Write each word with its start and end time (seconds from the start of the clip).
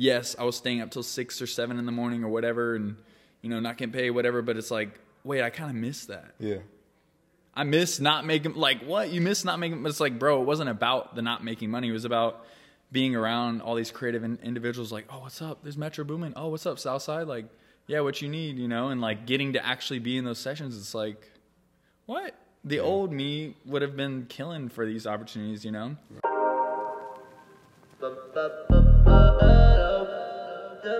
yes, 0.00 0.34
I 0.38 0.44
was 0.44 0.56
staying 0.56 0.80
up 0.80 0.90
till 0.90 1.02
six 1.02 1.40
or 1.40 1.46
seven 1.46 1.78
in 1.78 1.86
the 1.86 1.92
morning 1.92 2.24
or 2.24 2.28
whatever, 2.28 2.74
and 2.74 2.96
you 3.42 3.50
know, 3.50 3.60
not 3.60 3.76
getting 3.76 3.92
paid, 3.92 4.10
whatever. 4.10 4.42
But 4.42 4.56
it's 4.56 4.70
like, 4.70 4.98
wait, 5.22 5.42
I 5.42 5.50
kind 5.50 5.70
of 5.70 5.76
miss 5.76 6.06
that. 6.06 6.34
Yeah. 6.38 6.58
I 7.54 7.64
miss 7.64 8.00
not 8.00 8.24
making 8.24 8.54
like 8.54 8.82
what 8.84 9.10
you 9.10 9.20
miss 9.20 9.44
not 9.44 9.58
making. 9.58 9.82
But 9.82 9.90
it's 9.90 10.00
like, 10.00 10.18
bro, 10.18 10.40
it 10.40 10.46
wasn't 10.46 10.70
about 10.70 11.14
the 11.14 11.22
not 11.22 11.44
making 11.44 11.70
money. 11.70 11.88
It 11.88 11.92
was 11.92 12.04
about 12.04 12.46
being 12.90 13.14
around 13.14 13.60
all 13.60 13.74
these 13.74 13.90
creative 13.90 14.24
in- 14.24 14.38
individuals. 14.42 14.90
Like, 14.90 15.06
oh, 15.10 15.20
what's 15.20 15.42
up? 15.42 15.62
There's 15.62 15.76
Metro 15.76 16.04
Boomin. 16.04 16.32
Oh, 16.34 16.48
what's 16.48 16.66
up, 16.66 16.78
Southside? 16.78 17.26
Like, 17.26 17.46
yeah, 17.86 18.00
what 18.00 18.22
you 18.22 18.28
need, 18.28 18.56
you 18.56 18.68
know, 18.68 18.88
and 18.88 19.00
like 19.00 19.26
getting 19.26 19.52
to 19.52 19.64
actually 19.64 19.98
be 19.98 20.16
in 20.16 20.24
those 20.24 20.38
sessions. 20.38 20.76
It's 20.76 20.94
like, 20.94 21.30
what? 22.06 22.34
The 22.64 22.80
old 22.80 23.10
me 23.12 23.56
would 23.64 23.82
have 23.82 23.96
been 23.96 24.26
killing 24.28 24.68
for 24.68 24.84
these 24.84 25.06
opportunities, 25.06 25.64
you 25.64 25.72
know. 25.72 25.96
Yo, 30.90 30.96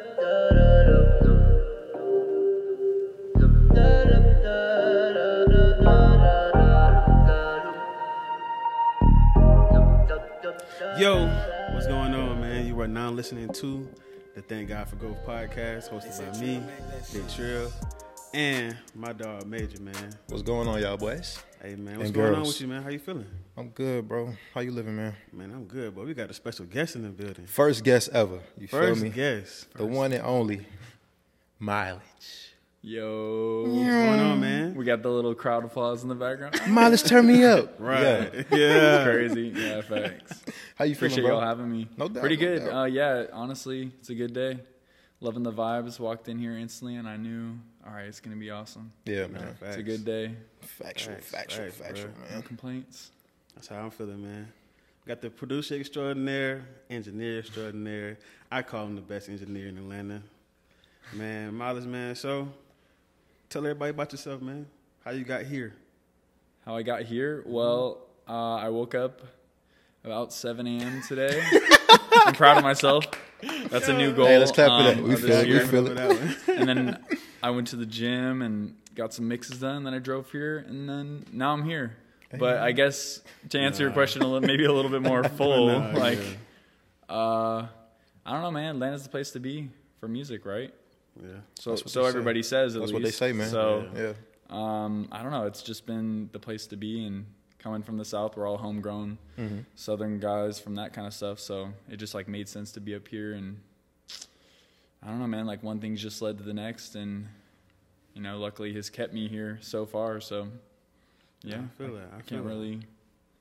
what's 11.73 11.89
going 11.89 12.15
on, 12.15 12.41
man? 12.41 12.69
You 12.69 12.81
are 12.81 12.87
now 12.87 13.11
listening 13.11 13.49
to 13.55 13.89
the 14.37 14.43
Thank 14.43 14.69
God 14.69 14.89
for 14.89 14.95
Growth 14.95 15.27
podcast, 15.27 15.91
hosted 15.91 16.33
by 16.33 16.39
me, 16.39 16.63
Big 17.13 17.29
Trill, 17.29 17.73
and 18.33 18.77
my 18.95 19.13
dog 19.13 19.49
Major, 19.49 19.83
man. 19.83 20.13
What's 20.29 20.45
going 20.45 20.69
on, 20.69 20.81
y'all 20.81 20.99
boys? 20.99 21.43
Hey, 21.63 21.75
man, 21.77 21.99
what's 21.99 22.07
And 22.07 22.15
going 22.15 22.35
on 22.35 22.43
with 22.43 22.59
you, 22.61 22.69
man? 22.69 22.83
How 22.83 22.89
you 22.89 22.99
feeling? 22.99 23.27
I'm 23.57 23.69
good, 23.69 24.09
bro. 24.09 24.33
How 24.55 24.61
you 24.61 24.71
living, 24.71 24.97
man? 24.97 25.15
Man, 25.33 25.51
I'm 25.53 25.65
good, 25.65 25.95
but 25.95 26.07
we 26.07 26.15
got 26.15 26.31
a 26.31 26.35
special 26.35 26.65
guest 26.65 26.97
in 26.97 27.03
the 27.03 27.11
building. 27.11 27.47
First 27.47 27.85
guest 27.85 28.09
ever. 28.15 28.41
You 28.59 28.67
First 28.67 29.01
feel 29.01 29.11
me? 29.11 29.15
guest. 29.15 29.67
The 29.75 29.85
one 29.85 30.13
and 30.13 30.23
only 30.23 30.67
mileage. 31.59 32.01
Yo, 32.83 33.65
What's 33.69 33.91
going 33.91 34.21
on, 34.21 34.41
man? 34.41 34.75
we 34.75 34.87
got 34.87 35.03
the 35.03 35.11
little 35.11 35.35
crowd 35.35 35.63
applause 35.67 36.03
in 36.03 36.09
the 36.09 36.15
background. 36.15 36.59
Mileage, 36.69 37.03
turn 37.05 37.27
me 37.27 37.45
up. 37.45 37.75
Right. 37.79 38.01
Yeah. 38.01 38.43
Yeah. 38.57 39.05
Crazy, 39.05 39.53
yeah, 39.55 39.83
thanks. 39.83 40.43
How 40.77 40.87
you 40.87 40.95
feeling, 40.95 41.13
Appreciate 41.13 41.25
bro? 41.25 41.39
y'all 41.41 41.47
having 41.47 41.71
me. 41.71 41.89
No 41.99 42.09
doubt, 42.09 42.21
Pretty 42.23 42.37
no 42.37 42.41
good. 42.41 42.59
doubt. 42.65 42.73
Uh, 42.81 42.85
yeah, 42.87 43.25
honestly, 43.35 43.93
it's 44.01 44.09
a 44.09 44.15
good 44.15 44.33
day. 44.33 44.61
Loving 45.21 45.43
the 45.43 45.53
vibes. 45.53 46.01
Walked 46.01 46.29
in 46.31 46.39
here 46.39 46.57
instantly, 46.57 46.97
and 46.97 47.07
I 47.07 47.19
knew, 47.19 47.59
all 47.87 47.93
right, 47.95 48.05
it's 48.07 48.21
gonna 48.21 48.37
be 48.37 48.51
awesome. 48.51 48.93
yeah, 49.07 49.27
man. 49.27 49.57
It's 49.63 49.77
a 49.77 49.83
good 49.83 50.05
day. 50.05 50.35
Factual, 50.61 51.15
Facts, 51.15 51.31
factual, 51.31 51.65
facts, 51.67 51.77
factual, 51.79 52.11
bro. 52.11 52.25
No 52.29 52.35
man. 52.35 52.43
complaints. 52.43 53.11
That's 53.55 53.69
how 53.69 53.77
I'm 53.83 53.91
feeling, 53.91 54.23
man. 54.23 54.53
Got 55.07 55.23
the 55.23 55.31
producer 55.31 55.75
extraordinaire, 55.77 56.65
engineer 56.91 57.39
extraordinaire. 57.41 58.19
I 58.53 58.63
call 58.63 58.85
him 58.87 58.95
the 58.95 59.01
best 59.01 59.29
engineer 59.29 59.69
in 59.69 59.79
Atlanta. 59.79 60.23
Man, 61.15 61.55
Miles, 61.55 61.87
man. 61.87 62.15
So, 62.15 62.49
tell 63.49 63.63
everybody 63.63 63.91
about 63.91 64.13
yourself, 64.13 64.41
man. 64.43 64.67
How 65.05 65.11
you 65.13 65.25
got 65.25 65.43
here? 65.43 65.75
How 66.65 66.77
I 66.77 66.83
got 66.83 67.03
here? 67.03 67.43
Well, 67.47 67.99
uh, 68.29 68.57
I 68.57 68.69
woke 68.69 68.95
up 68.95 69.21
about 70.05 70.33
7 70.33 70.67
a.m. 70.67 71.03
today. 71.09 71.43
I'm 72.27 72.35
proud 72.35 72.59
of 72.59 72.63
myself. 72.63 73.05
That's 73.71 73.89
a 73.89 73.97
new 73.97 74.13
goal. 74.13 74.27
Hey, 74.27 74.39
let's 74.39 74.53
clap 74.53 74.69
for 74.69 74.85
that. 74.85 74.99
um, 74.99 75.09
We 75.09 75.15
of 75.15 75.21
feel 75.21 75.31
it, 75.31 75.47
we 75.49 75.59
feel 75.61 75.87
it. 75.87 75.91
Remember 75.91 76.15
that 76.15 76.47
one? 76.47 76.59
and 76.59 76.69
then 76.69 77.05
I 77.43 77.51
went 77.51 77.69
to 77.69 77.77
the 77.77 77.87
gym 77.87 78.43
and 78.43 78.75
got 78.95 79.15
some 79.15 79.29
mixes 79.29 79.61
done. 79.61 79.85
Then 79.85 79.95
I 79.95 79.99
drove 79.99 80.31
here, 80.31 80.59
and 80.59 80.89
then 80.89 81.25
now 81.33 81.53
I'm 81.53 81.65
here. 81.65 81.97
But 82.39 82.59
I 82.59 82.73
guess 82.73 83.21
to 83.51 83.59
answer 83.59 83.83
your 83.83 83.93
question, 83.93 84.23
a 84.23 84.27
little, 84.27 84.47
maybe 84.47 84.65
a 84.65 84.73
little 84.73 84.91
bit 84.91 85.03
more 85.03 85.25
full, 85.39 85.67
Nah, 85.81 85.99
like, 85.99 86.19
yeah. 86.21 87.15
uh, 87.15 87.67
I 88.25 88.33
don't 88.33 88.43
know, 88.43 88.51
man. 88.53 88.77
Atlanta's 88.77 89.03
the 89.03 89.09
place 89.09 89.33
to 89.33 89.41
be 89.41 89.71
for 89.99 90.07
music, 90.09 90.47
right? 90.47 90.73
Yeah. 91.21 91.29
So, 91.59 91.75
so 91.77 92.01
they 92.01 92.05
say. 92.05 92.09
everybody 92.09 92.43
says. 92.43 92.77
At 92.77 92.81
That's 92.83 92.93
what 92.93 93.03
they 93.03 93.11
say, 93.11 93.33
man. 93.33 93.49
So, 93.51 93.89
Yeah. 93.97 94.13
um, 94.49 95.09
I 95.11 95.23
don't 95.23 95.33
know. 95.33 95.47
It's 95.47 95.63
just 95.63 95.87
been 95.87 96.29
the 96.33 96.39
place 96.39 96.67
to 96.69 96.77
be, 96.77 97.05
and 97.05 97.27
coming 97.59 97.83
from 97.83 97.97
the 97.99 98.05
south, 98.05 98.37
we're 98.37 98.47
all 98.47 98.59
homegrown 98.59 99.19
Mm-hmm. 99.39 99.59
southern 99.75 100.21
guys 100.21 100.61
from 100.61 100.77
that 100.77 100.93
kind 100.93 101.07
of 101.07 101.13
stuff. 101.15 101.41
So 101.41 101.71
it 101.91 101.97
just 101.97 102.15
like 102.15 102.29
made 102.29 102.49
sense 102.49 102.71
to 102.73 102.81
be 102.81 102.95
up 102.95 103.09
here, 103.09 103.33
and 103.33 103.59
I 105.03 105.09
don't 105.09 105.19
know, 105.19 105.27
man. 105.27 105.47
Like 105.47 105.63
one 105.63 105.81
thing's 105.81 106.01
just 106.03 106.21
led 106.23 106.39
to 106.39 106.45
the 106.45 106.53
next, 106.55 106.95
and 106.95 107.27
you 108.15 108.23
know, 108.23 108.39
luckily 108.39 108.73
has 108.75 108.91
kept 108.91 109.13
me 109.15 109.29
here 109.29 109.59
so 109.63 109.87
far. 109.87 110.21
So 110.21 110.49
yeah, 111.43 111.59
I 111.59 111.79
feel 111.83 111.95
that. 111.95 112.11
I 112.13 112.19
I 112.19 112.21
can't 112.23 112.43
that. 112.43 112.49
really. 112.49 112.81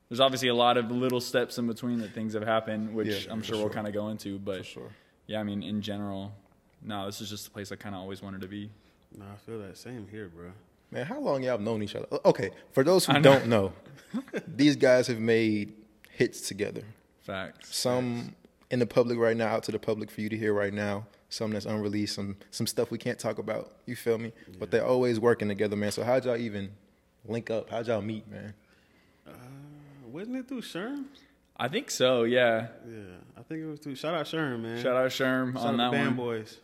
There's 0.09 0.19
obviously 0.19 0.47
a 0.47 0.55
lot 0.55 0.77
of 0.77 0.89
little 0.89 1.21
steps 1.21 1.57
in 1.59 1.67
between 1.67 1.99
that 1.99 2.13
things 2.13 2.33
have 2.33 2.43
happened, 2.43 2.95
which 2.95 3.25
Yeah, 3.25 3.31
I'm 3.31 3.41
for 3.41 3.47
sure 3.47 3.57
we'll 3.57 3.69
kind 3.69 3.85
of 3.87 3.93
go 3.93 4.07
into. 4.09 4.39
But 4.39 4.59
For 4.59 4.63
sure. 4.63 4.89
yeah, 5.27 5.39
I 5.39 5.43
mean, 5.43 5.61
in 5.61 5.81
general, 5.83 6.31
no, 6.81 7.05
this 7.05 7.21
is 7.21 7.29
just 7.29 7.45
the 7.45 7.51
place 7.51 7.71
I 7.71 7.75
kind 7.75 7.93
of 7.93 8.01
always 8.01 8.21
wanted 8.23 8.41
to 8.41 8.47
be. 8.47 8.71
Nah, 9.15 9.25
I 9.25 9.37
feel 9.45 9.59
that. 9.59 9.77
Same 9.77 10.07
here, 10.09 10.29
bro. 10.33 10.49
Man, 10.91 11.05
how 11.05 11.19
long 11.19 11.43
y'all 11.43 11.51
have 11.51 11.61
known 11.61 11.83
each 11.83 11.95
other? 11.95 12.07
Okay, 12.25 12.49
for 12.71 12.83
those 12.83 13.05
who 13.05 13.13
know. 13.13 13.21
don't 13.21 13.45
know, 13.47 13.73
these 14.47 14.75
guys 14.75 15.05
have 15.05 15.19
made 15.19 15.73
hits 16.09 16.47
together. 16.47 16.83
Facts. 17.21 17.75
Some 17.75 18.33
in 18.71 18.79
the 18.79 18.87
public 18.87 19.19
right 19.19 19.37
now, 19.37 19.47
out 19.49 19.63
to 19.63 19.71
the 19.71 19.77
public 19.77 20.09
for 20.09 20.21
you 20.21 20.29
to 20.29 20.37
hear 20.37 20.53
right 20.53 20.73
now. 20.73 21.05
Some 21.29 21.51
that's 21.51 21.65
unreleased, 21.65 22.15
some 22.15 22.37
some 22.49 22.65
stuff 22.65 22.89
we 22.89 22.97
can't 22.97 23.19
talk 23.19 23.37
about. 23.37 23.71
You 23.85 23.95
feel 23.95 24.17
me? 24.17 24.33
But 24.57 24.71
they're 24.71 24.85
always 24.85 25.19
working 25.19 25.47
together, 25.47 25.75
man. 25.75 25.91
So 25.91 26.03
how'd 26.03 26.25
y'all 26.25 26.37
even 26.37 26.71
link 27.25 27.49
up? 27.51 27.69
How'd 27.69 27.87
y'all 27.87 28.01
meet, 28.01 28.27
man? 28.29 28.53
Uh, 29.27 29.31
wasn't 30.07 30.37
it 30.37 30.47
through 30.47 30.61
Sherm? 30.61 31.05
I 31.55 31.67
think 31.67 31.91
so. 31.91 32.23
Yeah. 32.23 32.67
Yeah, 32.89 32.97
I 33.37 33.43
think 33.43 33.61
it 33.61 33.65
was 33.67 33.79
through. 33.79 33.95
Shout 33.95 34.15
out 34.15 34.25
Sherm, 34.25 34.61
man. 34.61 34.81
Shout 34.81 34.95
out 34.95 35.11
Sherm 35.11 35.53
Shout 35.53 35.65
on 35.65 35.79
out 35.79 35.91
that 35.91 35.97
the 35.97 36.03
Band 36.03 36.17
one. 36.17 36.27
Boys. 36.39 36.57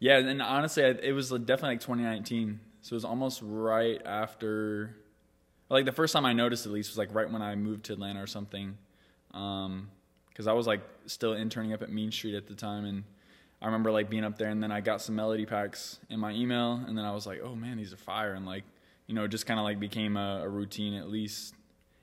Yeah, 0.00 0.18
and 0.18 0.40
honestly, 0.40 0.82
it 0.82 1.12
was 1.12 1.28
definitely 1.30 1.70
like 1.70 1.80
2019. 1.80 2.60
So 2.82 2.94
it 2.94 2.96
was 2.96 3.04
almost 3.04 3.40
right 3.44 4.00
after, 4.06 4.96
like 5.68 5.84
the 5.84 5.92
first 5.92 6.12
time 6.12 6.24
I 6.24 6.32
noticed 6.32 6.66
at 6.66 6.72
least 6.72 6.90
was 6.90 6.98
like 6.98 7.14
right 7.14 7.30
when 7.30 7.42
I 7.42 7.54
moved 7.56 7.84
to 7.86 7.92
Atlanta 7.92 8.22
or 8.22 8.26
something. 8.26 8.78
Um, 9.34 9.90
because 10.30 10.46
I 10.46 10.52
was 10.52 10.66
like 10.66 10.80
still 11.06 11.34
interning 11.34 11.72
up 11.72 11.82
at 11.82 11.90
Mean 11.90 12.10
Street 12.12 12.34
at 12.36 12.46
the 12.46 12.54
time, 12.54 12.84
and 12.84 13.04
I 13.60 13.66
remember 13.66 13.90
like 13.90 14.08
being 14.08 14.24
up 14.24 14.38
there, 14.38 14.48
and 14.48 14.62
then 14.62 14.70
I 14.70 14.80
got 14.80 15.02
some 15.02 15.16
melody 15.16 15.46
packs 15.46 15.98
in 16.08 16.20
my 16.20 16.32
email, 16.32 16.82
and 16.86 16.96
then 16.96 17.04
I 17.04 17.12
was 17.12 17.26
like, 17.26 17.40
oh 17.42 17.54
man, 17.54 17.76
these 17.76 17.92
are 17.92 17.96
fire, 17.96 18.34
and 18.34 18.46
like, 18.46 18.64
you 19.06 19.14
know, 19.14 19.24
it 19.24 19.28
just 19.28 19.46
kind 19.46 19.58
of 19.58 19.64
like 19.64 19.80
became 19.80 20.16
a, 20.16 20.42
a 20.44 20.48
routine 20.48 20.94
at 20.94 21.08
least. 21.08 21.54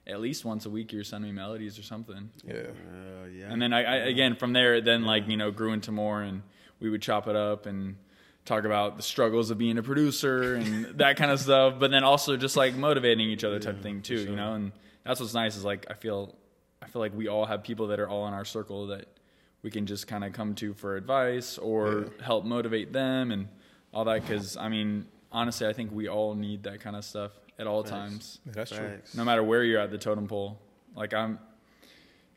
At 0.07 0.21
least 0.21 0.45
once 0.45 0.67
a 0.67 0.69
week, 0.69 0.93
you're 0.93 1.03
sending 1.03 1.31
me 1.31 1.35
melodies 1.35 1.79
or 1.79 1.81
something. 1.81 2.29
Yeah. 2.45 2.53
Uh, 2.53 3.25
yeah. 3.25 3.51
And 3.51 3.59
then 3.59 3.73
I, 3.73 3.83
I 3.83 3.95
again 4.05 4.35
from 4.35 4.53
there, 4.53 4.75
it 4.75 4.85
then 4.85 5.03
like 5.03 5.27
you 5.27 5.35
know 5.35 5.49
grew 5.49 5.73
into 5.73 5.91
more, 5.91 6.21
and 6.21 6.43
we 6.79 6.91
would 6.91 7.01
chop 7.01 7.27
it 7.27 7.35
up 7.35 7.65
and 7.65 7.95
talk 8.45 8.63
about 8.65 8.97
the 8.97 9.03
struggles 9.03 9.49
of 9.49 9.57
being 9.57 9.79
a 9.79 9.83
producer 9.83 10.53
and 10.53 10.85
that 10.99 11.17
kind 11.17 11.31
of 11.31 11.39
stuff. 11.39 11.79
But 11.79 11.89
then 11.89 12.03
also 12.03 12.37
just 12.37 12.55
like 12.55 12.75
motivating 12.75 13.29
each 13.29 13.43
other 13.43 13.59
type 13.59 13.81
thing 13.81 14.03
too, 14.03 14.19
you 14.19 14.35
know. 14.35 14.53
And 14.53 14.71
that's 15.03 15.19
what's 15.19 15.33
nice 15.33 15.55
is 15.55 15.65
like 15.65 15.87
I 15.89 15.95
feel 15.95 16.35
I 16.81 16.87
feel 16.87 17.01
like 17.01 17.15
we 17.15 17.27
all 17.27 17.45
have 17.45 17.63
people 17.63 17.87
that 17.87 17.99
are 17.99 18.07
all 18.07 18.27
in 18.27 18.33
our 18.35 18.45
circle 18.45 18.87
that 18.87 19.07
we 19.65 19.71
can 19.71 19.87
just 19.87 20.05
kind 20.05 20.23
of 20.23 20.31
come 20.31 20.53
to 20.53 20.75
for 20.75 20.95
advice 20.95 21.57
or 21.57 22.11
help 22.21 22.45
motivate 22.45 22.93
them 22.93 23.31
and 23.31 23.47
all 23.91 24.05
that. 24.05 24.21
Because 24.21 24.55
I 24.55 24.69
mean, 24.69 25.07
honestly, 25.31 25.65
I 25.65 25.73
think 25.73 25.91
we 25.91 26.07
all 26.07 26.35
need 26.35 26.61
that 26.63 26.81
kind 26.81 26.95
of 26.95 27.03
stuff 27.03 27.31
at 27.57 27.65
all 27.65 27.83
times 27.83 28.37
Yeah, 28.45 28.51
that's 28.53 28.69
true. 28.69 28.99
No 29.15 29.25
matter 29.25 29.43
where 29.43 29.63
you're 29.63 29.81
at 29.81 29.89
the 29.89 29.97
totem 29.97 30.27
pole. 30.27 30.61
Like 30.95 31.15
I'm, 31.15 31.39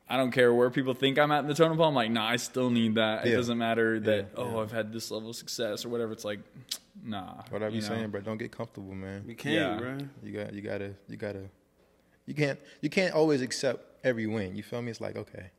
I 0.08 0.16
don't 0.16 0.30
care 0.30 0.54
where 0.54 0.70
people 0.70 0.94
think 0.94 1.18
I'm 1.18 1.30
at 1.30 1.40
in 1.40 1.48
the 1.48 1.54
totem 1.54 1.76
pole. 1.76 1.88
I'm 1.88 1.94
like, 1.94 2.10
nah, 2.10 2.26
I 2.26 2.36
still 2.36 2.70
need 2.70 2.94
that. 2.94 3.26
It 3.26 3.36
doesn't 3.36 3.58
matter 3.58 4.00
that 4.00 4.16
Yeah, 4.16 4.22
oh 4.42 4.54
yeah. 4.54 4.62
I've 4.62 4.72
had 4.72 4.90
this 4.90 5.10
level 5.10 5.28
of 5.28 5.36
success 5.36 5.84
or 5.84 5.90
whatever. 5.90 6.12
It's 6.12 6.24
like, 6.24 6.40
nah. 7.04 7.42
What 7.50 7.62
I 7.62 7.68
be 7.68 7.74
you 7.74 7.82
know? 7.82 7.88
saying, 7.88 8.08
bro, 8.08 8.22
don't 8.22 8.38
get 8.38 8.52
comfortable, 8.52 8.94
man. 8.94 9.24
we 9.26 9.34
can't, 9.34 9.54
Yeah. 9.54 9.76
bro. 9.76 9.98
You 10.22 10.32
got 10.32 10.54
you 10.54 10.62
gotta 10.62 10.94
you 11.08 11.18
gotta 11.18 11.50
you 12.24 12.32
can't 12.32 12.58
you 12.80 12.88
can't 12.88 13.12
always 13.12 13.42
accept 13.42 13.84
every 14.02 14.26
win. 14.26 14.56
You 14.56 14.62
feel 14.62 14.80
me? 14.80 14.90
It's 14.90 15.02
like, 15.02 15.16
okay. 15.16 15.50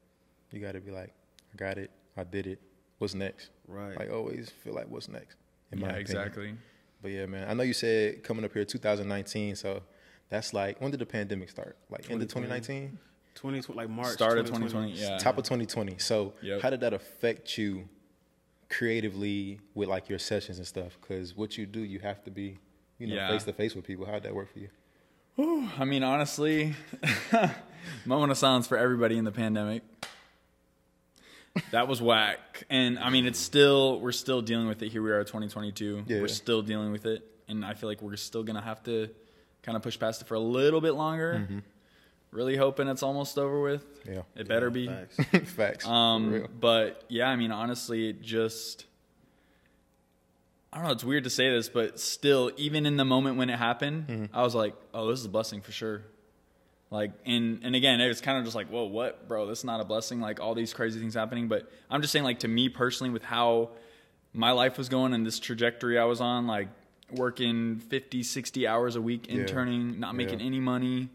You 0.51 0.59
gotta 0.59 0.81
be 0.81 0.89
like, 0.89 1.13
I 1.53 1.57
got 1.57 1.77
it, 1.77 1.91
I 2.17 2.23
did 2.23 2.47
it. 2.47 2.59
What's 2.97 3.13
next? 3.15 3.49
Right. 3.67 3.97
Like 3.97 4.11
always 4.11 4.49
feel 4.49 4.73
like 4.73 4.87
what's 4.89 5.07
next. 5.07 5.37
In 5.71 5.79
Yeah, 5.79 5.85
my 5.85 5.93
opinion. 5.93 6.01
exactly. 6.01 6.53
But 7.01 7.11
yeah, 7.11 7.25
man. 7.27 7.49
I 7.49 7.53
know 7.53 7.63
you 7.63 7.73
said 7.73 8.23
coming 8.23 8.43
up 8.43 8.51
here 8.53 8.65
2019, 8.65 9.55
so 9.55 9.81
that's 10.29 10.53
like 10.53 10.81
when 10.81 10.91
did 10.91 10.99
the 10.99 11.05
pandemic 11.05 11.49
start? 11.49 11.77
Like 11.89 12.09
end 12.09 12.21
of 12.21 12.27
2019? 12.27 12.97
2020, 13.35 13.77
like 13.77 13.89
March. 13.89 14.09
Start 14.13 14.37
of 14.37 14.45
2020. 14.47 14.91
Yeah. 14.93 15.17
Top 15.17 15.37
of 15.37 15.43
2020. 15.45 15.97
So 15.99 16.33
Yep. 16.41 16.61
how 16.61 16.69
did 16.71 16.81
that 16.81 16.93
affect 16.93 17.57
you 17.57 17.87
creatively 18.69 19.59
with 19.73 19.87
like 19.89 20.09
your 20.09 20.19
sessions 20.19 20.57
and 20.57 20.67
stuff? 20.67 20.97
Because 20.99 21.35
what 21.35 21.57
you 21.57 21.65
do, 21.65 21.79
you 21.79 21.99
have 21.99 22.23
to 22.25 22.31
be, 22.31 22.57
you 22.97 23.07
know, 23.07 23.15
Yeah. 23.15 23.29
face 23.29 23.43
to 23.45 23.53
face 23.53 23.75
with 23.75 23.85
people. 23.85 24.05
How 24.05 24.13
did 24.13 24.23
that 24.23 24.35
work 24.35 24.51
for 24.51 24.59
you? 24.59 24.69
I 25.77 25.85
mean, 25.85 26.03
honestly, 26.03 26.75
moment 28.05 28.31
of 28.31 28.37
silence 28.37 28.67
for 28.67 28.77
everybody 28.77 29.17
in 29.17 29.23
the 29.23 29.31
pandemic. 29.31 29.83
That 31.71 31.87
was 31.87 32.01
whack. 32.01 32.63
And 32.69 32.97
I 32.99 33.09
mean, 33.09 33.25
it's 33.25 33.39
still, 33.39 33.99
we're 33.99 34.11
still 34.11 34.41
dealing 34.41 34.67
with 34.67 34.81
it. 34.81 34.89
Here 34.91 35.01
we 35.01 35.11
are, 35.11 35.23
2022. 35.23 36.03
Yeah. 36.07 36.21
We're 36.21 36.27
still 36.27 36.61
dealing 36.61 36.91
with 36.91 37.05
it. 37.05 37.25
And 37.47 37.65
I 37.65 37.73
feel 37.73 37.89
like 37.89 38.01
we're 38.01 38.15
still 38.15 38.43
going 38.43 38.55
to 38.55 38.61
have 38.61 38.83
to 38.83 39.09
kind 39.63 39.75
of 39.75 39.81
push 39.81 39.99
past 39.99 40.21
it 40.21 40.27
for 40.27 40.35
a 40.35 40.39
little 40.39 40.79
bit 40.81 40.93
longer. 40.93 41.47
really 42.31 42.55
hoping 42.55 42.87
it's 42.87 43.01
almost 43.03 43.37
over 43.39 43.59
with. 43.61 43.83
Yeah. 44.07 44.21
It 44.35 44.47
better 44.47 44.69
be. 44.69 44.87
Facts. 44.87 45.17
Facts. 45.53 45.85
For 45.85 45.91
Um, 45.91 46.31
real. 46.31 46.47
but 46.59 47.03
yeah, 47.09 47.27
I 47.27 47.35
mean, 47.35 47.51
honestly, 47.51 48.09
it 48.09 48.21
just, 48.21 48.85
I 50.71 50.77
don't 50.77 50.85
know. 50.87 50.93
It's 50.93 51.03
weird 51.03 51.23
to 51.23 51.29
say 51.31 51.49
this, 51.49 51.67
but 51.69 51.99
still, 51.99 52.51
even 52.57 52.85
in 52.85 52.95
the 52.97 53.05
moment 53.05 53.37
when 53.37 53.49
it 53.49 53.57
happened, 53.57 54.07
Mm-hmm. 54.07 54.37
I 54.37 54.43
was 54.43 54.53
like, 54.53 54.75
oh, 54.93 55.09
this 55.09 55.19
is 55.19 55.25
a 55.25 55.29
blessing 55.29 55.61
for 55.61 55.71
sure. 55.71 56.03
Like, 56.91 57.11
and, 57.25 57.59
and 57.63 57.75
again, 57.75 58.01
it 58.01 58.07
was 58.07 58.19
kind 58.19 58.37
of 58.39 58.43
just 58.45 58.55
like, 58.55 58.67
whoa, 58.67 58.85
what, 58.85 59.27
bro? 59.27 59.45
This 59.45 59.59
is 59.59 59.65
not 59.65 59.79
a 59.79 59.83
blessing. 59.85 60.19
Like 60.21 60.39
all 60.39 60.55
these 60.55 60.73
crazy 60.73 60.99
things 60.99 61.13
happening. 61.13 61.47
But 61.47 61.71
I'm 61.89 62.01
just 62.01 62.11
saying, 62.11 62.25
like, 62.25 62.39
to 62.39 62.47
me 62.47 62.67
personally, 62.69 63.11
with 63.11 63.23
how 63.23 63.69
my 64.33 64.51
life 64.51 64.77
was 64.77 64.89
going 64.89 65.13
and 65.13 65.25
this 65.25 65.39
trajectory 65.39 65.99
I 65.99 66.05
was 66.05 66.19
on, 66.19 66.47
like 66.47 66.67
working 67.11 67.77
50, 67.77 68.23
60 68.23 68.67
hours 68.67 68.95
a 68.95 69.01
week, 69.01 69.27
Yeah. 69.27 69.35
interning, 69.35 69.99
not 69.99 70.15
making 70.15 70.39
Yeah. 70.39 70.45
any 70.47 70.59
money, 70.59 71.09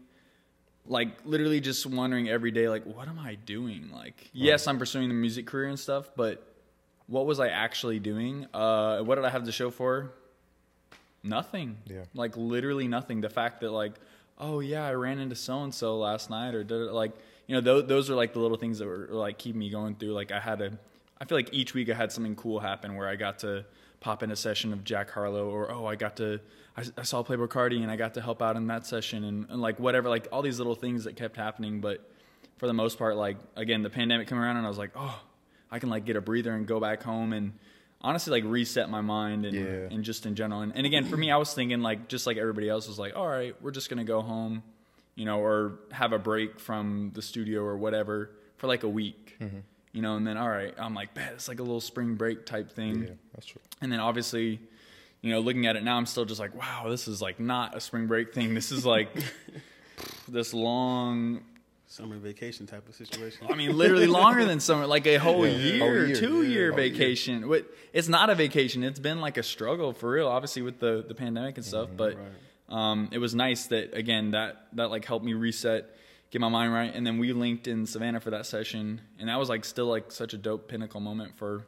like 0.87 1.09
literally 1.25 1.59
just 1.59 1.85
wondering 1.87 2.29
every 2.29 2.51
day 2.51 2.69
like 2.69 2.83
what 2.83 3.07
am 3.07 3.17
i 3.17 3.33
doing 3.33 3.89
like 3.91 4.29
yes 4.33 4.67
i'm 4.67 4.77
pursuing 4.77 5.07
the 5.07 5.15
music 5.15 5.47
career 5.47 5.67
and 5.67 5.79
stuff 5.79 6.11
but 6.15 6.45
what 7.07 7.25
was 7.25 7.39
i 7.39 7.47
actually 7.47 7.97
doing 7.97 8.45
uh 8.53 8.99
what 8.99 9.15
did 9.15 9.25
i 9.25 9.29
have 9.31 9.45
to 9.45 9.51
show 9.51 9.71
for 9.71 10.11
nothing 11.23 11.77
Yeah. 11.87 12.03
like 12.13 12.37
literally 12.37 12.87
nothing 12.87 13.21
the 13.21 13.29
fact 13.31 13.61
that 13.61 13.71
like 13.71 13.93
oh 14.37 14.59
yeah 14.59 14.85
i 14.85 14.93
ran 14.93 15.19
into 15.19 15.35
so 15.35 15.63
and 15.63 15.73
so 15.73 15.97
last 15.97 16.29
night 16.29 16.53
or 16.53 16.63
did 16.63 16.81
it 16.81 16.91
like 16.91 17.11
you 17.47 17.55
know 17.55 17.61
those, 17.61 17.87
those 17.87 18.09
are 18.09 18.15
like 18.15 18.33
the 18.33 18.39
little 18.39 18.57
things 18.57 18.79
that 18.79 18.87
were 18.87 19.07
like 19.11 19.37
keeping 19.37 19.59
me 19.59 19.69
going 19.69 19.95
through. 19.95 20.13
Like 20.13 20.31
i 20.31 20.39
had 20.39 20.61
a 20.61 20.71
i 21.19 21.25
feel 21.25 21.37
like 21.37 21.49
each 21.53 21.73
week 21.73 21.89
i 21.89 21.93
had 21.93 22.11
something 22.11 22.35
cool 22.35 22.59
happen 22.59 22.95
where 22.95 23.07
i 23.07 23.15
got 23.15 23.39
to 23.39 23.65
pop 23.99 24.23
in 24.23 24.31
a 24.31 24.35
session 24.35 24.73
of 24.73 24.83
jack 24.83 25.09
harlow 25.09 25.49
or 25.49 25.71
oh 25.71 25.85
i 25.85 25.95
got 25.95 26.17
to 26.17 26.39
i, 26.75 26.83
I 26.97 27.03
saw 27.03 27.23
playboi 27.23 27.47
carti 27.47 27.81
and 27.81 27.89
i 27.89 27.95
got 27.95 28.15
to 28.15 28.21
help 28.21 28.41
out 28.41 28.55
in 28.55 28.67
that 28.67 28.85
session 28.85 29.23
and, 29.23 29.49
and 29.49 29.61
like 29.61 29.79
whatever 29.79 30.09
like 30.09 30.27
all 30.31 30.41
these 30.41 30.57
little 30.57 30.75
things 30.75 31.05
that 31.05 31.15
kept 31.15 31.37
happening. 31.37 31.81
But 31.81 32.07
for 32.57 32.67
the 32.67 32.73
most 32.73 32.97
part 32.97 33.15
like 33.15 33.37
again 33.55 33.83
the 33.83 33.89
pandemic 33.89 34.27
came 34.27 34.37
around 34.37 34.57
and 34.57 34.65
i 34.65 34.69
was 34.69 34.77
like 34.77 34.91
oh 34.95 35.21
i 35.71 35.79
can 35.79 35.89
like 35.89 36.05
get 36.05 36.15
a 36.15 36.21
breather 36.21 36.53
and 36.53 36.67
go 36.67 36.79
back 36.79 37.03
home. 37.03 37.33
And 37.33 37.53
honestly 38.01 38.31
like 38.31 38.49
reset 38.49 38.89
my 38.89 39.01
mind 39.01 39.45
and, 39.45 39.55
Yeah. 39.55 39.95
and 39.95 40.03
just 40.03 40.25
in 40.25 40.35
general 40.35 40.61
and, 40.61 40.75
and 40.75 40.85
again 40.85 41.05
for 41.05 41.17
me 41.17 41.31
i 41.31 41.37
was 41.37 41.53
thinking 41.53 41.81
like 41.81 42.07
just 42.07 42.27
like 42.27 42.37
everybody 42.37 42.69
else 42.69 42.87
was 42.87 42.99
like 42.99 43.15
all 43.15 43.27
right 43.27 43.55
we're 43.61 43.71
just 43.71 43.89
gonna 43.89 44.03
go 44.03 44.21
home 44.21 44.63
you 45.15 45.25
know 45.25 45.39
or 45.39 45.79
have 45.91 46.11
a 46.13 46.19
break 46.19 46.59
from 46.59 47.11
the 47.13 47.21
studio 47.21 47.61
or 47.63 47.77
whatever 47.77 48.29
for 48.57 48.67
like 48.67 48.83
a 48.83 48.89
week 48.89 49.35
mm-hmm. 49.39 49.59
you 49.91 50.01
know 50.01 50.15
and 50.17 50.27
then 50.27 50.37
all 50.37 50.49
right 50.49 50.73
i'm 50.77 50.93
like 50.93 51.09
it's 51.33 51.47
like 51.47 51.59
a 51.59 51.63
little 51.63 51.81
spring 51.81 52.15
break 52.15 52.45
type 52.45 52.71
thing 52.71 53.03
yeah, 53.03 53.09
that's 53.33 53.47
true. 53.47 53.61
and 53.81 53.91
then 53.91 53.99
obviously 53.99 54.59
you 55.21 55.31
know 55.31 55.39
looking 55.39 55.65
at 55.65 55.75
it 55.75 55.83
now 55.83 55.97
i'm 55.97 56.05
still 56.05 56.25
just 56.25 56.39
like 56.39 56.53
wow 56.55 56.85
this 56.89 57.07
is 57.07 57.21
like 57.21 57.39
not 57.39 57.75
a 57.75 57.79
spring 57.81 58.05
break 58.07 58.33
thing 58.33 58.53
this 58.53 58.71
is 58.71 58.85
like 58.85 59.09
this 60.27 60.53
long 60.53 61.41
Summer 61.87 62.17
vacation 62.17 62.65
type 62.65 62.89
of 62.89 62.95
situation. 62.95 63.45
I 63.47 63.55
mean, 63.55 63.77
literally 63.77 64.07
longer 64.07 64.43
than 64.43 64.59
summer, 64.59 64.87
like 64.87 65.05
a 65.05 65.17
whole 65.17 65.45
Yeah, 65.45 65.53
year, 65.57 65.79
whole 65.79 66.07
year, 66.07 66.15
two 66.15 66.41
yeah, 66.41 66.49
year 66.49 66.71
whole 66.71 66.79
year. 66.79 66.89
vacation. 66.91 67.47
What? 67.47 67.65
It's 67.93 68.07
not 68.07 68.29
a 68.31 68.35
vacation. 68.35 68.83
It's 68.83 68.99
been 68.99 69.21
like 69.21 69.37
a 69.37 69.43
struggle 69.43 69.93
for 69.93 70.09
real. 70.09 70.27
Obviously 70.27 70.63
with 70.63 70.79
the 70.79 71.05
the 71.07 71.13
pandemic 71.13 71.57
and 71.57 71.65
stuff, 71.65 71.89
but 71.95 72.17
um, 72.69 73.09
it 73.11 73.19
was 73.19 73.35
nice 73.35 73.67
that 73.67 73.93
again 73.93 74.31
that 74.31 74.65
that 74.73 74.89
like 74.89 75.05
helped 75.05 75.23
me 75.23 75.33
reset, 75.35 75.95
get 76.31 76.41
my 76.41 76.49
mind 76.49 76.73
right, 76.73 76.91
and 76.93 77.05
then 77.05 77.19
we 77.19 77.33
linked 77.33 77.67
in 77.67 77.85
Savannah 77.85 78.19
for 78.19 78.31
that 78.31 78.47
session, 78.47 78.99
and 79.19 79.29
that 79.29 79.37
was 79.37 79.47
like 79.49 79.63
still 79.63 79.85
like 79.87 80.11
such 80.11 80.33
a 80.33 80.37
dope 80.37 80.67
pinnacle 80.67 80.99
moment 80.99 81.37
for, 81.37 81.65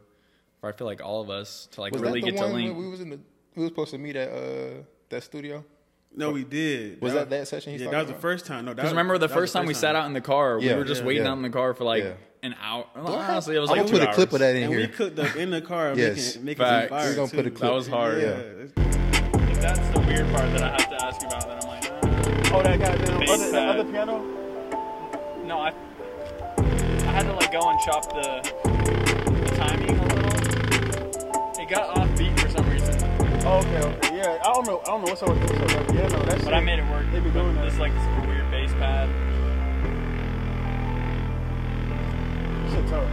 for 0.59 0.67
I 0.69 0.71
feel 0.71 0.87
like 0.87 0.99
all 1.03 1.21
of 1.21 1.29
us 1.29 1.67
to 1.73 1.81
like 1.81 1.93
Was 1.93 2.01
really 2.01 2.21
that 2.21 2.25
the 2.25 2.31
get 2.31 2.39
to 2.39 2.45
one 2.47 2.53
link. 2.53 2.77
we 2.77 2.87
was 2.87 3.01
in 3.01 3.09
the 3.11 3.19
we 3.55 3.61
was 3.63 3.69
supposed 3.69 3.91
to 3.91 3.99
meet 3.99 4.15
at 4.15 4.29
uh 4.29 4.81
that 5.09 5.21
studio? 5.21 5.63
No, 6.15 6.31
we 6.31 6.43
did. 6.43 7.01
Was 7.01 7.13
that 7.13 7.29
that 7.29 7.47
session 7.47 7.73
he's 7.73 7.81
Yeah, 7.81 7.91
that 7.91 8.05
was 8.05 8.07
the 8.07 8.19
first 8.19 8.45
time. 8.45 8.65
No, 8.65 8.73
Because 8.73 8.91
remember 8.91 9.17
the 9.17 9.27
that 9.27 9.35
was 9.35 9.41
first 9.43 9.53
time 9.53 9.65
we 9.65 9.73
sat 9.73 9.95
out 9.95 10.05
in 10.05 10.13
the 10.13 10.21
car, 10.21 10.59
we 10.59 10.73
were 10.73 10.83
just 10.83 11.01
yeah, 11.01 11.07
waiting 11.07 11.23
yeah. 11.23 11.29
out 11.31 11.37
in 11.37 11.43
the 11.43 11.49
car 11.49 11.73
for 11.73 11.83
like 11.83 12.03
Yeah. 12.03 12.13
an 12.43 12.55
hour. 12.61 12.85
Well, 12.95 13.05
Do 13.07 13.13
I 13.13 13.21
have- 13.21 13.29
honestly, 13.31 13.55
it 13.55 13.59
was 13.59 13.69
I'm 13.69 13.77
like 13.77 13.85
gonna 13.87 13.99
two 13.99 14.05
put 14.05 14.09
a 14.09 14.13
clip 14.15 14.33
of 14.33 14.39
that 14.39 14.55
in 14.55 14.63
And 14.63 14.75
we 14.75 14.87
cooked 14.87 15.19
up 15.19 15.35
in 15.35 15.49
the 15.51 15.61
car, 15.61 15.93
Yes. 15.95 16.35
making, 16.35 16.45
making 16.45 16.65
Facts. 16.65 16.89
some 16.89 16.97
fire. 16.97 17.09
We're 17.09 17.15
gonna 17.15 17.27
put 17.29 17.45
a 17.47 17.51
clip. 17.51 17.61
That 17.61 17.73
was 17.73 17.87
hard. 17.87 18.21
Yeah. 18.21 18.27
Yeah. 18.77 18.83
That's 19.61 19.79
the 19.89 19.99
weird 20.01 20.27
part 20.33 20.51
that 20.53 20.61
I 20.63 20.69
have 20.69 20.89
to 20.89 21.05
ask 21.05 21.21
you 21.21 21.27
about. 21.27 21.47
That 21.47 21.63
I'm 21.63 21.69
like, 21.69 21.85
uh, 21.91 22.55
Oh, 22.57 22.61
that 22.63 22.79
goddamn 22.79 23.19
Bass 23.19 23.29
other, 23.29 23.51
the 23.51 23.61
other 23.61 23.83
piano? 23.85 24.23
no, 25.45 25.59
I, 25.59 25.73
I 26.59 27.11
had 27.11 27.23
to 27.23 27.33
like 27.33 27.51
go 27.51 27.59
and 27.69 27.79
chop 27.81 28.03
the, 28.13 28.41
the 29.49 29.55
timing 29.55 29.97
a 29.97 30.05
little. 30.05 31.61
It 31.61 31.69
got 31.69 31.97
off 31.97 32.06
Oh, 33.49 33.59
okay, 33.59 33.77
okay. 33.87 34.17
Yeah, 34.17 34.37
I 34.43 34.51
don't 34.53 34.67
know. 34.67 34.81
I 34.81 34.85
don't 34.87 35.01
know 35.03 35.07
what's 35.07 35.23
up 35.23 35.29
with 35.29 35.39
what's 35.39 35.53
up 35.53 35.61
with 35.61 35.71
that 35.71 35.87
piano. 35.87 36.09
That 36.09 36.25
but 36.27 36.39
shit- 36.41 36.53
I 36.53 36.59
made 36.59 36.79
it 36.79 36.89
work. 36.91 37.05
They 37.13 37.19
be 37.19 37.29
But 37.29 37.41
doing 37.43 37.55
that. 37.55 37.65
This 37.69 37.79
like 37.79 37.93
super 37.93 38.27
weird 38.27 38.51
bass 38.51 38.71
pad. 38.73 39.07
Shit 42.71 42.87
tough. 42.89 43.09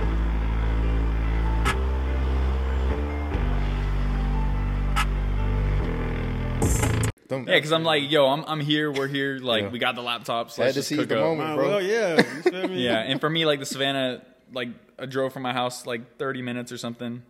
Them- 7.28 7.46
Yeah, 7.48 7.54
because 7.54 7.72
I'm 7.72 7.84
like, 7.84 8.10
yo, 8.10 8.26
I'm 8.26 8.44
I'm 8.46 8.60
here. 8.60 8.92
We're 8.92 9.06
here. 9.08 9.38
Like 9.38 9.62
Yeah. 9.64 9.68
we 9.70 9.78
got 9.78 9.94
the 9.94 10.02
laptops. 10.02 10.56
Had 10.56 10.64
Let's 10.66 10.74
to 10.74 10.80
just 10.80 10.90
cook 10.90 11.08
the 11.08 11.18
up. 11.18 11.24
moment. 11.24 11.48
Might 11.50 11.54
bro. 11.56 11.68
well, 11.68 11.82
yeah. 11.82 12.16
You 12.16 12.42
feel 12.42 12.68
me? 12.68 12.84
Yeah, 12.84 12.98
and 12.98 13.18
for 13.20 13.30
me, 13.30 13.46
like 13.46 13.60
the 13.60 13.66
Savannah, 13.66 14.20
like 14.52 14.68
I 14.98 15.06
drove 15.06 15.32
from 15.32 15.42
my 15.42 15.52
house 15.54 15.86
like 15.86 16.18
30 16.18 16.42
minutes 16.42 16.70
or 16.70 16.76
something, 16.76 17.22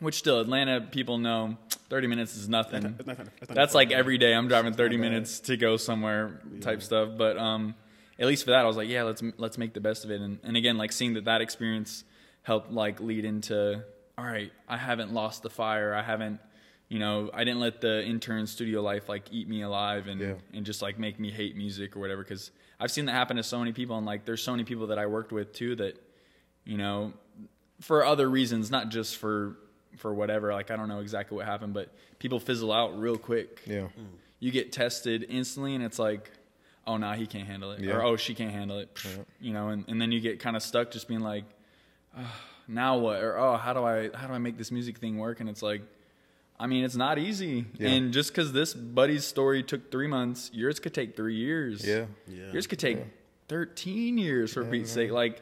which 0.00 0.16
still 0.16 0.40
Atlanta 0.40 0.80
people 0.80 1.18
know 1.18 1.56
30 1.88 2.06
minutes 2.06 2.36
is 2.36 2.48
nothing. 2.48 2.82
That's, 2.82 3.06
not, 3.06 3.16
that's, 3.18 3.48
not 3.48 3.54
That's 3.54 3.74
like 3.74 3.90
every 3.92 4.18
day 4.18 4.34
I'm 4.34 4.48
driving 4.48 4.72
30 4.72 4.96
minutes 4.96 5.40
to 5.40 5.56
go 5.56 5.76
somewhere 5.76 6.40
type 6.60 6.82
stuff. 6.82 7.10
But 7.16 7.36
um, 7.38 7.74
at 8.18 8.26
least 8.26 8.44
for 8.44 8.50
that, 8.50 8.60
I 8.60 8.64
was 8.66 8.76
like, 8.76 8.88
yeah, 8.88 9.02
let's 9.04 9.22
let's 9.38 9.58
make 9.58 9.74
the 9.74 9.80
best 9.80 10.04
of 10.04 10.10
it. 10.10 10.20
And, 10.20 10.38
and 10.42 10.56
again, 10.56 10.76
like 10.78 10.92
seeing 10.92 11.14
that 11.14 11.24
that 11.26 11.40
experience 11.40 12.04
helped 12.42 12.70
like 12.72 13.00
lead 13.00 13.24
into, 13.24 13.82
all 14.18 14.24
right, 14.24 14.52
I 14.68 14.76
haven't 14.76 15.12
lost 15.12 15.42
the 15.42 15.50
fire. 15.50 15.94
I 15.94 16.02
haven't, 16.02 16.40
you 16.88 16.98
know, 16.98 17.30
I 17.34 17.44
didn't 17.44 17.60
let 17.60 17.80
the 17.80 18.04
intern 18.04 18.46
studio 18.46 18.82
life 18.82 19.08
like 19.08 19.24
eat 19.30 19.48
me 19.48 19.62
alive 19.62 20.06
and 20.08 20.20
Yeah. 20.20 20.34
and 20.54 20.64
just 20.64 20.82
like 20.82 20.98
make 20.98 21.18
me 21.20 21.30
hate 21.30 21.56
music 21.56 21.96
or 21.96 22.00
whatever. 22.00 22.22
Because 22.22 22.50
I've 22.78 22.90
seen 22.90 23.06
that 23.06 23.12
happen 23.12 23.36
to 23.36 23.42
so 23.42 23.58
many 23.58 23.72
people, 23.72 23.96
and 23.96 24.06
like 24.06 24.24
there's 24.24 24.42
so 24.42 24.52
many 24.52 24.64
people 24.64 24.86
that 24.88 24.98
I 24.98 25.06
worked 25.06 25.32
with 25.32 25.52
too 25.52 25.76
that, 25.76 26.00
you 26.64 26.78
know, 26.78 27.12
for 27.80 28.04
other 28.04 28.28
reasons, 28.30 28.70
not 28.70 28.88
just 28.90 29.16
for 29.16 29.56
for 29.96 30.12
whatever. 30.14 30.52
Like 30.52 30.70
I 30.70 30.76
don't 30.76 30.88
know 30.88 31.00
exactly 31.00 31.36
what 31.36 31.46
happened, 31.46 31.74
but 31.74 31.88
people 32.18 32.40
fizzle 32.40 32.72
out 32.72 32.98
real 32.98 33.16
quick. 33.18 33.62
Yeah. 33.66 33.88
You 34.38 34.50
get 34.50 34.72
tested 34.72 35.26
instantly, 35.28 35.74
and 35.74 35.84
it's 35.84 35.98
like, 35.98 36.30
oh, 36.86 36.96
nah, 36.96 37.12
he 37.14 37.26
can't 37.26 37.46
handle 37.46 37.72
it, 37.72 37.80
Yeah. 37.80 37.94
or 37.96 38.02
oh, 38.02 38.16
she 38.16 38.34
can't 38.34 38.52
handle 38.52 38.78
it. 38.78 38.88
You 39.40 39.52
know, 39.52 39.68
and, 39.68 39.84
and 39.88 40.00
then 40.00 40.12
you 40.12 40.20
get 40.20 40.40
kind 40.40 40.56
of 40.56 40.62
stuck, 40.62 40.90
just 40.90 41.08
being 41.08 41.20
like, 41.20 41.44
"Ah, 42.16 42.34
now 42.66 42.96
what? 42.98 43.22
Or 43.22 43.38
oh, 43.38 43.56
how 43.56 43.72
do 43.74 43.84
I 43.84 44.10
how 44.16 44.26
do 44.26 44.32
I 44.32 44.38
make 44.38 44.56
this 44.56 44.70
music 44.70 44.98
thing 44.98 45.18
work? 45.18 45.40
And 45.40 45.48
it's 45.48 45.62
like. 45.62 45.82
I 46.62 46.66
mean, 46.66 46.84
it's 46.84 46.94
not 46.94 47.18
easy, 47.18 47.64
Yeah. 47.78 47.88
and 47.88 48.12
just 48.12 48.28
because 48.32 48.52
this 48.52 48.74
buddy's 48.74 49.24
story 49.24 49.62
took 49.62 49.90
three 49.90 50.06
months, 50.06 50.50
yours 50.52 50.78
could 50.78 50.92
take 50.92 51.16
three 51.16 51.36
years. 51.36 51.82
Yeah. 51.88 52.04
Yeah. 52.28 52.52
Yours 52.52 52.66
could 52.66 52.78
take 52.78 52.98
13 53.48 54.18
years 54.18 54.52
for 54.52 54.66
Pete's 54.66 54.90
sake. 54.92 55.10
Like, 55.10 55.40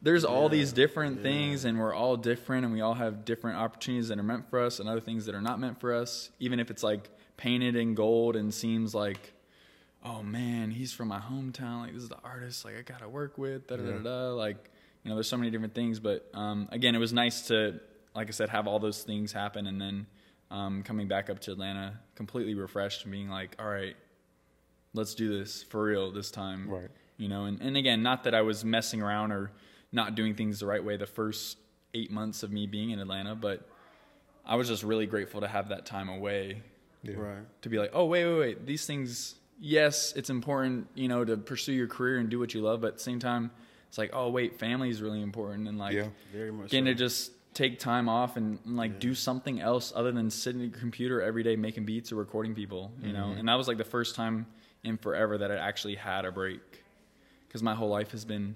there's 0.00 0.24
all 0.24 0.48
these 0.48 0.72
different 0.72 1.22
things, 1.22 1.64
and 1.64 1.78
we're 1.78 1.94
all 1.94 2.16
different, 2.16 2.64
and 2.64 2.72
we 2.72 2.80
all 2.80 2.94
have 2.94 3.24
different 3.24 3.58
opportunities 3.58 4.08
that 4.08 4.18
are 4.18 4.22
meant 4.22 4.48
for 4.48 4.60
us 4.60 4.78
and 4.78 4.88
other 4.88 5.00
things 5.00 5.26
that 5.26 5.34
are 5.34 5.40
not 5.40 5.58
meant 5.58 5.80
for 5.80 5.94
us. 5.94 6.30
Even 6.38 6.60
if 6.60 6.70
it's 6.70 6.82
like 6.82 7.10
painted 7.36 7.74
in 7.74 7.94
gold 7.94 8.36
and 8.36 8.54
seems 8.54 8.94
like, 8.94 9.32
oh 10.04 10.22
man, 10.22 10.70
he's 10.70 10.92
from 10.92 11.08
my 11.08 11.18
hometown. 11.18 11.80
Like, 11.80 11.94
this 11.94 12.02
is 12.02 12.08
the 12.08 12.20
artist 12.22 12.64
like 12.64 12.76
I 12.78 12.82
gotta 12.82 13.08
work 13.08 13.38
with. 13.38 13.66
Da 13.66 13.76
da 13.76 13.82
da 13.82 13.92
da. 13.98 14.02
da. 14.02 14.34
Like, 14.34 14.70
you 15.02 15.08
know, 15.08 15.16
there's 15.16 15.28
so 15.28 15.36
many 15.36 15.50
different 15.50 15.74
things. 15.74 15.98
But 15.98 16.28
um, 16.32 16.68
again, 16.70 16.94
it 16.94 16.98
was 16.98 17.12
nice 17.12 17.48
to, 17.48 17.80
like 18.14 18.28
I 18.28 18.30
said, 18.30 18.50
have 18.50 18.68
all 18.68 18.78
those 18.78 19.02
things 19.02 19.32
happen, 19.32 19.66
and 19.66 19.80
then 19.80 20.06
um, 20.50 20.82
coming 20.82 21.08
back 21.08 21.28
up 21.28 21.40
to 21.40 21.52
Atlanta 21.52 21.98
completely 22.14 22.54
refreshed 22.54 23.02
and 23.02 23.12
being 23.12 23.28
like, 23.28 23.56
all 23.58 23.68
right, 23.68 23.96
let's 24.94 25.14
do 25.14 25.38
this 25.38 25.62
for 25.62 25.82
real 25.82 26.10
this 26.12 26.30
time. 26.30 26.68
Right. 26.68 26.90
You 27.16 27.28
know, 27.28 27.44
and, 27.44 27.60
and 27.60 27.76
again, 27.76 28.02
not 28.02 28.24
that 28.24 28.34
I 28.34 28.42
was 28.42 28.64
messing 28.64 29.02
around 29.02 29.32
or 29.32 29.50
not 29.92 30.14
doing 30.14 30.34
things 30.34 30.60
the 30.60 30.66
right 30.66 30.82
way 30.82 30.96
the 30.96 31.06
first 31.06 31.58
eight 31.94 32.10
months 32.10 32.42
of 32.42 32.52
me 32.52 32.66
being 32.66 32.90
in 32.90 32.98
Atlanta, 32.98 33.34
but 33.34 33.66
I 34.44 34.56
was 34.56 34.68
just 34.68 34.82
really 34.82 35.06
grateful 35.06 35.40
to 35.40 35.48
have 35.48 35.68
that 35.70 35.86
time 35.86 36.08
away 36.08 36.62
Yeah. 37.02 37.14
Right. 37.16 37.62
to 37.62 37.68
be 37.68 37.78
like, 37.78 37.90
oh, 37.92 38.04
wait, 38.06 38.26
wait, 38.26 38.38
wait. 38.38 38.66
These 38.66 38.86
things, 38.86 39.34
yes, 39.58 40.12
it's 40.16 40.30
important, 40.30 40.88
you 40.94 41.08
know, 41.08 41.24
to 41.24 41.36
pursue 41.36 41.72
your 41.72 41.86
career 41.86 42.18
and 42.18 42.28
do 42.28 42.38
what 42.38 42.54
you 42.54 42.60
love, 42.60 42.80
but 42.80 42.88
at 42.88 42.94
the 42.94 43.02
same 43.02 43.18
time, 43.18 43.50
it's 43.88 43.98
like, 43.98 44.10
oh, 44.12 44.28
wait, 44.28 44.58
family 44.58 44.90
is 44.90 45.00
really 45.00 45.22
important. 45.22 45.68
And 45.68 45.78
like, 45.78 45.94
Yeah. 45.94 46.08
Very 46.32 46.52
much 46.52 46.70
getting 46.70 46.86
so. 46.86 46.92
to 46.92 46.94
just 46.94 47.32
take 47.54 47.78
time 47.78 48.08
off 48.08 48.36
and, 48.36 48.58
and, 48.66 48.76
like 48.76 49.00
do 49.00 49.14
something 49.14 49.60
else 49.60 49.92
other 49.96 50.12
than 50.12 50.30
sitting 50.30 50.60
at 50.62 50.70
your 50.70 50.78
computer 50.78 51.20
every 51.22 51.42
day 51.42 51.56
making 51.56 51.84
beats 51.84 52.12
or 52.12 52.16
recording 52.16 52.54
people, 52.54 52.92
you 53.02 53.12
know. 53.12 53.24
Mm-hmm. 53.26 53.40
And 53.40 53.48
that 53.48 53.54
was 53.54 53.66
like 53.66 53.78
the 53.78 53.84
first 53.84 54.14
time 54.14 54.46
in 54.84 54.96
forever 54.98 55.38
that 55.38 55.50
I 55.50 55.56
actually 55.56 55.96
had 55.96 56.24
a 56.24 56.30
break 56.30 56.60
because 57.48 57.62
my 57.62 57.74
whole 57.74 57.88
life 57.88 58.12
has 58.12 58.24
been 58.24 58.54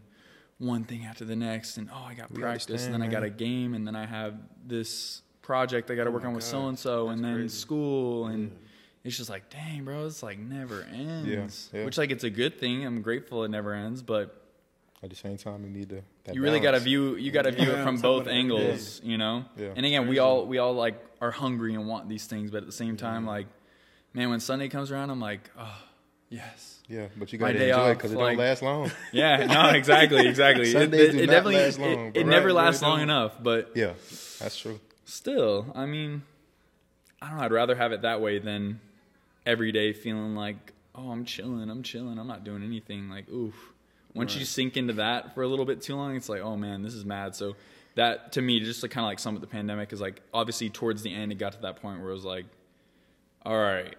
one 0.63 0.85
thing 0.85 1.05
after 1.05 1.25
the 1.25 1.37
next, 1.37 1.77
and 1.77 1.89
oh, 1.93 2.05
I 2.09 2.15
got 2.15 2.31
We 2.31 2.41
practice, 2.41 2.85
and 2.85 2.95
then 2.95 3.03
I 3.03 3.09
got 3.09 3.25
a 3.25 3.31
game, 3.31 3.75
and 3.75 3.87
then 3.87 3.97
I 3.97 4.07
have 4.07 4.35
this 4.67 5.23
project 5.43 5.91
I 5.91 5.95
got 5.97 6.05
to 6.05 6.11
Oh 6.11 6.13
work 6.15 6.25
on 6.25 6.35
with 6.35 6.45
so 6.45 6.69
and 6.69 6.79
so, 6.79 7.09
and 7.09 7.23
then 7.25 7.35
crazy. 7.35 7.49
school, 7.57 8.27
and 8.27 8.57
it's 9.05 9.17
just 9.17 9.29
like, 9.29 9.51
dang, 9.51 9.85
bro, 9.85 10.07
it's 10.07 10.23
like 10.23 10.39
never 10.39 10.87
ends. 10.95 11.69
yeah. 11.73 11.85
Which 11.85 11.99
like 11.99 12.11
it's 12.13 12.25
a 12.25 12.31
good 12.31 12.59
thing. 12.61 12.87
I'm 12.87 13.03
grateful 13.03 13.43
it 13.45 13.49
never 13.51 13.75
ends, 13.75 14.03
but 14.03 14.41
At 15.03 15.11
the 15.11 15.17
same 15.17 15.37
time, 15.37 15.65
you 15.65 15.71
need 15.71 15.89
to. 15.89 16.03
that 16.25 16.35
you 16.37 16.43
really 16.43 16.61
got 16.61 16.73
to 16.73 16.81
view 16.81 17.17
you 17.17 17.33
got 17.33 17.43
to 17.43 17.51
view 17.51 17.71
it 17.73 17.83
from 17.83 17.97
both 18.01 18.29
angles, 18.29 19.01
you 19.03 19.19
know. 19.19 19.45
Yeah. 19.57 19.73
And 19.75 19.85
again, 19.85 20.07
we 20.07 20.21
all 20.21 20.47
we 20.47 20.59
all 20.59 20.75
like 20.75 20.95
are 21.21 21.33
hungry 21.33 21.75
and 21.75 21.89
want 21.89 22.09
these 22.09 22.27
things, 22.27 22.51
but 22.53 22.59
at 22.59 22.67
the 22.67 22.73
same 22.73 22.97
time, 22.97 23.27
like, 23.27 23.49
man, 24.15 24.31
when 24.31 24.39
Sunday 24.41 24.69
comes 24.69 24.93
around, 24.93 25.11
I'm 25.11 25.21
like, 25.21 25.51
oh, 25.59 25.79
yes. 26.33 26.81
Yeah, 26.89 27.07
but 27.17 27.33
you 27.33 27.39
got 27.39 27.53
to 27.53 27.69
enjoy 27.69 27.91
it 27.91 27.95
because 27.95 28.13
it 28.13 28.19
like- 28.19 28.37
don't 28.37 28.45
last 28.45 28.63
long. 28.63 28.91
Yeah, 29.13 29.47
no, 29.47 29.71
exactly, 29.71 30.27
exactly. 30.27 30.69
it, 30.69 30.73
Sundays 30.73 31.09
it, 31.09 31.13
do 31.13 31.19
it 31.19 31.27
not 31.27 31.33
definitely 31.33 31.57
last 31.57 31.79
it- 31.79 31.83
long, 31.83 32.07
it, 32.09 32.15
bro. 32.15 32.23
never 32.25 32.53
lasts 32.53 32.83
long 32.83 32.99
don't. 32.99 33.03
enough, 33.05 33.43
but 33.43 33.71
yeah, 33.75 33.93
that's 34.41 34.59
true. 34.59 34.81
still, 35.05 35.73
I 35.75 35.87
mean, 35.87 36.23
I 37.23 37.29
don't 37.29 37.39
know. 37.39 37.45
I'd 37.45 37.53
rather 37.53 37.77
have 37.77 37.93
it 37.93 38.03
that 38.03 38.21
way 38.21 38.41
than 38.41 38.81
every 39.47 39.71
day 39.73 39.93
feeling 39.93 40.35
like, 40.35 40.73
oh, 40.95 41.11
I'm 41.13 41.25
chilling, 41.25 41.71
I'm 41.71 41.83
chilling, 41.83 42.19
I'm 42.19 42.27
not 42.27 42.45
doing 42.45 42.63
anything. 42.63 43.09
Like, 43.09 43.29
oof. 43.31 43.55
Once 44.15 44.37
you 44.37 44.45
sink 44.45 44.77
into 44.77 44.93
that 44.95 45.35
for 45.35 45.43
a 45.43 45.49
little 45.49 45.65
bit 45.65 45.81
too 45.81 45.97
long, 45.97 46.15
it's 46.17 46.29
like, 46.29 46.43
oh 46.43 46.57
man, 46.57 46.83
this 46.83 46.93
is 46.93 47.05
mad. 47.05 47.35
So 47.35 47.57
that 47.95 48.33
to 48.33 48.43
me, 48.43 48.61
just 48.61 48.83
to 48.83 48.89
kind 48.89 49.05
of 49.05 49.09
like 49.09 49.19
sum 49.19 49.35
up 49.37 49.41
the 49.41 49.47
pandemic, 49.47 49.91
is 49.93 50.01
like 50.03 50.21
obviously 50.35 50.69
towards 50.69 51.03
the 51.03 51.15
end, 51.15 51.33
it 51.33 51.37
got 51.37 51.53
to 51.53 51.61
that 51.63 51.77
point 51.77 52.01
where 52.01 52.11
it 52.11 52.15
was 52.15 52.25
like, 52.25 52.45
all 53.47 53.57
right, 53.57 53.95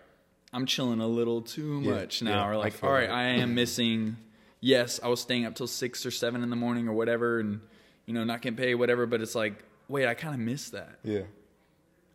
I'm 0.53 0.65
chilling 0.65 0.99
a 1.01 1.07
little 1.07 1.41
too 1.41 1.81
Yeah, 1.83 1.91
much 1.91 2.21
now, 2.21 2.45
yeah, 2.45 2.49
or 2.49 2.57
like, 2.57 2.83
all 2.83 2.91
right, 2.91 3.07
that. 3.07 3.15
I 3.15 3.23
am 3.23 3.55
missing. 3.55 4.17
Yes, 4.65 5.01
I 5.03 5.09
was 5.09 5.19
staying 5.19 5.45
up 5.45 5.55
till 5.55 5.67
six 5.67 6.05
or 6.05 6.11
seven 6.11 6.41
in 6.41 6.49
the 6.49 6.55
morning 6.55 6.87
or 6.87 6.93
whatever, 6.93 7.41
and 7.41 7.59
you 8.05 8.13
know, 8.13 8.23
not 8.23 8.41
getting 8.41 8.55
paid, 8.55 8.75
whatever. 8.75 9.05
But 9.05 9.19
it's 9.19 9.35
like, 9.35 9.55
wait, 9.89 10.07
I 10.07 10.13
kind 10.13 10.33
of 10.33 10.39
miss 10.39 10.69
that. 10.69 10.99
Yeah, 11.03 11.23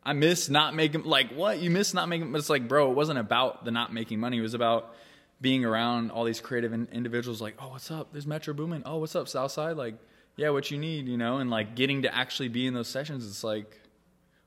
I 0.02 0.14
miss 0.14 0.48
not 0.48 0.74
making 0.74 1.02
like 1.04 1.30
what 1.32 1.58
you 1.58 1.68
miss 1.70 1.92
not 1.92 2.08
making. 2.08 2.32
But 2.32 2.38
it's 2.38 2.48
like, 2.48 2.66
bro, 2.66 2.90
it 2.90 2.94
wasn't 2.94 3.18
about 3.18 3.66
the 3.66 3.70
not 3.70 3.92
making 3.92 4.18
money. 4.18 4.38
It 4.38 4.40
was 4.40 4.54
about 4.54 4.94
being 5.42 5.62
around 5.66 6.10
all 6.10 6.24
these 6.24 6.40
creative 6.40 6.72
in- 6.72 6.88
individuals. 6.90 7.42
Like, 7.42 7.56
oh, 7.60 7.68
what's 7.68 7.90
up? 7.90 8.12
There's 8.12 8.26
Metro 8.26 8.54
Boomin. 8.54 8.82
Oh, 8.86 8.96
what's 8.96 9.14
up, 9.14 9.28
Southside? 9.28 9.76
Like, 9.76 9.96
yeah, 10.36 10.48
what 10.48 10.70
you 10.70 10.78
need, 10.78 11.06
you 11.06 11.18
know? 11.18 11.36
And 11.36 11.50
like 11.50 11.74
getting 11.74 12.00
to 12.02 12.14
actually 12.14 12.48
be 12.48 12.66
in 12.66 12.72
those 12.72 12.88
sessions. 12.88 13.26
It's 13.26 13.44
like, 13.44 13.78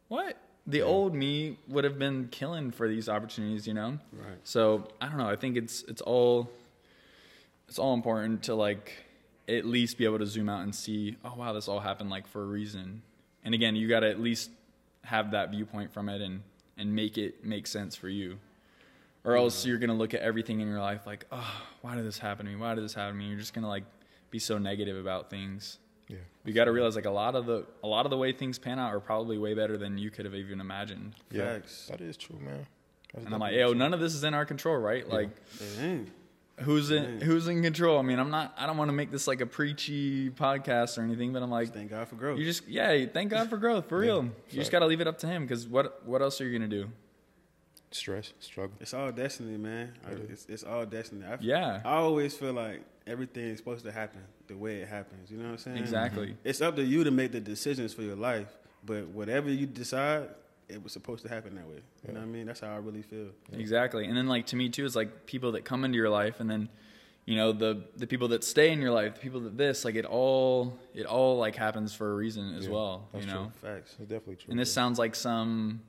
what? 0.08 0.38
The 0.68 0.82
old 0.82 1.16
me 1.16 1.58
would 1.68 1.84
have 1.84 1.98
been 1.98 2.28
killing 2.30 2.72
for 2.72 2.88
these 2.88 3.10
opportunities, 3.10 3.68
you 3.68 3.74
know? 3.74 3.98
Right. 4.14 4.38
So 4.44 4.88
I 5.02 5.08
don't 5.08 5.18
know. 5.18 5.30
I 5.30 5.36
think 5.36 5.58
it's 5.58 5.84
it's 5.84 6.02
all 6.02 6.50
it's 7.68 7.80
all 7.80 7.94
important 7.94 8.44
to 8.44 8.56
like 8.56 8.94
at 9.48 9.66
least 9.66 9.98
be 9.98 10.06
able 10.06 10.20
to 10.20 10.26
zoom 10.26 10.50
out 10.50 10.62
and 10.62 10.74
see, 10.74 11.18
oh 11.26 11.34
wow, 11.36 11.54
this 11.54 11.68
all 11.68 11.80
happened 11.80 12.10
like 12.10 12.28
for 12.28 12.44
a 12.44 12.46
reason. 12.46 13.02
And 13.44 13.54
again, 13.56 13.76
you 13.76 13.88
got 13.88 14.02
to 14.02 14.10
at 14.10 14.20
least 14.20 14.52
have 15.04 15.32
that 15.32 15.50
viewpoint 15.50 15.92
from 15.92 16.10
it 16.10 16.22
and 16.22 16.42
and 16.78 16.96
make 16.96 17.18
it 17.18 17.44
make 17.44 17.68
sense 17.68 17.96
for 17.96 18.10
you. 18.10 18.38
Or 19.24 19.36
else 19.36 19.66
you're 19.66 19.78
gonna 19.78 19.94
look 19.96 20.14
at 20.14 20.22
everything 20.22 20.62
in 20.62 20.68
your 20.68 20.80
life 20.80 21.06
like, 21.06 21.26
oh, 21.32 21.62
why 21.82 21.96
did 21.96 22.06
this 22.06 22.18
happen 22.18 22.46
to 22.46 22.52
me? 22.52 22.58
Why 22.58 22.74
did 22.76 22.84
this 22.84 22.94
happen 22.94 23.14
to 23.14 23.20
me? 23.20 23.30
You're 23.30 23.40
just 23.40 23.54
gonna 23.54 23.68
like 23.68 23.84
be 24.32 24.40
so 24.40 24.58
negative 24.58 24.98
about 24.98 25.30
things. 25.30 25.78
Yeah, 26.12 26.18
You 26.46 26.54
got 26.54 26.66
to 26.66 26.72
realize 26.72 26.96
like 26.96 27.06
a 27.06 27.12
lot 27.12 27.36
of 27.36 27.46
the 27.46 27.66
a 27.84 27.88
lot 27.88 28.06
of 28.06 28.10
the 28.10 28.18
way 28.18 28.32
things 28.34 28.60
pan 28.60 28.78
out 28.80 28.94
are 28.94 29.00
probably 29.00 29.38
way 29.38 29.54
better 29.54 29.78
than 29.78 29.98
you 29.98 30.12
could 30.12 30.26
have 30.26 30.36
even 30.36 30.60
imagined. 30.62 31.16
yeah. 31.32 31.54
Facts. 31.54 31.88
That 31.90 32.02
is 32.02 32.18
true, 32.18 32.38
man. 32.40 32.68
That's 33.14 33.26
And 33.26 33.34
I'm 33.34 33.40
like, 33.40 33.52
definitely 33.52 33.74
yo, 33.74 33.80
none 33.80 33.94
of 33.94 34.00
this 34.00 34.14
is 34.14 34.24
in 34.24 34.34
our 34.34 34.46
control, 34.46 34.78
right? 34.78 35.08
Like, 35.10 35.30
It 35.60 35.82
ain't. 35.84 36.10
who's 36.60 36.92
in 36.92 37.04
mm-hmm. 37.04 37.20
who's 37.26 37.48
in 37.48 37.62
control? 37.62 37.98
I 38.00 38.04
mean, 38.04 38.20
I'm 38.20 38.30
not. 38.32 38.54
I 38.58 38.66
don't 38.66 38.78
want 38.78 38.90
to 38.90 38.94
make 38.94 39.12
this 39.12 39.28
like 39.28 39.42
a 39.42 39.46
preachy 39.46 40.30
podcast 40.30 40.98
or 40.98 41.02
anything, 41.02 41.34
but 41.34 41.42
I'm 41.44 41.52
like, 41.52 41.74
Thank 41.74 41.90
God 41.90 42.08
for 42.08 42.16
growth. 42.16 42.40
you 42.40 42.46
just 42.46 42.68
yeah, 42.68 43.06
thank 43.12 43.32
God 43.32 43.50
for 43.50 43.58
growth 43.58 43.90
for 43.90 43.98
real. 43.98 44.24
You 44.24 44.60
just 44.60 44.72
got 44.72 44.80
to 44.80 44.86
leave 44.86 45.02
it 45.02 45.08
up 45.08 45.18
to 45.20 45.28
Him 45.28 45.44
because 45.44 45.68
what 45.68 46.06
what 46.06 46.22
else 46.22 46.40
are 46.42 46.46
you 46.46 46.58
gonna 46.58 46.70
do? 46.70 46.90
Stress, 47.92 48.34
struggle. 48.40 48.76
It's 48.80 48.94
all 48.94 49.12
destiny, 49.12 49.58
man. 49.58 49.94
I- 50.08 50.12
It's, 50.32 50.46
it's 50.48 50.64
all 50.64 50.86
destiny. 50.86 51.26
I, 51.26 51.38
Yeah. 51.42 51.82
I 51.86 51.96
always 51.96 52.34
feel 52.36 52.54
like 52.54 52.82
everything 53.08 53.46
is 53.46 53.58
supposed 53.60 53.84
to 53.86 53.92
happen 53.92 54.22
the 54.48 54.56
way 54.58 54.78
it 54.82 54.88
happens. 54.88 55.30
You 55.32 55.38
know 55.38 55.46
what 55.46 55.52
I'm 55.52 55.58
saying? 55.58 55.78
Exactly. 55.78 56.28
Mm-hmm. 56.28 56.48
It's 56.50 56.62
up 56.62 56.76
to 56.78 56.84
you 56.84 57.04
to 57.04 57.12
make 57.12 57.32
the 57.32 57.40
decisions 57.42 57.94
for 57.94 58.02
your 58.04 58.16
life, 58.16 58.48
but 58.86 59.08
whatever 59.08 59.50
you 59.50 59.66
decide, 59.66 60.30
it 60.70 60.82
was 60.84 60.94
supposed 60.94 61.24
to 61.24 61.30
happen 61.30 61.56
that 61.56 61.68
way. 61.68 61.82
You 62.08 62.14
know 62.14 62.20
what 62.22 62.26
I 62.26 62.30
mean? 62.30 62.46
That's 62.48 62.62
how 62.62 62.74
I 62.74 62.78
really 62.78 63.02
feel. 63.02 63.28
Exactly. 63.52 64.06
And 64.06 64.16
then 64.16 64.28
like 64.28 64.46
to 64.48 64.56
me 64.56 64.70
too, 64.70 64.86
it's 64.86 64.96
like 64.96 65.26
people 65.26 65.52
that 65.54 65.66
come 65.66 65.84
into 65.84 65.98
your 65.98 66.10
life 66.10 66.40
and 66.40 66.50
then 66.50 66.70
you 67.26 67.36
know 67.36 67.52
the 67.52 67.84
the 67.98 68.08
people 68.08 68.30
that 68.30 68.44
stay 68.44 68.72
in 68.72 68.82
your 68.82 68.92
life, 68.92 69.14
the 69.16 69.20
people 69.20 69.42
that 69.42 69.56
this 69.58 69.86
like 69.86 69.96
it 69.96 70.06
all 70.06 70.80
it 70.96 71.06
all 71.06 71.38
like 71.38 71.56
happens 71.56 71.94
for 71.94 72.12
a 72.12 72.16
reason 72.16 72.56
as 72.56 72.66
Yeah, 72.66 72.72
well. 72.72 73.08
You 73.14 73.20
that's 73.20 73.32
know. 73.32 73.52
Facts. 73.62 73.92
It's 74.00 74.10
definitely 74.10 74.38
true. 74.38 74.52
And 74.52 74.60
this 74.60 74.70
bro. 74.74 74.82
sounds 74.82 74.98
like 74.98 75.14
some, 75.16 75.82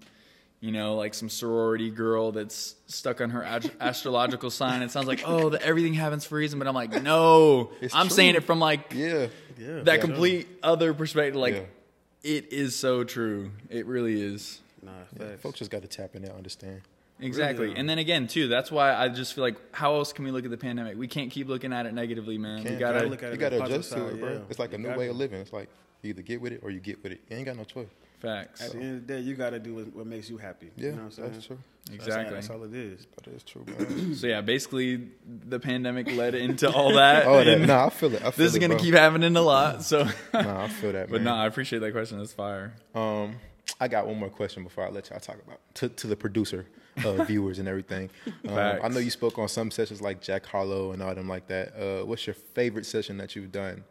you 0.63 0.73
know, 0.73 0.95
like 0.95 1.13
some 1.13 1.29
sorority 1.29 1.91
girl 1.91 2.33
that's 2.33 2.77
stuck 2.87 3.21
on 3.21 3.29
her 3.31 3.43
ast- 3.45 3.71
astrological 3.81 4.49
sign. 4.49 4.81
It 4.81 4.91
sounds 4.93 5.07
like, 5.09 5.23
oh, 5.27 5.51
the, 5.51 5.61
everything 5.61 5.93
happens 5.93 6.25
for 6.25 6.37
a 6.37 6.39
reason. 6.39 6.59
But 6.59 6.69
I'm 6.69 6.75
like, 6.75 7.03
no, 7.03 7.73
It's 7.83 7.95
I'm 7.95 8.07
true. 8.07 8.15
saying 8.17 8.37
it 8.37 8.45
from 8.45 8.61
like 8.61 8.95
yeah, 8.95 9.27
Yeah. 9.59 9.81
that 9.83 10.01
for 10.01 10.07
complete 10.07 10.49
other 10.63 10.95
perspective. 10.95 11.35
Like, 11.35 11.55
Yeah. 11.57 12.31
it 12.31 12.53
is 12.53 12.77
so 12.77 13.03
true. 13.05 13.51
It 13.69 13.87
really 13.87 14.23
is. 14.23 14.61
Nah, 14.83 14.93
yeah. 15.21 15.37
Folks 15.37 15.59
just 15.59 15.71
got 15.71 15.83
to 15.83 15.89
tap 15.89 16.15
in 16.15 16.25
and 16.25 16.33
understand. 16.33 16.81
Exactly. 17.21 17.67
Really, 17.67 17.79
and 17.79 17.89
then 17.89 17.99
again, 17.99 18.27
too, 18.27 18.49
that's 18.49 18.71
why 18.73 18.95
I 18.95 19.09
just 19.09 19.35
feel 19.35 19.43
like, 19.43 19.57
how 19.73 19.95
else 19.95 20.13
can 20.13 20.25
we 20.25 20.31
look 20.33 20.45
at 20.45 20.51
the 20.51 20.57
pandemic? 20.57 20.97
We 20.97 21.07
can't 21.09 21.31
keep 21.31 21.47
looking 21.49 21.73
at 21.73 21.87
it 21.87 21.95
negatively, 21.95 22.37
man. 22.39 22.59
we 22.59 22.65
Can't- 22.65 22.79
gotta, 22.81 22.99
gotta 23.01 23.09
look 23.11 23.23
at 23.23 23.29
You 23.29 23.35
it 23.35 23.39
got 23.39 23.49
to 23.51 23.59
positive 23.61 23.81
adjust 23.81 23.93
to 23.93 24.07
it, 24.07 24.11
side, 24.13 24.21
bro. 24.21 24.33
yeah. 24.33 24.39
It's 24.51 24.59
like 24.59 24.73
a 24.75 24.79
new 24.79 24.89
gotta. 24.89 24.99
way 24.99 25.09
of 25.09 25.17
living. 25.17 25.41
It's 25.41 25.53
like 25.53 25.69
you 26.03 26.11
either 26.11 26.23
get 26.23 26.41
with 26.41 26.53
it 26.53 26.61
or 26.65 26.71
you 26.71 26.81
get 26.81 27.03
with 27.03 27.13
it. 27.13 27.21
You 27.29 27.37
ain't 27.37 27.47
got 27.47 27.57
no 27.57 27.65
choice. 27.65 27.87
Facts. 28.23 28.63
At 28.63 28.73
the 28.73 28.79
end 28.79 28.97
of 28.97 29.07
the 29.07 29.15
day, 29.15 29.21
you 29.21 29.35
got 29.35 29.51
to 29.51 29.59
do 29.59 29.75
what, 29.75 29.95
what 29.95 30.07
makes 30.07 30.31
you 30.31 30.39
happy. 30.39 30.71
Yeah, 30.77 30.85
you 30.85 30.91
know 30.93 30.97
what 30.99 31.05
I'm 31.05 31.11
saying? 31.11 31.33
that's 31.33 31.47
true. 31.47 31.59
Exactly. 31.93 32.35
That's, 32.35 32.49
all 32.49 32.63
it 32.63 32.75
is. 32.75 33.07
That 33.17 33.35
is 33.35 33.43
true, 33.43 33.65
man. 33.67 34.15
So 34.15 34.27
yeah, 34.29 34.41
basically, 34.41 35.09
the 35.27 35.59
pandemic 35.59 36.07
led 36.15 36.35
into 36.35 36.71
all 36.71 36.95
that. 36.95 37.27
oh, 37.27 37.43
that, 37.45 37.61
nah, 37.61 37.87
I 37.87 37.91
feel 37.91 38.15
it. 38.15 38.23
I 38.25 38.31
feel 38.31 38.45
this 38.45 38.53
is 38.53 38.59
gonna 38.59 38.75
bro. 38.75 38.83
keep 38.83 38.95
happening 38.95 39.37
a 39.37 39.43
lot. 39.43 39.83
So, 39.83 40.05
Nah, 40.33 40.65
I 40.65 40.69
feel 40.69 40.93
that, 40.93 41.09
but 41.11 41.23
man. 41.23 41.25
no, 41.25 41.35
I 41.35 41.47
appreciate 41.47 41.81
that 41.81 41.93
question. 41.93 42.19
That's 42.19 42.33
fire. 42.33 42.75
Um, 42.95 43.37
I 43.81 43.89
got 43.89 44.07
one 44.07 44.19
more 44.19 44.31
question 44.31 44.63
before 44.63 44.87
I 44.87 44.91
let 44.91 45.11
y'all 45.11 45.19
talk 45.19 45.39
about 45.45 45.59
to, 45.75 45.89
to 45.89 46.07
the 46.07 46.17
producer, 46.17 46.67
uh, 47.05 47.25
viewers, 47.25 47.59
and 47.59 47.67
everything. 47.67 48.11
Um, 48.49 48.59
I 48.59 48.89
know 48.89 49.01
you 49.01 49.11
spoke 49.11 49.39
on 49.39 49.49
some 49.49 49.71
sessions 49.71 50.01
like 50.01 50.21
Jack 50.21 50.47
Harlow 50.47 50.93
and 50.93 51.03
all 51.03 51.15
them 51.15 51.29
like 51.29 51.49
that. 51.49 51.75
Uh, 51.77 52.07
what's 52.07 52.27
your 52.27 52.35
favorite 52.35 52.87
session 52.87 53.17
that 53.17 53.35
you've 53.35 53.53
done 53.53 53.83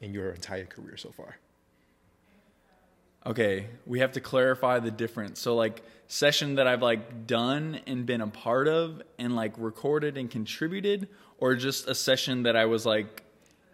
in 0.00 0.12
your 0.12 0.30
entire 0.30 0.64
career 0.64 0.96
so 0.96 1.10
far? 1.10 1.36
Okay, 3.26 3.68
we 3.86 4.00
have 4.00 4.12
to 4.12 4.20
clarify 4.20 4.80
the 4.80 4.90
difference. 4.90 5.40
So 5.40 5.54
like 5.54 5.82
session 6.08 6.56
that 6.56 6.66
I've 6.66 6.82
like 6.82 7.26
done 7.26 7.80
and 7.86 8.04
been 8.04 8.20
a 8.20 8.26
part 8.26 8.68
of 8.68 9.02
and 9.18 9.34
like 9.34 9.54
recorded 9.56 10.18
and 10.18 10.30
contributed 10.30 11.08
or 11.38 11.54
just 11.54 11.88
a 11.88 11.94
session 11.94 12.42
that 12.42 12.56
I 12.56 12.66
was 12.66 12.84
like 12.84 13.22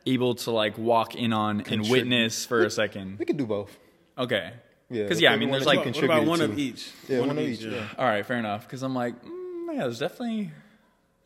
able 0.07 0.35
to 0.37 0.51
like 0.51 0.79
walk 0.79 1.15
in 1.15 1.33
on 1.33 1.63
and 1.63 1.89
witness 1.89 2.47
for 2.47 2.65
a 2.65 2.71
second. 2.71 3.19
We 3.19 3.25
can 3.25 3.37
do 3.37 3.47
both. 3.47 3.77
Okay. 4.17 4.53
Yeah, 4.89 5.07
Cuz 5.07 5.21
yeah, 5.21 5.33
I 5.33 5.37
mean 5.37 5.51
there's 5.51 5.67
like 5.67 5.85
what, 5.85 5.95
what 5.95 6.05
about 6.05 6.27
one 6.27 6.39
to- 6.41 6.47
of 6.47 6.59
each? 6.59 6.91
Yeah, 7.09 7.21
one 7.21 7.31
of 7.31 7.39
each, 7.39 7.63
yeah. 7.63 7.89
all 7.99 8.07
right, 8.07 8.25
fair 8.27 8.39
enough 8.39 8.69
cuz 8.69 8.83
I'm 8.83 8.95
like 8.95 9.21
mm, 9.25 9.75
yeah, 9.75 9.83
there's 9.83 9.99
definitely 9.99 10.51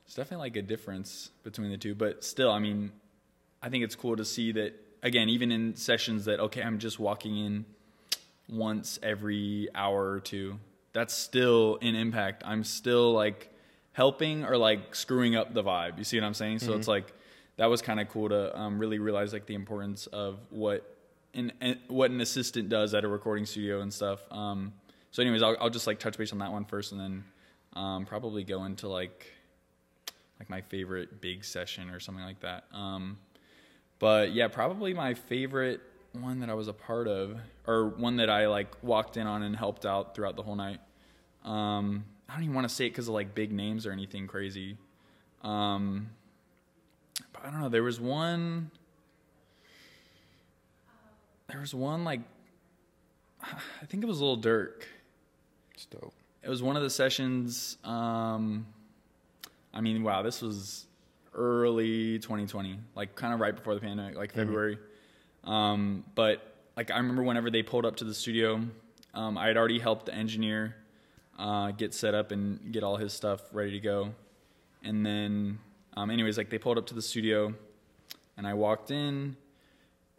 there's 0.05 0.15
definitely 0.17 0.45
like 0.47 0.57
a 0.57 0.63
difference 0.63 1.31
between 1.45 1.71
the 1.71 1.79
two, 1.79 1.95
but 1.95 2.25
still, 2.25 2.51
I 2.51 2.59
mean 2.59 2.93
I 3.63 3.69
think 3.71 3.85
it's 3.85 3.95
cool 3.95 4.17
to 4.17 4.25
see 4.25 4.53
that 4.53 4.75
again, 5.03 5.29
even 5.29 5.51
in 5.53 5.77
sessions 5.77 6.25
that 6.27 6.41
okay, 6.41 6.63
I'm 6.63 6.79
just 6.79 6.99
walking 6.99 7.37
in 7.39 7.65
once 8.49 8.99
every 9.03 9.69
hour 9.75 10.11
or 10.13 10.21
two. 10.21 10.59
That's 10.93 11.15
still 11.15 11.79
an 11.83 11.95
impact. 11.95 12.43
I'm 12.47 12.65
still 12.65 13.13
like 13.13 13.51
helping 13.93 14.45
or 14.45 14.57
like 14.57 14.95
screwing 14.95 15.37
up 15.37 15.55
the 15.55 15.63
vibe. 15.63 15.99
You 15.99 16.05
see 16.05 16.19
what 16.19 16.27
I'm 16.27 16.35
saying? 16.35 16.61
So 16.61 16.75
it's 16.75 16.89
like 16.89 17.13
that 17.57 17.67
was 17.67 17.83
kind 17.83 18.01
of 18.01 18.09
cool 18.09 18.29
to 18.29 18.57
um, 18.59 18.79
really 18.79 18.99
realize 18.99 19.33
like 19.33 19.47
the 19.47 19.55
importance 19.55 20.07
of 20.09 20.39
what 20.51 20.97
an, 21.35 21.53
an 21.61 21.79
what 21.89 22.11
an 22.11 22.21
assistant 22.21 22.69
does 22.69 22.95
at 22.95 23.05
a 23.05 23.09
recording 23.09 23.47
studio 23.47 23.81
and 23.81 23.93
stuff. 23.93 24.21
Um, 24.31 24.73
so, 25.11 25.23
anyways, 25.23 25.43
I'll, 25.43 25.57
I'll 25.61 25.71
just 25.71 25.87
like 25.87 26.01
touch 26.01 26.19
base 26.19 26.33
on 26.33 26.39
that 26.39 26.51
one 26.51 26.65
first, 26.65 26.93
and 26.93 27.01
then 27.01 27.25
um, 27.75 28.05
probably 28.05 28.45
go 28.45 28.65
into 28.65 28.89
like 28.89 29.27
like 30.39 30.51
my 30.51 30.61
favorite 30.61 31.21
big 31.21 31.45
session 31.45 31.91
or 31.91 32.01
something 32.01 32.25
like 32.25 32.41
that. 32.41 32.65
Um, 32.73 33.19
but 33.99 34.33
yeah, 34.33 34.49
probably 34.49 34.93
my 34.93 35.15
favorite 35.15 35.81
one 36.15 36.41
that 36.41 36.51
I 36.51 36.55
was 36.55 36.69
a 36.69 36.73
part 36.73 37.09
of, 37.09 37.37
or 37.67 37.89
one 37.89 38.17
that 38.17 38.31
I 38.31 38.47
like 38.47 38.83
walked 38.83 39.17
in 39.17 39.27
on 39.27 39.43
and 39.43 39.55
helped 39.55 39.85
out 39.85 40.15
throughout 40.15 40.37
the 40.37 40.43
whole 40.43 40.57
night. 40.57 40.81
Um, 41.45 42.05
I 42.29 42.35
don't 42.35 42.45
even 42.45 42.55
want 42.55 42.69
to 42.69 42.75
say 42.75 42.87
it 42.87 42.91
because 42.91 43.09
of 43.09 43.15
like 43.15 43.35
big 43.35 43.53
names 43.53 43.87
or 43.87 43.93
anything 43.93 44.27
crazy. 44.27 44.77
Um, 45.43 46.11
but 47.33 47.45
I 47.45 47.51
don't 47.51 47.61
know. 47.61 47.69
There 47.69 47.83
was 47.83 48.01
one. 48.01 48.71
There 51.49 51.61
was 51.61 51.75
one 51.75 52.05
like. 52.05 52.21
I 53.43 53.87
think 53.87 54.03
it 54.03 54.07
was 54.07 54.21
a 54.21 54.25
Lil 54.25 54.39
Durk. 54.39 54.85
It's 55.75 55.87
dope. 55.87 56.15
It 56.43 56.49
was 56.49 56.63
one 56.63 56.77
of 56.77 56.83
the 56.83 56.91
sessions. 56.91 57.79
Um, 57.85 58.67
I 59.73 59.81
mean, 59.81 60.03
wow, 60.03 60.23
this 60.23 60.41
was 60.41 60.87
early 61.35 62.19
2020, 62.21 62.79
like 62.95 63.15
kind 63.17 63.35
of 63.35 63.41
right 63.41 63.55
before 63.55 63.75
the 63.75 63.81
pandemic, 63.81 64.17
like 64.17 64.33
February. 64.33 64.79
Um, 65.45 66.05
but 66.15 66.55
like 66.77 66.91
I 66.91 66.97
remember 66.97 67.23
whenever 67.23 67.51
they 67.51 67.63
pulled 67.63 67.87
up 67.87 67.97
to 67.97 68.05
the 68.05 68.15
studio, 68.15 68.63
um, 69.15 69.39
I 69.39 69.47
had 69.47 69.57
already 69.57 69.79
helped 69.79 70.07
the 70.07 70.15
engineer 70.15 70.77
uh, 71.39 71.71
get 71.73 71.95
set 71.95 72.15
up 72.15 72.33
and 72.33 72.73
get 72.73 72.83
all 72.83 72.97
his 72.97 73.13
stuff 73.13 73.41
ready 73.53 73.73
to 73.73 73.81
go. 73.81 74.15
And 74.83 75.05
then, 75.05 75.59
um, 75.97 76.11
anyways, 76.11 76.37
like 76.37 76.51
they 76.51 76.59
pulled 76.59 76.79
up 76.79 76.87
to 76.87 76.95
the 76.95 77.03
studio, 77.03 77.55
and 78.37 78.47
I 78.47 78.55
walked 78.55 78.91
in, 78.91 79.37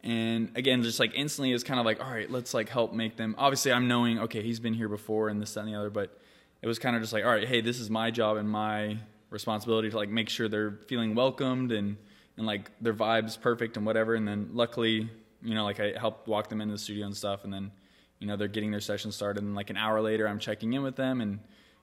and 0.02 0.50
again, 0.56 0.82
just 0.82 1.00
like 1.00 1.12
instantly, 1.14 1.52
it's 1.52 1.64
kind 1.64 1.78
of 1.80 1.86
like, 1.86 2.04
all 2.04 2.10
right, 2.10 2.30
let's 2.30 2.54
like 2.54 2.68
help 2.68 2.92
make 2.92 3.16
them. 3.16 3.34
Obviously, 3.38 3.72
I'm 3.72 3.88
knowing, 3.88 4.18
okay, 4.20 4.42
he's 4.42 4.60
been 4.60 4.74
here 4.74 4.88
before, 4.88 5.28
and 5.28 5.40
this, 5.40 5.54
that, 5.54 5.60
and 5.60 5.68
the 5.68 5.78
other, 5.78 5.90
but 5.90 6.18
it 6.62 6.66
was 6.66 6.78
kind 6.78 6.96
of 6.96 7.02
just 7.02 7.12
like, 7.12 7.24
all 7.24 7.30
right, 7.30 7.46
hey, 7.46 7.60
this 7.60 7.78
is 7.78 7.90
my 7.90 8.10
job 8.10 8.36
and 8.36 8.48
my 8.48 8.98
responsibility 9.30 9.90
to 9.90 9.96
like 9.96 10.08
make 10.08 10.28
sure 10.28 10.48
they're 10.48 10.78
feeling 10.86 11.14
welcomed 11.14 11.72
and 11.72 11.96
and 12.36 12.46
like 12.46 12.70
their 12.80 12.94
vibes 12.94 13.40
perfect 13.40 13.76
and 13.76 13.86
whatever. 13.86 14.14
And 14.14 14.26
then 14.26 14.50
luckily, 14.52 15.08
you 15.42 15.54
know, 15.54 15.64
like 15.64 15.80
I 15.80 15.94
helped 15.98 16.28
walk 16.28 16.48
them 16.48 16.60
into 16.60 16.72
the 16.74 16.78
studio 16.78 17.06
and 17.06 17.16
stuff, 17.16 17.44
and 17.44 17.52
then 17.52 17.70
you 18.18 18.26
know 18.26 18.36
they're 18.36 18.48
getting 18.48 18.70
their 18.70 18.80
session 18.80 19.12
started. 19.12 19.42
And 19.42 19.54
like 19.54 19.70
an 19.70 19.76
hour 19.76 20.00
later, 20.00 20.26
I'm 20.28 20.38
checking 20.38 20.72
in 20.72 20.82
with 20.82 20.96
them 20.96 21.20
and 21.20 21.40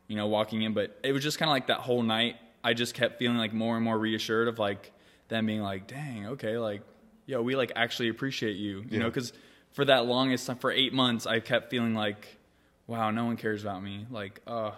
you 0.07 0.15
know 0.15 0.27
walking 0.27 0.62
in. 0.62 0.74
But 0.74 0.98
it 1.03 1.12
was 1.12 1.24
just 1.24 1.39
kind 1.39 1.50
of 1.50 1.53
like 1.53 1.67
that 1.67 1.79
whole 1.79 2.03
night. 2.03 2.36
I 2.63 2.74
just 2.74 2.93
kept 2.93 3.19
feeling 3.19 3.38
like 3.38 3.53
more 3.53 3.75
and 3.75 3.83
more 3.83 3.98
reassured 3.98 4.48
of 4.48 4.57
like 4.60 4.91
them 5.27 5.45
being 5.45 5.62
like, 5.62 5.88
dang, 5.88 6.27
okay, 6.27 6.57
like 6.57 6.81
yo, 7.25 7.41
we 7.41 7.55
like 7.55 7.72
actually 7.75 8.10
appreciate 8.10 8.55
you, 8.57 8.79
you 8.79 8.88
Yeah. 8.91 9.00
know, 9.00 9.05
because 9.10 9.33
for 9.72 9.86
that 9.86 10.05
longest 10.05 10.45
time, 10.48 10.57
for 10.57 10.72
eight 10.72 10.93
months, 10.93 11.25
I 11.25 11.39
kept 11.39 11.69
feeling 11.72 11.93
like, 11.95 12.38
wow, 12.86 13.10
no 13.12 13.25
one 13.25 13.38
cares 13.38 13.63
about 13.63 13.81
me. 13.81 14.05
Like, 14.12 14.41
uh, 14.45 14.72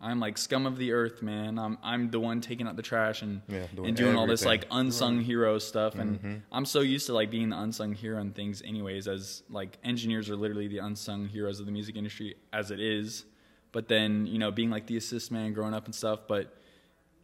I'm 0.00 0.20
like 0.20 0.38
scum 0.38 0.64
of 0.66 0.76
the 0.78 0.92
earth, 0.92 1.22
man. 1.22 1.58
I'm 1.58 1.76
I'm 1.82 2.10
the 2.10 2.20
one 2.20 2.40
taking 2.40 2.68
out 2.68 2.76
the 2.76 2.82
trash 2.82 3.22
and 3.22 3.42
Yeah, 3.48 3.66
doing 3.74 3.88
and 3.88 3.96
doing 3.96 4.14
all 4.16 4.26
this 4.28 4.44
like 4.44 4.64
unsung 4.70 5.20
hero 5.20 5.58
stuff. 5.58 5.96
And 5.96 6.18
Mm-hmm. 6.18 6.34
I'm 6.52 6.64
so 6.66 6.80
used 6.80 7.06
to 7.06 7.14
like 7.14 7.30
being 7.30 7.48
the 7.50 7.58
unsung 7.58 7.92
hero 7.94 8.20
and 8.20 8.34
things, 8.34 8.62
anyways. 8.62 9.08
As 9.08 9.42
like 9.50 9.76
engineers 9.82 10.30
are 10.30 10.36
literally 10.36 10.68
the 10.68 10.78
unsung 10.78 11.26
heroes 11.26 11.58
of 11.60 11.66
the 11.66 11.72
music 11.72 11.96
industry 11.96 12.36
as 12.52 12.70
it 12.70 12.78
is. 12.80 13.24
But 13.72 13.88
then 13.88 14.26
you 14.26 14.38
know 14.38 14.50
being 14.52 14.70
like 14.70 14.86
the 14.86 14.96
assist 14.96 15.32
man 15.32 15.52
growing 15.52 15.74
up 15.74 15.86
and 15.86 15.94
stuff, 15.94 16.20
but 16.28 16.54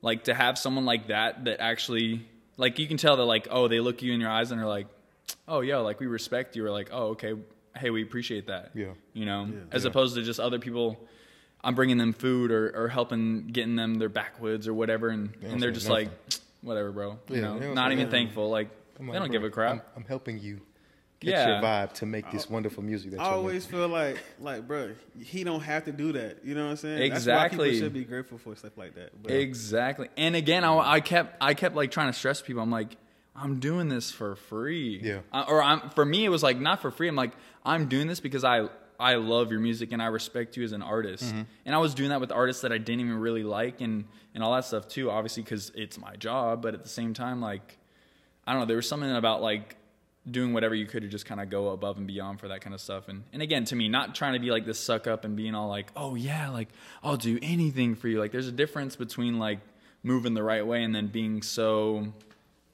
like 0.02 0.24
to 0.24 0.34
have 0.34 0.58
someone 0.58 0.84
like 0.84 1.08
that 1.08 1.44
that 1.44 1.60
actually 1.60 2.26
like 2.56 2.78
you 2.78 2.86
can 2.88 2.96
tell 2.96 3.16
that 3.16 3.24
like 3.24 3.46
oh 3.50 3.68
they 3.68 3.80
look 3.80 4.02
you 4.02 4.12
in 4.12 4.20
your 4.20 4.30
eyes 4.30 4.50
and 4.50 4.60
are 4.60 4.66
like 4.66 4.86
oh 5.48 5.60
yo 5.60 5.82
like 5.82 5.98
we 6.00 6.06
respect 6.06 6.54
you 6.56 6.66
or 6.66 6.70
like 6.70 6.90
oh 6.92 7.06
okay 7.08 7.32
hey 7.76 7.88
we 7.90 8.02
appreciate 8.02 8.48
that 8.48 8.70
Yeah. 8.74 8.92
you 9.14 9.24
know 9.24 9.48
as 9.72 9.84
Yeah. 9.84 9.90
opposed 9.90 10.14
to 10.16 10.22
just 10.22 10.38
other 10.38 10.58
people 10.58 10.98
i'm 11.64 11.75
bringing 11.75 11.99
them 11.99 12.12
food 12.12 12.50
or, 12.52 12.71
or 12.76 12.88
helping 12.88 13.47
getting 13.49 13.75
them 13.76 13.94
their 13.97 14.09
backwoods 14.09 14.68
or 14.68 14.75
whatever 14.75 15.09
and, 15.09 15.33
don't 15.40 15.52
and 15.52 15.61
they're 15.62 15.71
just 15.73 15.88
nothing. 15.88 16.09
like 16.09 16.35
whatever 16.62 16.92
bro 16.92 17.18
you 17.28 17.40
know 17.40 17.59
don't 17.59 17.92
even 17.92 18.11
thankful 18.11 18.49
like 18.50 18.68
I'm 18.99 19.06
they 19.06 19.12
don't 19.14 19.23
bro, 19.23 19.33
give 19.33 19.44
a 19.44 19.50
crap 19.50 19.73
I'm, 19.73 19.83
I'm 19.97 20.04
helping 20.04 20.38
you 20.38 20.61
catch 21.21 21.30
Yeah. 21.33 21.49
your 21.49 21.62
vibe 21.62 21.92
to 21.94 22.06
make 22.06 22.30
this 22.30 22.49
wonderful 22.49 22.83
music 22.83 23.11
that 23.12 23.21
I 23.21 23.25
you're 23.25 23.33
always 23.35 23.64
making. 23.66 23.78
feel 23.80 23.88
like, 23.88 24.18
like, 24.40 24.66
bro, 24.68 24.92
he 25.21 25.42
don't 25.44 25.62
have 25.62 25.85
to 25.87 25.92
do 25.92 26.12
that. 26.12 26.44
You 26.44 26.54
know 26.54 26.64
what 26.64 26.71
I'm 26.73 26.76
saying? 26.76 26.99
That's 26.99 27.11
why 27.11 27.16
Exactly. 27.16 27.71
people 27.71 27.85
should 27.87 27.92
be 27.94 28.04
grateful 28.04 28.38
for 28.38 28.54
stuff 28.56 28.76
like 28.76 28.94
that. 28.97 29.11
But 29.23 29.33
Exactly. 29.33 30.09
And 30.16 30.37
again, 30.37 30.64
I, 30.64 30.76
I 30.76 31.00
kept 31.00 31.37
I 31.40 31.54
kept 31.54 31.75
like 31.76 31.90
trying 31.92 32.09
to 32.09 32.12
stress 32.12 32.42
people. 32.42 32.62
I'm 32.62 32.71
like, 32.71 32.97
I'm 33.35 33.59
doing 33.59 33.88
this 33.88 34.11
for 34.11 34.37
free. 34.37 35.00
Yeah. 35.02 35.21
Uh, 35.33 35.44
or 35.49 35.62
I'm 35.62 35.90
for 35.90 36.04
me, 36.04 36.25
it 36.25 36.28
was 36.28 36.42
like 36.42 36.59
not 36.59 36.83
for 36.83 36.90
free. 36.90 37.09
I'm 37.09 37.16
like, 37.16 37.33
I'm 37.64 37.87
doing 37.88 38.06
this 38.06 38.21
because 38.21 38.44
I 38.44 38.68
I 38.98 39.14
love 39.16 39.50
your 39.50 39.60
music 39.60 39.92
and 39.92 40.02
I 40.02 40.06
respect 40.06 40.56
you 40.56 40.64
as 40.64 40.72
an 40.72 40.82
artist. 40.82 41.24
Mm-hmm. 41.24 41.42
And 41.66 41.74
I 41.74 41.78
was 41.78 41.94
doing 41.94 42.10
that 42.10 42.20
with 42.20 42.32
artists 42.32 42.62
that 42.62 42.72
I 42.72 42.78
didn't 42.78 43.00
even 43.00 43.18
really 43.18 43.42
like 43.42 43.80
and 43.80 44.04
and 44.34 44.42
all 44.42 44.54
that 44.54 44.64
stuff 44.64 44.88
too. 44.88 45.10
Obviously, 45.10 45.42
because 45.42 45.72
it's 45.74 45.98
my 45.98 46.16
job. 46.16 46.62
But 46.62 46.74
at 46.74 46.82
the 46.82 46.88
same 46.88 47.14
time, 47.14 47.40
like, 47.40 47.78
I 48.46 48.52
don't 48.52 48.62
know. 48.62 48.66
There 48.66 48.76
was 48.76 48.88
something 48.88 49.14
about 49.14 49.42
like 49.42 49.76
doing 50.30 50.54
whatever 50.54 50.74
you 50.74 50.86
could 50.86 51.02
to 51.02 51.08
just 51.08 51.26
kind 51.26 51.40
of 51.40 51.50
go 51.50 51.68
above 51.68 51.98
and 51.98 52.06
beyond 52.06 52.40
for 52.40 52.48
that 52.48 52.60
kind 52.60 52.74
of 52.74 52.80
stuff. 52.80 53.08
And 53.08 53.24
and 53.32 53.42
again, 53.42 53.64
to 53.66 53.76
me, 53.76 53.88
not 53.88 54.14
trying 54.14 54.34
to 54.34 54.38
be 54.38 54.50
like 54.50 54.66
this 54.66 54.78
suck 54.78 55.06
up 55.06 55.24
and 55.24 55.36
being 55.36 55.54
all 55.54 55.68
like, 55.68 55.90
oh 55.96 56.14
yeah, 56.14 56.50
like 56.50 56.68
I'll 57.02 57.16
do 57.16 57.38
anything 57.42 57.94
for 57.94 58.08
you. 58.08 58.18
Like 58.18 58.32
there's 58.32 58.48
a 58.48 58.52
difference 58.52 58.96
between 58.96 59.38
like 59.38 59.60
moving 60.02 60.34
the 60.34 60.42
right 60.42 60.66
way 60.66 60.82
and 60.82 60.94
then 60.94 61.08
being 61.08 61.42
so 61.42 62.08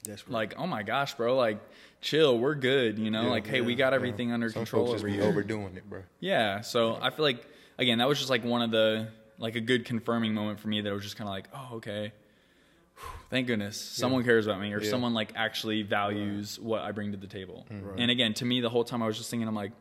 right. 0.09 0.23
like, 0.29 0.55
oh 0.59 0.67
my 0.67 0.83
gosh, 0.83 1.15
bro, 1.15 1.37
like 1.37 1.59
chill, 2.01 2.39
we're 2.39 2.55
good, 2.55 2.99
you 2.99 3.11
know, 3.11 3.25
Yeah, 3.25 3.31
like 3.31 3.47
hey, 3.47 3.61
we 3.61 3.75
got 3.75 3.93
everything 3.95 4.33
under 4.33 4.49
Some 4.49 4.63
control 4.65 4.87
folks 4.87 4.93
just 4.97 5.05
over 5.05 5.13
be 5.13 5.19
here. 5.21 5.25
overdoing 5.29 5.77
it, 5.77 5.89
bro. 5.89 6.03
Yeah, 6.21 6.61
so 6.63 6.99
I 7.01 7.11
feel 7.11 7.25
like 7.25 7.45
again 7.79 7.99
that 7.99 8.09
was 8.09 8.19
just 8.19 8.31
like 8.31 8.45
one 8.45 8.63
of 8.63 8.71
the 8.71 9.09
like 9.39 9.57
a 9.57 9.61
good 9.61 9.85
confirming 9.85 10.35
moment 10.35 10.61
for 10.61 10.69
me 10.69 10.81
that 10.83 10.93
was 10.93 11.03
just 11.03 11.17
kind 11.17 11.29
of 11.29 11.33
like, 11.33 11.49
oh 11.55 11.77
okay, 11.77 12.13
Whew, 12.97 13.05
thank 13.31 13.47
goodness 13.47 13.81
someone 13.81 14.25
cares 14.25 14.47
about 14.47 14.61
me 14.61 14.73
or 14.73 14.83
Yeah. 14.83 14.91
someone 14.91 15.15
like 15.15 15.33
actually 15.37 15.83
values 15.83 16.59
what 16.61 16.83
I 16.83 16.93
bring 16.93 17.13
to 17.13 17.17
the 17.19 17.27
table. 17.27 17.67
Mm. 17.71 17.95
And 17.99 18.11
again, 18.11 18.35
to 18.35 18.45
me, 18.45 18.61
the 18.61 18.69
whole 18.71 18.85
time 18.85 19.03
I 19.03 19.07
was 19.07 19.17
just 19.19 19.31
thinking, 19.31 19.49
I'm 19.49 19.55
like. 19.55 19.73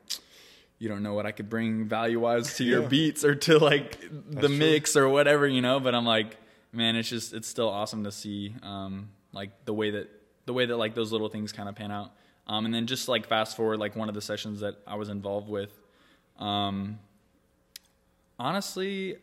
You 0.82 0.88
don't 0.88 1.03
know 1.03 1.13
what 1.13 1.25
I 1.25 1.32
could 1.34 1.49
bring 1.49 1.89
value 1.89 2.21
wise 2.21 2.55
to 2.55 2.63
your 2.63 2.84
Yeah. 2.84 2.88
beats 2.88 3.25
or 3.25 3.36
to 3.36 3.58
like 3.60 3.99
the 3.99 4.47
true. 4.47 4.58
mix 4.58 4.95
or 4.95 5.10
whatever, 5.10 5.45
you 5.45 5.60
know. 5.62 5.82
But 5.82 5.93
I'm 5.93 6.05
like, 6.05 6.38
man, 6.71 6.95
it's 6.95 7.10
just 7.10 7.34
it's 7.34 7.49
still 7.49 7.67
awesome 7.67 8.05
to 8.05 8.13
see 8.13 8.55
um, 8.63 9.10
like 9.34 9.49
the 9.65 9.73
way 9.73 9.91
that 9.91 10.10
the 10.49 10.53
way 10.53 10.65
that 10.65 10.77
like 10.77 10.95
those 10.95 11.12
little 11.12 11.29
things 11.29 11.51
kind 11.51 11.69
of 11.69 11.75
pan 11.75 11.91
out. 11.91 12.12
Um, 12.47 12.65
and 12.65 12.73
then 12.73 12.88
just 12.88 13.07
like 13.07 13.27
fast 13.27 13.55
forward 13.55 13.77
like 13.77 13.95
one 13.95 14.09
of 14.09 14.15
the 14.15 14.21
sessions 14.21 14.62
that 14.62 14.77
I 14.88 14.95
was 14.95 15.07
involved 15.07 15.47
with, 15.47 15.71
um, 16.39 16.97
honestly, 18.39 19.17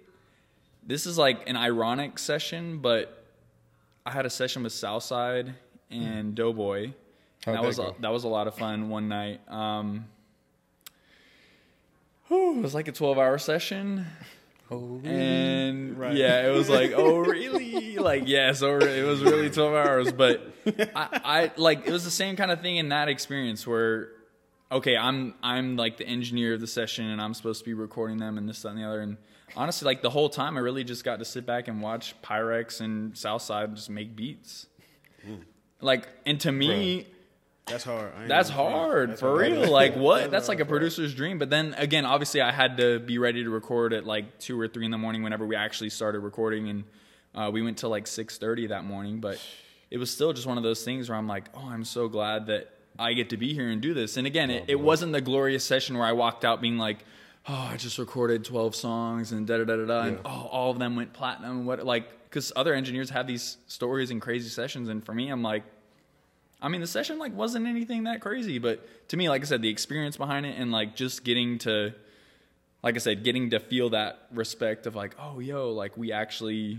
this 0.87 1.05
is 1.05 1.19
like 1.19 1.49
an 1.49 1.57
ironic 1.57 2.21
session, 2.21 2.79
but 2.79 3.25
I 4.07 4.13
had 4.13 4.25
a 4.25 4.31
session 4.31 4.63
with 4.63 4.73
Southside 4.73 5.53
and 5.91 6.37
Doughboy. 6.37 6.93
And 7.45 7.57
that 7.57 7.65
was 7.65 7.79
go? 7.79 7.97
that 7.99 8.13
was 8.13 8.23
a 8.23 8.29
lot 8.29 8.47
of 8.47 8.55
fun 8.55 8.89
one 8.89 9.09
night. 9.09 9.41
Um, 9.51 10.05
whew, 12.29 12.59
it 12.59 12.63
was 12.63 12.73
like 12.73 12.87
a 12.87 12.93
twelve 12.93 13.19
hour 13.19 13.37
session. 13.39 14.07
Oh, 14.71 15.01
And 15.05 15.97
Right. 15.99 16.15
yeah, 16.17 16.47
it 16.47 16.51
was 16.51 16.69
like, 16.69 16.93
oh 16.97 17.19
really? 17.35 17.97
Like 17.99 18.25
yes, 18.27 18.59
so 18.61 18.77
it 18.79 19.05
was 19.07 19.23
really 19.23 19.51
twelve 19.51 19.75
hours. 19.75 20.13
But 20.13 20.53
I, 20.95 21.21
I 21.25 21.51
like 21.57 21.87
it 21.87 21.93
was 21.93 22.05
the 22.05 22.11
same 22.11 22.37
kind 22.37 22.51
of 22.51 22.61
thing 22.61 22.77
in 22.77 22.89
that 22.91 23.09
experience 23.09 23.67
where, 23.67 24.11
okay, 24.71 24.97
I'm 24.97 25.35
I'm 25.43 25.77
like 25.77 25.97
the 25.99 26.07
engineer 26.07 26.55
of 26.55 26.61
the 26.61 26.67
session 26.67 27.07
and 27.07 27.21
I'm 27.23 27.33
supposed 27.35 27.61
to 27.61 27.65
be 27.65 27.75
recording 27.75 28.19
them 28.19 28.39
and 28.39 28.49
this 28.49 28.63
that, 28.63 28.71
and 28.71 28.79
the 28.79 28.85
other. 28.85 29.01
And 29.01 29.17
honestly, 29.57 29.87
like 29.87 30.03
the 30.03 30.11
whole 30.11 30.29
time, 30.29 30.57
I 30.57 30.61
really 30.61 30.85
just 30.85 31.05
got 31.05 31.19
to 31.21 31.25
sit 31.25 31.47
back 31.47 31.69
and 31.69 31.81
watch 31.81 32.15
Pyrex 32.23 32.81
and 32.81 33.17
Southside 33.17 33.75
just 33.77 33.89
make 33.91 34.17
beats. 34.17 34.67
Hmm. 35.25 35.35
Like, 35.81 36.09
and 36.25 36.41
to 36.41 36.51
me, 36.53 37.07
that's 37.67 37.83
hard. 37.83 38.13
That's 38.29 38.49
hard 38.49 39.11
That's 39.11 39.21
for 39.21 39.31
hard. 39.31 39.41
real. 39.41 39.69
Like 39.71 39.97
what? 39.97 40.19
That's 40.19 40.31
That's 40.31 40.49
like 40.49 40.61
a 40.61 40.65
hard, 40.65 40.69
producer's 40.69 41.15
dream. 41.15 41.39
But 41.39 41.51
then 41.51 41.75
again, 41.75 42.07
obviously, 42.07 42.41
I 42.41 42.53
had 42.53 42.77
to 42.77 43.01
be 43.01 43.19
ready 43.19 43.43
to 43.43 43.51
record 43.51 43.93
at 43.93 44.07
like 44.07 44.39
two 44.39 44.59
or 44.59 44.69
three 44.69 44.85
in 44.85 44.93
the 44.93 44.99
morning 44.99 45.25
whenever 45.25 45.45
we 45.45 45.57
actually 45.57 45.91
started 45.91 46.21
recording, 46.21 46.69
and 46.69 46.85
uh, 47.35 47.51
we 47.53 47.63
went 47.63 47.79
till 47.79 47.91
like 47.91 48.07
six 48.07 48.39
thirty 48.39 48.69
that 48.69 48.85
morning. 48.85 49.19
But 49.19 49.45
it 49.91 49.99
was 49.99 50.13
still 50.13 50.33
just 50.33 50.47
one 50.47 50.59
of 50.59 50.63
those 50.63 50.85
things 50.85 51.09
where 51.09 51.19
I'm 51.19 51.27
like, 51.27 51.47
oh, 51.55 51.69
I'm 51.69 51.85
so 51.85 52.09
glad 52.09 52.47
that 52.47 52.73
I 53.01 53.15
get 53.15 53.31
to 53.31 53.37
be 53.37 53.53
here 53.53 53.69
and 53.69 53.81
do 53.81 53.95
this. 53.95 54.17
And 54.17 54.29
again, 54.29 54.49
it, 54.51 54.67
it 54.69 54.81
wasn't 54.81 55.13
the 55.13 55.21
glorious 55.21 55.65
session 55.65 55.99
where 55.99 56.07
I 56.07 56.13
walked 56.13 56.45
out 56.45 56.61
being 56.61 56.79
like. 56.79 57.05
Oh, 57.49 57.69
I 57.73 57.77
just 57.77 57.99
recorded 57.99 58.45
twelve 58.45 58.75
songs 58.75 59.31
and 59.31 59.47
da 59.47 59.59
da 59.59 59.65
da 59.65 59.77
da 59.77 59.85
da, 59.87 60.01
and 60.03 60.19
oh, 60.25 60.49
all 60.51 60.73
of 60.73 60.81
them 60.81 60.97
went 60.97 61.13
platinum. 61.13 61.65
What 61.65 61.87
like? 61.87 62.25
Because 62.25 62.53
other 62.57 62.75
engineers 62.75 63.11
have 63.11 63.29
these 63.29 63.57
stories 63.69 64.11
and 64.11 64.21
crazy 64.21 64.49
sessions, 64.49 64.89
and 64.89 65.07
for 65.07 65.15
me, 65.15 65.29
I'm 65.29 65.45
like, 65.45 65.63
I 66.61 66.69
mean, 66.69 66.81
the 66.81 66.87
session 66.87 67.19
like 67.19 67.35
wasn't 67.35 67.67
anything 67.67 68.05
that 68.05 68.21
crazy, 68.21 68.59
but 68.59 69.09
to 69.11 69.17
me, 69.17 69.29
like 69.29 69.43
I 69.43 69.45
said, 69.45 69.63
the 69.63 69.69
experience 69.69 70.17
behind 70.17 70.47
it 70.47 70.57
and 70.59 70.73
like 70.73 70.97
just 70.97 71.23
getting 71.25 71.59
to, 71.59 71.93
like 72.83 72.95
I 72.95 72.99
said, 72.99 73.25
getting 73.25 73.51
to 73.51 73.61
feel 73.61 73.91
that 73.91 74.27
respect 74.33 74.87
of 74.87 74.95
like, 74.95 75.15
oh, 75.19 75.39
yo, 75.39 75.73
like 75.73 75.97
we 75.97 76.13
actually, 76.13 76.79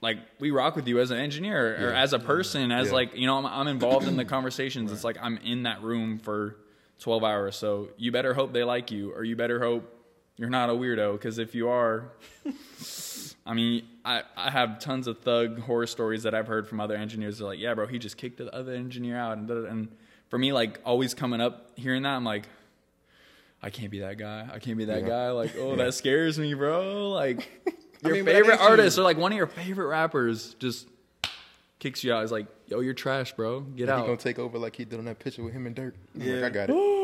like 0.00 0.18
we 0.38 0.50
rock 0.50 0.76
with 0.76 0.86
you 0.88 1.00
as 1.00 1.10
an 1.10 1.18
engineer 1.18 1.88
or 1.88 1.92
as 1.92 2.12
a 2.12 2.18
person, 2.18 2.70
as 2.72 2.88
Yeah. 2.88 2.94
like 2.94 3.16
you 3.16 3.26
know, 3.26 3.36
I'm, 3.38 3.46
I'm 3.46 3.68
involved 3.68 4.06
in 4.06 4.16
the 4.16 4.24
conversations. 4.36 4.92
It's 4.92 5.04
like 5.04 5.16
I'm 5.20 5.36
in 5.38 5.64
that 5.64 5.82
room 5.82 6.18
for 6.18 6.56
12 7.00 7.24
hours, 7.24 7.56
so 7.56 7.88
you 7.98 8.12
better 8.12 8.32
hope 8.34 8.52
they 8.52 8.64
like 8.64 8.90
you, 8.90 9.12
or 9.12 9.24
you 9.24 9.34
better 9.36 9.58
hope 9.58 9.96
you're 10.40 10.48
not 10.50 10.70
a 10.70 10.72
weirdo, 10.72 11.12
because 11.12 11.38
if 11.38 11.54
you 11.54 11.68
are, 11.68 12.10
I 13.46 13.52
mean, 13.54 13.84
I, 14.04 14.22
I 14.36 14.50
have 14.50 14.78
tons 14.78 15.06
of 15.06 15.18
thug 15.18 15.60
horror 15.60 15.86
stories 15.86 16.22
that 16.22 16.34
I've 16.34 16.46
heard 16.46 16.66
from 16.66 16.80
other 16.80 16.94
engineers. 16.96 17.38
They're 17.38 17.46
like, 17.46 17.58
yeah, 17.58 17.74
bro, 17.74 17.86
he 17.86 17.98
just 17.98 18.16
kicked 18.16 18.38
the 18.38 18.52
other 18.54 18.72
engineer 18.72 19.18
out. 19.18 19.36
And, 19.36 19.50
and 19.50 19.88
for 20.30 20.38
me, 20.38 20.52
like, 20.54 20.80
always 20.84 21.12
coming 21.12 21.40
up 21.42 21.70
hearing 21.76 22.02
that, 22.04 22.10
I'm 22.16 22.24
like, 22.24 22.48
I 23.62 23.68
can't 23.68 23.90
be 23.90 23.98
that 24.00 24.16
guy. 24.16 24.48
I 24.50 24.58
can't 24.58 24.78
be 24.78 24.86
that 24.86 25.02
Yeah. 25.02 25.08
guy. 25.08 25.30
Like, 25.32 25.52
oh, 25.58 25.76
that 25.82 25.92
scares 25.92 26.38
me, 26.38 26.54
bro. 26.54 27.10
Like, 27.10 27.46
your 28.02 28.14
mean, 28.14 28.24
favorite 28.24 28.54
ain't 28.54 28.62
you. 28.62 28.66
artist 28.66 28.98
or 28.98 29.02
like 29.02 29.18
one 29.18 29.32
of 29.32 29.36
your 29.36 29.46
favorite 29.46 29.88
rappers 29.88 30.54
just 30.58 30.88
kicks 31.78 32.02
you 32.02 32.14
out. 32.14 32.22
He's 32.22 32.32
like, 32.32 32.46
yo, 32.66 32.80
you're 32.80 32.94
trash, 32.94 33.34
bro. 33.34 33.60
Get 33.60 33.80
He 33.88 33.94
gonna 33.94 34.16
take 34.16 34.38
over 34.38 34.58
like 34.58 34.76
he 34.76 34.86
did 34.86 34.98
on 34.98 35.04
that 35.04 35.18
picture 35.18 35.42
with 35.42 35.52
him 35.52 35.66
and 35.66 35.76
Durk. 35.76 35.92
I'm 36.14 36.22
Yeah. 36.22 36.34
like, 36.36 36.44
I 36.44 36.48
got 36.48 36.70
it. 36.70 36.76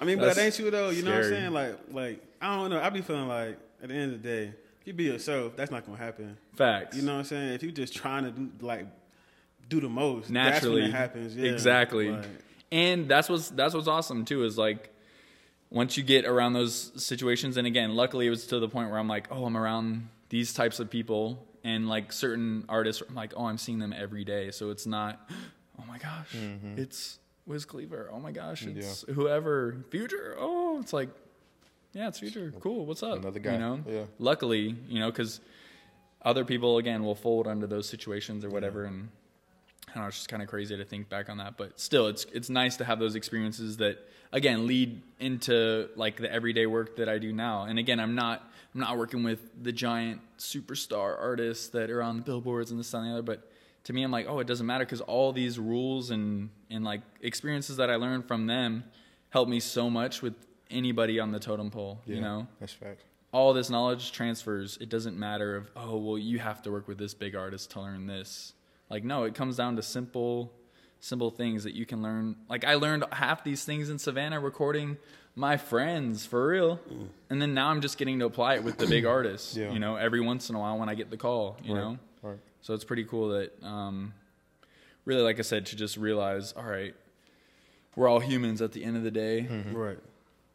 I 0.00 0.04
mean, 0.04 0.18
but 0.18 0.26
That's 0.26 0.36
that 0.36 0.44
ain't 0.44 0.58
you 0.58 0.70
though. 0.70 0.90
You 0.90 1.02
know 1.02 1.12
what 1.12 1.24
I'm 1.24 1.30
saying? 1.30 1.52
Like, 1.52 1.78
like 1.90 2.24
I 2.40 2.56
don't 2.56 2.70
know. 2.70 2.80
I 2.80 2.90
be 2.90 3.00
feeling 3.00 3.28
like 3.28 3.58
at 3.82 3.88
the 3.88 3.94
end 3.94 4.14
of 4.14 4.22
the 4.22 4.28
day, 4.28 4.44
if 4.80 4.86
you 4.86 4.92
be 4.92 5.04
yourself, 5.04 5.56
that's 5.56 5.70
not 5.70 5.84
gonna 5.86 5.98
happen. 5.98 6.36
Facts. 6.54 6.96
You 6.96 7.02
know 7.02 7.12
what 7.14 7.18
I'm 7.20 7.24
saying? 7.24 7.52
If 7.54 7.62
you 7.62 7.72
just 7.72 7.94
trying 7.94 8.24
to 8.24 8.30
do 8.30 8.50
like 8.60 8.86
do 9.68 9.80
the 9.80 9.88
most, 9.88 10.30
naturally 10.30 10.82
that's 10.82 10.92
when 10.92 10.94
it 10.94 10.96
happens. 10.96 11.36
Yeah. 11.36 11.50
exactly 11.52 12.10
Like, 12.10 12.24
and 12.72 13.08
that's 13.08 13.28
what's 13.28 13.50
that's 13.50 13.74
what's 13.74 13.88
awesome 13.88 14.24
too 14.24 14.44
is 14.44 14.56
like 14.58 14.92
once 15.70 15.96
you 15.96 16.02
get 16.02 16.24
around 16.24 16.52
those 16.52 16.92
situations, 17.02 17.56
and 17.56 17.66
again, 17.66 17.94
luckily 17.96 18.26
it 18.26 18.30
was 18.30 18.46
to 18.48 18.60
the 18.60 18.68
point 18.68 18.90
where 18.90 18.98
I'm 18.98 19.08
like, 19.08 19.28
oh, 19.30 19.44
I'm 19.46 19.56
around 19.56 20.08
these 20.28 20.52
types 20.52 20.78
of 20.78 20.90
people, 20.90 21.44
and 21.64 21.88
like 21.88 22.12
certain 22.12 22.64
artists, 22.68 23.02
I'm 23.08 23.14
like, 23.16 23.32
oh, 23.36 23.46
I'm 23.46 23.58
seeing 23.58 23.78
them 23.80 23.92
every 23.96 24.24
day, 24.24 24.50
so 24.52 24.70
it's 24.70 24.86
not, 24.86 25.28
oh 25.80 25.84
my 25.88 25.98
gosh, 25.98 26.32
Mm-hmm. 26.36 26.78
it's 26.80 27.18
Wiz 27.46 27.64
Khalifa, 27.64 28.06
oh 28.12 28.18
my 28.18 28.32
gosh, 28.32 28.66
it's 28.66 29.04
whoever, 29.08 29.76
Future, 29.90 30.36
oh, 30.38 30.80
it's 30.80 30.92
like, 30.92 31.08
yeah, 31.92 32.08
it's 32.08 32.18
Future, 32.18 32.52
cool, 32.60 32.86
what's 32.86 33.02
up, 33.02 33.18
Another 33.18 33.38
guy, 33.38 33.52
you 33.52 33.58
know, 33.58 33.80
yeah. 33.88 34.04
luckily, 34.18 34.74
you 34.88 34.98
know, 34.98 35.10
because 35.10 35.40
other 36.22 36.44
people 36.44 36.78
again 36.78 37.04
will 37.04 37.14
fold 37.14 37.46
under 37.46 37.66
those 37.66 37.88
situations 37.88 38.44
or 38.44 38.50
whatever, 38.50 38.84
and 38.84 39.10
I 39.88 39.94
don't 39.94 40.02
know, 40.02 40.08
it's 40.08 40.16
just 40.16 40.28
kind 40.28 40.42
of 40.42 40.48
crazy 40.48 40.76
to 40.76 40.84
think 40.84 41.08
back 41.08 41.28
on 41.28 41.38
that. 41.38 41.56
But 41.56 41.78
still, 41.78 42.08
it's 42.08 42.26
it's 42.32 42.50
nice 42.50 42.76
to 42.78 42.84
have 42.84 42.98
those 42.98 43.14
experiences 43.14 43.76
that 43.76 44.04
again 44.32 44.66
lead 44.66 45.00
into 45.20 45.88
like 45.94 46.16
the 46.16 46.30
everyday 46.30 46.66
work 46.66 46.96
that 46.96 47.08
I 47.08 47.18
do 47.18 47.32
now. 47.32 47.62
And 47.62 47.78
again, 47.78 48.00
I'm 48.00 48.16
not 48.16 48.40
I'm 48.74 48.80
not 48.80 48.98
working 48.98 49.22
with 49.22 49.40
the 49.62 49.72
giant 49.72 50.20
superstar 50.38 51.16
artists 51.18 51.68
that 51.68 51.90
are 51.90 52.02
on 52.02 52.16
the 52.16 52.22
billboards 52.22 52.72
and 52.72 52.80
this 52.80 52.92
and 52.92 53.06
the 53.06 53.12
other, 53.12 53.22
but 53.22 53.48
to 53.86 53.92
me, 53.92 54.02
I'm 54.02 54.10
like, 54.10 54.26
oh, 54.28 54.38
it 54.40 54.46
doesn't 54.46 54.66
matter 54.66 54.84
because 54.84 55.00
all 55.00 55.32
these 55.32 55.58
rules 55.58 56.10
and 56.10 56.50
and 56.70 56.84
like 56.84 57.00
experiences 57.20 57.76
that 57.78 57.88
I 57.90 57.96
learned 57.96 58.26
from 58.28 58.46
them 58.46 58.84
help 59.30 59.48
me 59.48 59.60
so 59.60 59.88
much 59.90 60.22
with 60.22 60.34
anybody 60.70 61.18
on 61.20 61.30
the 61.32 61.38
totem 61.40 61.70
pole. 61.70 62.00
Yeah, 62.06 62.14
You 62.16 62.20
know, 62.20 62.46
that's 62.60 62.72
fact. 62.72 63.02
all 63.32 63.52
this 63.54 63.70
knowledge 63.70 64.12
transfers. 64.12 64.76
It 64.80 64.88
doesn't 64.88 65.16
matter 65.18 65.56
of 65.56 65.70
oh 65.76 65.96
well 65.96 66.18
you 66.18 66.38
have 66.38 66.62
to 66.62 66.70
work 66.70 66.88
with 66.88 66.98
this 66.98 67.14
big 67.14 67.34
artist 67.36 67.70
to 67.72 67.80
learn 67.80 68.06
this. 68.06 68.52
Like 68.90 69.04
no, 69.04 69.24
it 69.24 69.34
comes 69.34 69.56
down 69.56 69.76
to 69.76 69.82
simple 69.82 70.52
simple 70.98 71.30
things 71.30 71.62
that 71.64 71.74
you 71.74 71.86
can 71.86 72.02
learn. 72.02 72.36
Like 72.48 72.64
I 72.64 72.74
learned 72.74 73.04
half 73.12 73.44
these 73.44 73.64
things 73.64 73.90
in 73.90 73.98
Savannah 73.98 74.40
recording 74.40 74.96
my 75.38 75.56
friends 75.58 76.24
for 76.26 76.46
real. 76.48 76.78
Mm. 76.90 77.08
And 77.30 77.42
then 77.42 77.52
now 77.54 77.68
I'm 77.68 77.82
just 77.82 77.98
getting 77.98 78.18
to 78.20 78.24
apply 78.24 78.54
it 78.54 78.64
with 78.64 78.78
the 78.78 78.86
big 78.86 79.04
artists, 79.04 79.54
Yeah. 79.56 79.70
you 79.70 79.78
know, 79.78 79.96
every 79.96 80.20
once 80.22 80.48
in 80.48 80.56
a 80.56 80.58
while 80.58 80.78
when 80.78 80.88
I 80.88 80.94
get 80.94 81.10
the 81.10 81.18
call, 81.18 81.58
you 81.62 81.74
Right, 81.74 81.80
know. 81.82 81.98
Right. 82.58 82.66
So 82.66 82.74
it's 82.74 82.84
pretty 82.84 83.04
cool 83.04 83.28
that 83.30 83.52
um 83.62 84.12
really 85.04 85.22
like 85.22 85.38
I 85.38 85.42
said 85.42 85.66
to 85.66 85.76
just 85.76 85.96
realize 85.96 86.52
all 86.52 86.64
right, 86.64 86.94
we're 87.94 88.08
all 88.08 88.20
humans 88.20 88.60
at 88.62 88.72
the 88.72 88.84
end 88.84 88.96
of 88.96 89.02
the 89.02 89.10
day 89.10 89.46
Right. 89.72 89.98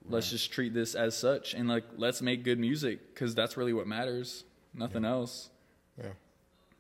let's 0.10 0.30
just 0.30 0.52
treat 0.52 0.74
this 0.74 0.96
as 0.96 1.16
such 1.18 1.54
and 1.54 1.68
like 1.70 1.84
let's 1.98 2.22
make 2.22 2.44
good 2.44 2.60
music 2.60 3.14
because 3.14 3.34
that's 3.36 3.56
really 3.58 3.74
what 3.74 3.88
matters 3.88 4.44
nothing 4.74 5.06
else 5.06 5.50
Yeah, 5.98 6.10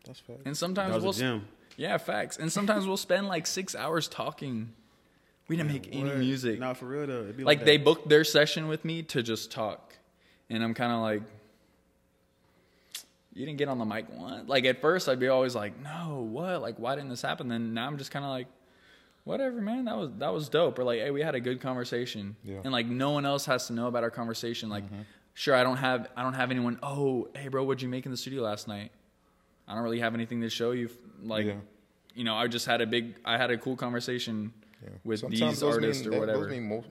that's 0.05 0.19
fact. 0.19 0.39
and 0.45 0.55
sometimes 0.57 0.93
That 0.93 0.99
we'll 0.99 1.07
was 1.07 1.17
a 1.17 1.21
gem. 1.21 1.47
yeah 1.77 1.97
facts 1.97 2.38
and 2.38 2.51
sometimes 2.51 2.86
we'll 2.88 2.97
spend 2.97 3.27
like 3.27 3.45
six 3.47 3.75
hours 3.75 4.07
talking 4.07 4.73
we 5.47 5.55
didn't 5.57 5.71
make 5.71 5.88
any 5.91 6.03
What? 6.10 6.17
music 6.17 6.60
Not 6.60 6.77
for 6.77 6.86
real 6.86 7.05
though. 7.07 7.21
It'd 7.23 7.38
be 7.38 7.43
like 7.43 7.60
like, 7.60 7.65
they 7.65 7.77
booked 7.77 8.07
their 8.10 8.23
session 8.23 8.67
with 8.67 8.84
me 8.86 9.03
to 9.03 9.21
just 9.23 9.51
talk 9.51 9.95
and 10.49 10.63
i'm 10.63 10.73
kind 10.73 10.91
of 10.91 10.99
like 11.01 11.21
you 13.34 13.46
didn't 13.46 13.58
get 13.58 13.67
on 13.70 13.78
the 13.78 13.86
mic 13.86 14.06
once? 14.10 14.48
Like 14.50 14.65
at 14.65 14.82
first 14.82 15.08
i'd 15.10 15.20
be 15.20 15.28
always 15.28 15.56
like 15.56 15.80
no 15.82 16.28
what? 16.30 16.62
Like 16.62 16.78
why 16.78 16.96
didn't 16.96 17.10
this 17.10 17.22
happen? 17.22 17.48
Then 17.48 17.74
now 17.74 17.88
i'm 17.88 17.98
just 17.98 18.12
kind 18.12 18.26
of 18.26 18.32
like 18.32 18.48
whatever 19.24 19.62
man 19.62 19.86
that 19.86 19.98
was 19.98 20.10
that 20.17 20.34
was 20.34 20.50
dope. 20.50 20.80
Or 20.80 20.84
like 20.84 21.00
hey 21.00 21.12
we 21.12 21.22
had 21.22 21.36
a 21.36 21.39
good 21.39 21.62
conversation. 21.62 22.36
Yeah. 22.44 22.60
and 22.63 22.72
like 22.72 22.88
no 22.88 23.12
one 23.12 23.26
else 23.26 23.46
has 23.46 23.67
to 23.67 23.74
know 23.74 23.88
about 23.88 24.04
our 24.04 24.12
conversation. 24.12 24.70
Like 24.70 24.86
mm-hmm. 24.86 25.02
sure 25.34 25.56
i 25.56 25.63
don't 25.63 25.78
have 25.78 26.10
i 26.17 26.24
don't 26.24 26.34
have 26.34 26.52
anyone 26.52 26.78
oh 26.84 27.30
hey 27.36 27.48
bro 27.48 27.63
what'd 27.63 27.82
you 27.82 27.89
make 27.89 28.06
in 28.06 28.12
the 28.12 28.17
studio 28.17 28.41
last 28.44 28.67
night? 28.67 28.91
I 29.67 29.76
don't 29.76 29.84
really 29.84 30.00
have 30.00 30.13
anything 30.13 30.41
to 30.41 30.50
show 30.50 30.72
you 30.72 30.89
like 31.24 31.46
Yeah. 31.46 31.54
you 32.15 32.24
know 32.26 32.36
i 32.36 32.48
just 32.48 32.65
had 32.65 32.82
a 32.82 32.86
big 32.88 33.15
i 33.24 33.38
had 33.38 33.52
a 33.52 33.58
cool 33.58 33.78
conversation 33.78 34.52
Yeah. 34.84 34.89
with 35.06 35.20
Sometimes 35.22 35.60
these 35.60 35.63
artists 35.63 36.04
mean- 36.06 36.15
or 36.15 36.20
whatever 36.20 36.41
Those 36.41 36.52
mean 36.52 36.63
more, 36.63 36.84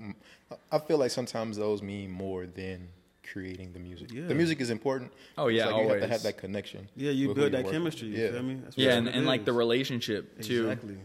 I 0.73 0.79
feel 0.79 0.97
like 0.99 1.11
sometimes 1.11 1.57
those 1.59 1.83
mean 1.83 2.11
more 2.11 2.47
than 2.47 2.89
creating 3.33 3.73
the 3.73 3.79
music. 3.79 4.13
Yeah. 4.13 4.27
The 4.27 4.35
music 4.35 4.61
is 4.61 4.71
important. 4.71 5.13
Oh, 5.39 5.49
yeah, 5.49 5.67
like 5.67 5.73
you 5.75 5.79
have 5.79 5.87
to 5.89 5.95
always. 5.95 6.11
have 6.11 6.23
that 6.23 6.37
connection. 6.39 6.89
Yeah, 6.97 7.11
you 7.13 7.35
build 7.35 7.53
that 7.53 7.69
chemistry. 7.71 8.09
with. 8.11 8.19
You 8.19 8.25
Yeah, 8.25 8.31
feel 8.33 8.43
me? 8.43 8.55
That's 8.63 8.77
what- 8.77 8.85
yeah 8.85 8.95
and, 8.95 9.09
and 9.09 9.27
like 9.27 9.45
the 9.45 9.53
relationship 9.53 10.41
too 10.43 10.69
Exactly. 10.71 10.97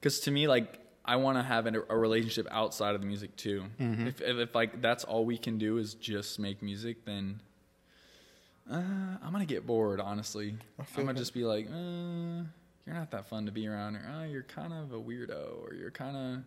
because 0.00 0.20
to 0.20 0.30
me 0.30 0.46
like 0.48 0.78
i 1.04 1.16
want 1.16 1.38
to 1.38 1.42
have 1.42 1.64
an, 1.66 1.76
a 1.88 1.96
relationship 1.96 2.46
outside 2.50 2.94
of 2.94 3.00
the 3.00 3.06
music 3.06 3.34
too 3.36 3.64
Mm-hmm. 3.80 4.06
if, 4.08 4.20
if, 4.20 4.36
if 4.38 4.54
like 4.54 4.80
that's 4.82 5.04
all 5.04 5.24
we 5.24 5.38
can 5.38 5.56
do 5.58 5.78
is 5.78 5.94
just 5.94 6.38
make 6.38 6.62
music 6.62 7.04
then 7.06 7.40
uh, 8.70 8.76
i'm 9.22 9.32
gonna 9.32 9.44
get 9.46 9.66
bored 9.66 10.00
honestly 10.00 10.54
i'm 10.78 10.86
gonna 10.94 11.12
that. 11.14 11.18
just 11.18 11.34
be 11.34 11.44
like 11.44 11.66
uh, 11.66 12.44
you're 12.86 12.94
not 12.94 13.10
that 13.10 13.26
fun 13.26 13.46
to 13.46 13.52
be 13.52 13.66
around 13.66 13.96
or 13.96 14.06
uh, 14.14 14.24
you're 14.24 14.42
kind 14.42 14.72
of 14.72 14.92
a 14.92 15.00
weirdo 15.00 15.62
or 15.64 15.74
you're 15.74 15.90
kind 15.90 16.16
of 16.16 16.44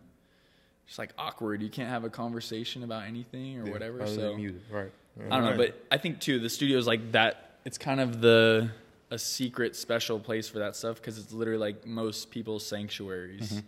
just 0.86 0.98
like 0.98 1.12
awkward 1.18 1.62
you 1.62 1.68
can't 1.68 1.88
have 1.88 2.04
a 2.04 2.10
conversation 2.10 2.82
about 2.82 3.04
anything 3.04 3.58
or 3.60 3.66
Yeah, 3.66 3.72
whatever 3.72 4.06
so 4.06 4.36
music, 4.36 4.62
right? 4.70 4.90
Yeah. 5.18 5.26
I 5.34 5.40
don't 5.40 5.50
know, 5.50 5.56
but 5.56 5.80
I 5.90 5.98
think 5.98 6.20
too 6.20 6.38
the 6.38 6.50
studio's 6.50 6.86
like 6.86 7.12
that. 7.12 7.58
It's 7.64 7.78
kind 7.78 8.00
of 8.00 8.20
the 8.20 8.70
a 9.10 9.18
secret 9.18 9.76
special 9.76 10.18
place 10.18 10.48
for 10.48 10.58
that 10.58 10.74
stuff 10.76 10.96
because 10.96 11.18
it's 11.18 11.32
literally 11.32 11.58
like 11.60 11.86
most 11.86 12.30
people's 12.30 12.66
sanctuaries. 12.66 13.52
Mm-hmm. 13.52 13.66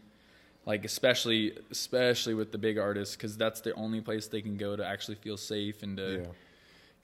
Like 0.67 0.85
especially 0.85 1.57
especially 1.71 2.35
with 2.35 2.51
the 2.53 2.59
big 2.59 2.77
artists 2.79 3.15
because 3.17 3.37
that's 3.37 3.61
the 3.61 3.73
only 3.75 4.01
place 4.01 4.27
they 4.27 4.43
can 4.43 4.57
go 4.57 4.75
to 4.75 4.85
actually 4.85 5.15
feel 5.15 5.37
safe 5.37 5.83
and 5.83 5.97
to 5.99 6.19
Yeah. 6.23 6.27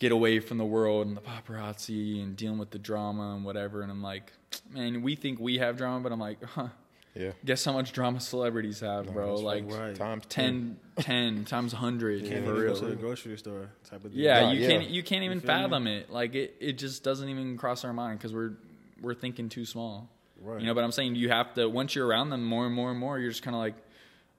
get 0.01 0.11
away 0.13 0.41
from 0.41 0.59
the 0.59 0.65
world 0.65 1.07
and 1.07 1.17
the 1.17 1.21
paparazzi 1.21 2.21
and 2.23 2.37
dealing 2.37 2.59
with 2.59 2.71
the 2.71 2.79
drama 2.81 3.37
and 3.37 3.45
whatever. 3.45 3.83
And 3.83 3.91
I'm 3.93 4.03
like, 4.03 4.33
man, 4.71 5.01
we 5.03 5.15
think 5.15 5.39
we 5.39 5.59
have 5.59 5.77
drama, 5.77 6.01
but 6.01 6.11
I'm 6.13 6.19
like, 6.21 6.43
huh. 6.43 6.69
Yeah. 7.15 7.33
Guess 7.45 7.65
how 7.67 7.73
much 7.73 7.93
drama 7.93 8.21
celebrities 8.21 8.81
have, 8.81 9.07
No, 9.07 9.13
bro? 9.13 9.31
that's 9.33 9.43
Like 9.43 9.65
Right. 9.71 9.95
Times 9.95 10.25
10, 10.29 10.79
10 11.01 11.45
times 11.45 11.75
100 11.75 12.21
Can't 12.21 12.31
for 12.31 12.37
even 12.37 12.55
real. 12.55 12.75
go 12.75 12.81
to 12.81 12.87
the 12.87 12.97
grocery 12.97 13.37
store 13.37 13.69
type 13.85 14.05
of 14.05 14.13
deal. 14.13 14.21
Yeah, 14.21 14.41
Yeah, 14.41 14.53
you 14.53 14.61
yeah. 14.61 14.69
can't 14.69 14.89
you 14.91 15.03
can't 15.03 15.23
even 15.25 15.37
You 15.37 15.41
feel 15.43 15.57
me? 15.57 15.63
fathom 15.63 15.87
it. 15.89 16.11
Like 16.11 16.35
it, 16.35 16.57
it 16.61 16.73
just 16.79 17.05
doesn't 17.05 17.29
even 17.29 17.57
cross 17.59 17.85
our 17.85 17.93
mind 17.93 18.19
because 18.19 18.33
we're 18.33 18.53
we're 19.01 19.15
thinking 19.15 19.49
too 19.49 19.65
small. 19.67 20.09
Right. 20.41 20.61
You 20.61 20.67
know, 20.67 20.75
but 20.75 20.85
I'm 20.85 20.93
saying 20.93 21.15
you 21.17 21.29
have 21.29 21.53
to 21.55 21.69
once 21.69 21.95
you're 21.95 22.07
around 22.07 22.31
them 22.31 22.45
more 22.45 22.65
and 22.67 22.75
more 22.75 22.91
and 22.91 22.99
more, 22.99 23.19
you're 23.19 23.31
just 23.31 23.43
kind 23.43 23.55
of 23.55 23.61
like, 23.61 23.75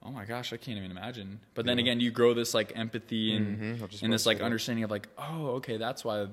oh 0.02 0.10
my 0.10 0.24
gosh, 0.24 0.52
I 0.52 0.56
can't 0.56 0.76
even 0.76 0.90
imagine. 0.90 1.40
But 1.54 1.66
then 1.66 1.78
Yeah. 1.78 1.82
again, 1.84 2.00
you 2.00 2.10
grow 2.10 2.34
this 2.34 2.54
like 2.54 2.72
empathy 2.74 3.36
and 3.36 3.58
Mhm, 3.58 3.78
I 3.78 3.82
was 3.82 3.90
just 3.92 4.02
and 4.02 4.10
about 4.10 4.14
this 4.14 4.22
to 4.24 4.28
like 4.30 4.36
say 4.36 4.38
that. 4.40 4.44
understanding 4.46 4.84
of 4.84 4.90
like, 4.90 5.08
oh, 5.16 5.46
okay, 5.58 5.76
that's 5.76 6.04
why 6.04 6.26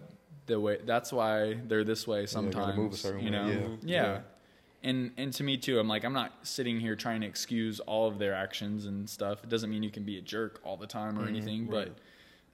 the 0.47 0.60
way 0.60 0.80
that's 0.84 1.13
why 1.13 1.54
they're 1.67 1.84
this 1.84 2.08
way 2.08 2.25
gotta 2.25 2.41
move 2.41 2.54
a 2.93 2.97
sometimes. 2.97 2.99
certain 2.99 3.19
you 3.19 3.25
way, 3.32 3.32
know, 3.32 3.77
yeah. 3.84 3.95
yeah. 4.15 4.19
Yeah. 4.82 4.89
And 4.89 5.12
and 5.17 5.34
to 5.34 5.44
me 5.44 5.58
too, 5.58 5.80
I'm 5.80 5.88
like 5.88 6.04
I'm 6.04 6.13
not 6.13 6.32
sitting 6.44 6.80
here 6.80 6.96
trying 6.96 7.22
to 7.22 7.28
excuse 7.28 7.80
all 7.82 8.08
of 8.08 8.20
their 8.20 8.34
actions 8.34 8.86
and 8.86 9.10
stuff. 9.10 9.44
It 9.44 9.50
doesn't 9.50 9.70
mean 9.70 9.84
you 9.84 9.91
can 9.91 10.04
be 10.04 10.17
a 10.17 10.22
jerk 10.22 10.60
all 10.63 10.78
the 10.78 10.88
time 10.88 11.15
Mm-hmm. 11.15 11.24
or 11.24 11.28
anything, 11.28 11.67
right. 11.67 11.91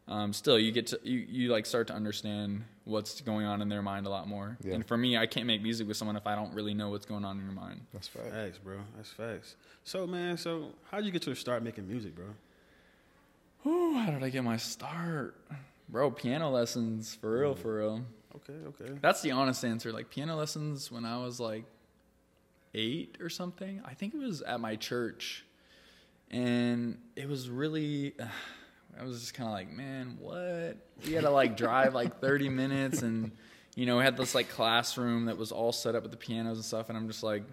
but 0.08 0.14
um, 0.14 0.32
still 0.32 0.58
you 0.58 0.72
get 0.72 0.88
to 0.88 1.00
you, 1.04 1.20
you 1.30 1.50
like 1.52 1.66
start 1.66 1.88
to 1.88 1.94
understand 1.94 2.64
what's 2.86 3.20
going 3.20 3.46
on 3.46 3.62
in 3.62 3.68
their 3.68 3.82
mind 3.82 4.06
a 4.06 4.10
lot 4.10 4.28
more. 4.28 4.58
Yeah. 4.64 4.76
And 4.76 4.86
for 4.88 4.96
me, 4.98 5.18
I 5.18 5.26
can't 5.26 5.46
make 5.46 5.62
music 5.62 5.86
with 5.88 5.98
someone 5.98 6.16
if 6.16 6.26
I 6.26 6.34
don't 6.36 6.54
really 6.54 6.74
know 6.74 6.90
what's 6.92 7.06
going 7.06 7.26
on 7.26 7.38
in 7.40 7.44
your 7.44 7.54
mind. 7.54 7.82
That's 7.92 8.08
fact. 8.08 8.30
Facts, 8.32 8.58
bro. 8.58 8.78
That's 8.96 9.10
facts. 9.12 9.56
So, 9.84 10.08
man, 10.08 10.38
so 10.38 10.70
how'd 10.92 11.04
you 11.04 11.12
get 11.12 11.24
to 11.24 11.36
start 11.36 11.62
making 11.62 11.88
music, 11.90 12.16
bro? 12.16 12.28
Ooh, 13.66 13.96
how 13.98 14.12
did 14.12 14.24
I 14.24 14.30
get 14.30 14.44
my 14.46 14.56
start, 14.56 15.36
bro? 15.90 16.10
Piano 16.12 16.50
lessons 16.52 17.16
for 17.16 17.40
real, 17.40 17.56
for 17.56 17.78
real. 17.80 18.02
Okay, 18.36 18.54
okay. 18.68 18.94
That's 19.02 19.22
the 19.22 19.32
honest 19.32 19.66
answer. 19.66 19.92
Like 19.92 20.10
piano 20.10 20.38
lessons 20.38 20.90
when 20.92 21.04
I 21.04 21.18
was 21.18 21.40
like 21.40 21.66
eight 22.78 23.18
or 23.20 23.30
something. 23.30 23.82
I 23.84 23.94
think 23.94 24.14
it 24.14 24.20
was 24.20 24.42
at 24.42 24.62
my 24.62 24.76
church, 24.76 25.46
and 26.32 26.98
it 27.16 27.28
was 27.28 27.50
really. 27.50 28.14
I 29.00 29.04
was 29.04 29.20
just 29.20 29.36
kind 29.36 29.48
of 29.48 29.54
like, 29.54 29.72
man, 29.72 30.18
what? 30.20 30.78
We 31.06 31.14
had 31.14 31.24
to 31.24 31.30
like 31.30 31.56
drive 31.56 31.94
like 31.94 32.20
thirty 32.20 32.50
minutes, 32.50 33.02
and 33.02 33.32
you 33.76 33.86
know, 33.86 33.98
we 33.98 34.04
had 34.04 34.18
this 34.18 34.34
like 34.34 34.50
classroom 34.50 35.26
that 35.26 35.38
was 35.38 35.52
all 35.52 35.72
set 35.72 35.94
up 35.94 36.02
with 36.02 36.12
the 36.12 36.18
pianos 36.18 36.58
and 36.58 36.66
stuff, 36.66 36.90
and 36.90 36.98
I'm 36.98 37.08
just 37.08 37.22
like, 37.22 37.44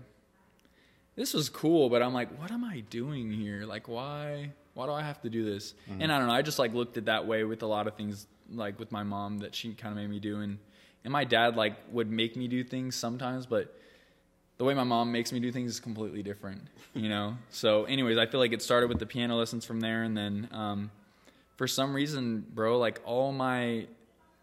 this 1.16 1.34
was 1.34 1.50
cool, 1.50 1.90
but 1.90 2.02
I'm 2.02 2.14
like, 2.14 2.40
what 2.40 2.50
am 2.50 2.64
I 2.64 2.80
doing 2.80 3.30
here? 3.30 3.64
Like, 3.66 3.88
why? 3.88 4.52
Why 4.72 4.86
do 4.86 4.92
I 4.92 5.02
have 5.02 5.20
to 5.22 5.28
do 5.30 5.44
this? 5.44 5.74
Mm-hmm. 5.88 6.02
And 6.02 6.12
I 6.12 6.18
don't 6.18 6.28
know. 6.28 6.32
I 6.32 6.42
just 6.42 6.58
like 6.58 6.72
looked 6.72 6.96
at 6.96 7.04
that 7.06 7.26
way 7.26 7.44
with 7.44 7.62
a 7.62 7.66
lot 7.66 7.86
of 7.86 7.94
things, 7.94 8.26
like 8.50 8.78
with 8.78 8.90
my 8.90 9.02
mom 9.02 9.38
that 9.40 9.54
she 9.54 9.74
kind 9.74 9.92
of 9.92 9.98
made 9.98 10.08
me 10.08 10.18
do, 10.18 10.40
and 10.40 10.58
and 11.04 11.12
my 11.12 11.24
dad 11.24 11.56
like 11.56 11.76
would 11.92 12.10
make 12.10 12.36
me 12.36 12.48
do 12.48 12.64
things 12.64 12.96
sometimes, 12.96 13.44
but 13.44 13.78
the 14.58 14.64
way 14.64 14.74
my 14.74 14.84
mom 14.84 15.10
makes 15.10 15.32
me 15.32 15.40
do 15.40 15.50
things 15.50 15.72
is 15.72 15.80
completely 15.80 16.22
different, 16.22 16.62
you 16.94 17.08
know. 17.08 17.36
so, 17.50 17.84
anyways, 17.84 18.18
I 18.18 18.26
feel 18.26 18.40
like 18.40 18.52
it 18.52 18.62
started 18.62 18.88
with 18.88 18.98
the 18.98 19.06
piano 19.06 19.36
lessons 19.36 19.64
from 19.64 19.80
there, 19.80 20.02
and 20.02 20.16
then 20.16 20.48
um, 20.52 20.90
for 21.56 21.66
some 21.66 21.94
reason, 21.94 22.44
bro, 22.54 22.78
like 22.78 23.00
all 23.04 23.32
my 23.32 23.86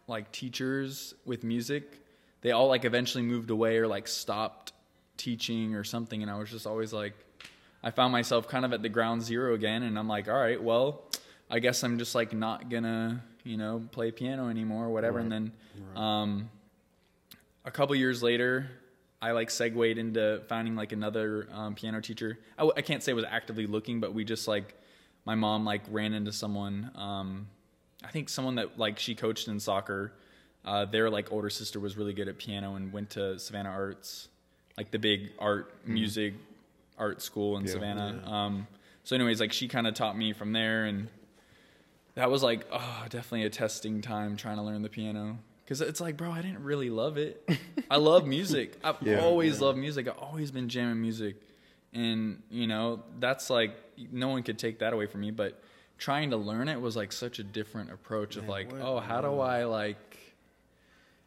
like 0.08 0.30
teachers 0.32 1.14
with 1.24 1.44
music, 1.44 2.00
they 2.42 2.50
all 2.50 2.68
like 2.68 2.84
eventually 2.84 3.22
moved 3.22 3.50
away 3.50 3.78
or 3.78 3.86
like 3.86 4.08
stopped 4.08 4.72
teaching 5.16 5.74
or 5.74 5.84
something, 5.84 6.22
and 6.22 6.30
I 6.30 6.38
was 6.38 6.50
just 6.50 6.66
always 6.66 6.92
like, 6.92 7.14
I 7.82 7.90
found 7.90 8.12
myself 8.12 8.48
kind 8.48 8.64
of 8.64 8.72
at 8.72 8.82
the 8.82 8.88
ground 8.88 9.22
zero 9.22 9.54
again, 9.54 9.82
and 9.82 9.98
I'm 9.98 10.08
like, 10.08 10.28
all 10.28 10.38
right, 10.38 10.62
well, 10.62 11.02
I 11.50 11.58
guess 11.58 11.82
I'm 11.84 11.98
just 11.98 12.14
like 12.14 12.32
not 12.32 12.68
gonna, 12.70 13.22
you 13.44 13.56
know, 13.56 13.82
play 13.92 14.10
piano 14.10 14.48
anymore 14.48 14.86
or 14.86 14.90
whatever, 14.90 15.18
and 15.18 15.32
then. 15.32 15.52
Um, 15.96 16.50
a 17.64 17.70
couple 17.70 17.94
years 17.94 18.22
later, 18.22 18.68
I 19.22 19.30
like 19.32 19.50
segued 19.50 19.98
into 19.98 20.42
finding 20.48 20.74
like 20.76 20.92
another 20.92 21.48
um, 21.52 21.74
piano 21.76 22.00
teacher. 22.02 22.38
I, 22.58 22.62
w- 22.62 22.74
I 22.76 22.82
can't 22.82 23.02
say 23.02 23.12
I 23.12 23.14
was 23.14 23.24
actively 23.24 23.66
looking, 23.66 24.00
but 24.00 24.12
we 24.12 24.24
just 24.24 24.46
like 24.48 24.74
my 25.24 25.36
mom 25.36 25.64
like 25.64 25.82
ran 25.90 26.12
into 26.12 26.32
someone. 26.32 26.90
Um, 26.96 27.46
I 28.04 28.08
think 28.08 28.28
someone 28.28 28.56
that 28.56 28.78
like 28.78 28.98
she 28.98 29.14
coached 29.14 29.46
in 29.48 29.60
soccer. 29.60 30.12
Uh, 30.64 30.84
their 30.84 31.08
like 31.08 31.32
older 31.32 31.50
sister 31.50 31.80
was 31.80 31.96
really 31.96 32.12
good 32.12 32.28
at 32.28 32.36
piano 32.38 32.74
and 32.74 32.92
went 32.92 33.10
to 33.10 33.38
Savannah 33.38 33.70
Arts, 33.70 34.28
like 34.76 34.90
the 34.90 34.98
big 34.98 35.30
art 35.38 35.72
music 35.86 36.34
art 36.98 37.22
school 37.22 37.56
in 37.56 37.64
Yeah. 37.64 37.72
Savannah. 37.72 38.22
Um, 38.28 38.66
so, 39.04 39.16
anyways, 39.16 39.40
like 39.40 39.52
she 39.52 39.66
kind 39.68 39.86
of 39.88 39.94
taught 39.94 40.16
me 40.16 40.32
from 40.32 40.52
there, 40.52 40.84
and 40.84 41.08
that 42.14 42.30
was 42.30 42.42
like 42.42 42.66
oh, 42.72 43.04
definitely 43.08 43.44
a 43.44 43.50
testing 43.50 44.02
time 44.02 44.36
trying 44.36 44.56
to 44.56 44.62
learn 44.62 44.82
the 44.82 44.88
piano 44.88 45.38
because 45.64 45.80
it's 45.80 46.00
like, 46.00 46.16
bro, 46.16 46.30
I 46.30 46.42
didn't 46.42 46.62
really 46.64 46.90
love 46.90 47.16
it. 47.16 47.48
I 47.90 47.96
love 47.96 48.26
music. 48.26 48.76
I've 48.84 48.96
Yeah. 49.02 49.20
always 49.20 49.60
loved 49.60 49.78
music. 49.78 50.08
I've 50.08 50.18
always 50.18 50.50
been 50.50 50.68
jamming 50.68 51.00
music, 51.00 51.36
and 51.92 52.42
you 52.50 52.66
know 52.66 53.02
that's 53.20 53.50
like 53.50 53.74
no 54.10 54.28
one 54.28 54.42
could 54.42 54.58
take 54.58 54.78
that 54.80 54.92
away 54.92 55.06
from 55.06 55.20
me. 55.20 55.30
But 55.30 55.62
trying 55.98 56.30
to 56.30 56.36
learn 56.36 56.68
it 56.68 56.80
was 56.80 56.96
like 56.96 57.12
such 57.12 57.38
a 57.38 57.44
different 57.44 57.92
approach 57.92 58.36
of 58.36 58.48
like, 58.48 58.72
oh, 58.80 58.98
how 59.00 59.20
do 59.20 59.38
I 59.40 59.64
like 59.64 60.18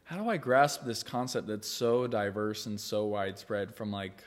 how 0.04 0.17
do 0.17 0.30
I 0.30 0.38
grasp 0.38 0.84
this 0.86 1.02
concept 1.02 1.48
that's 1.48 1.67
so 1.67 2.06
diverse 2.06 2.67
and 2.67 2.80
so 2.80 3.06
widespread 3.06 3.74
from 3.74 3.91
like, 3.91 4.24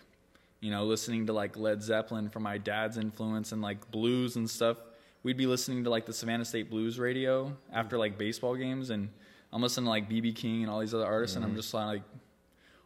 you 0.61 0.73
know, 0.73 0.85
listening 0.85 1.27
to 1.27 1.33
like 1.33 1.57
Led 1.57 1.83
Zeppelin 1.83 2.31
from 2.31 2.43
my 2.43 2.59
dad's 2.59 2.97
influence 2.99 3.53
and 3.53 3.63
like 3.63 3.89
blues 3.93 4.35
and 4.35 4.51
stuff. 4.51 4.79
We'd 5.23 5.37
be 5.37 5.47
listening 5.47 5.85
to 5.85 5.91
like 5.91 6.05
the 6.05 6.13
Savannah 6.13 6.45
State 6.45 6.69
Blues 6.69 6.99
radio 6.99 7.57
after 7.73 7.97
like 7.99 8.19
baseball 8.19 8.57
games, 8.57 8.91
and 8.91 9.09
I'm 9.53 9.63
listening 9.63 9.87
to 9.87 9.91
like 9.91 10.09
BB 10.09 10.37
King 10.37 10.63
and 10.63 10.71
all 10.71 10.81
these 10.81 10.95
other 10.95 11.07
artists, 11.07 11.37
and 11.37 11.45
I'm 11.45 11.53
mm-hmm. 11.53 11.61
just 11.61 11.75
like, 11.75 12.03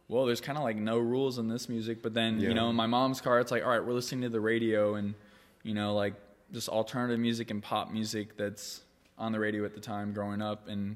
well, 0.07 0.25
there's 0.25 0.41
kind 0.41 0.57
of 0.57 0.63
like 0.63 0.77
no 0.77 0.97
rules 0.97 1.39
in 1.39 1.47
this 1.47 1.69
music. 1.69 2.01
But 2.01 2.13
then, 2.13 2.39
Yeah. 2.39 2.49
you 2.49 2.53
know, 2.53 2.69
in 2.69 2.75
my 2.75 2.87
mom's 2.87 3.21
car, 3.21 3.39
it's 3.39 3.51
like, 3.51 3.63
all 3.63 3.69
right, 3.69 3.83
we're 3.83 3.93
listening 3.93 4.21
to 4.21 4.29
the 4.29 4.41
radio 4.41 4.95
and, 4.95 5.15
you 5.63 5.73
know, 5.73 5.95
like 5.95 6.13
just 6.51 6.69
alternative 6.69 7.19
music 7.19 7.51
and 7.51 7.63
pop 7.63 7.91
music 7.91 8.37
that's 8.37 8.81
on 9.17 9.31
the 9.31 9.39
radio 9.39 9.65
at 9.65 9.73
the 9.73 9.79
time 9.79 10.13
growing 10.13 10.41
up 10.41 10.67
and, 10.67 10.95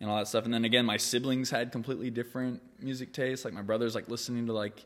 and 0.00 0.08
all 0.08 0.16
that 0.16 0.28
stuff. 0.28 0.44
And 0.44 0.54
then 0.54 0.64
again, 0.64 0.86
my 0.86 0.96
siblings 0.96 1.50
had 1.50 1.72
completely 1.72 2.10
different 2.10 2.62
music 2.80 3.12
tastes. 3.12 3.44
Like 3.44 3.54
my 3.54 3.62
brother's 3.62 3.94
like 3.94 4.08
listening 4.08 4.46
to 4.46 4.52
like 4.52 4.84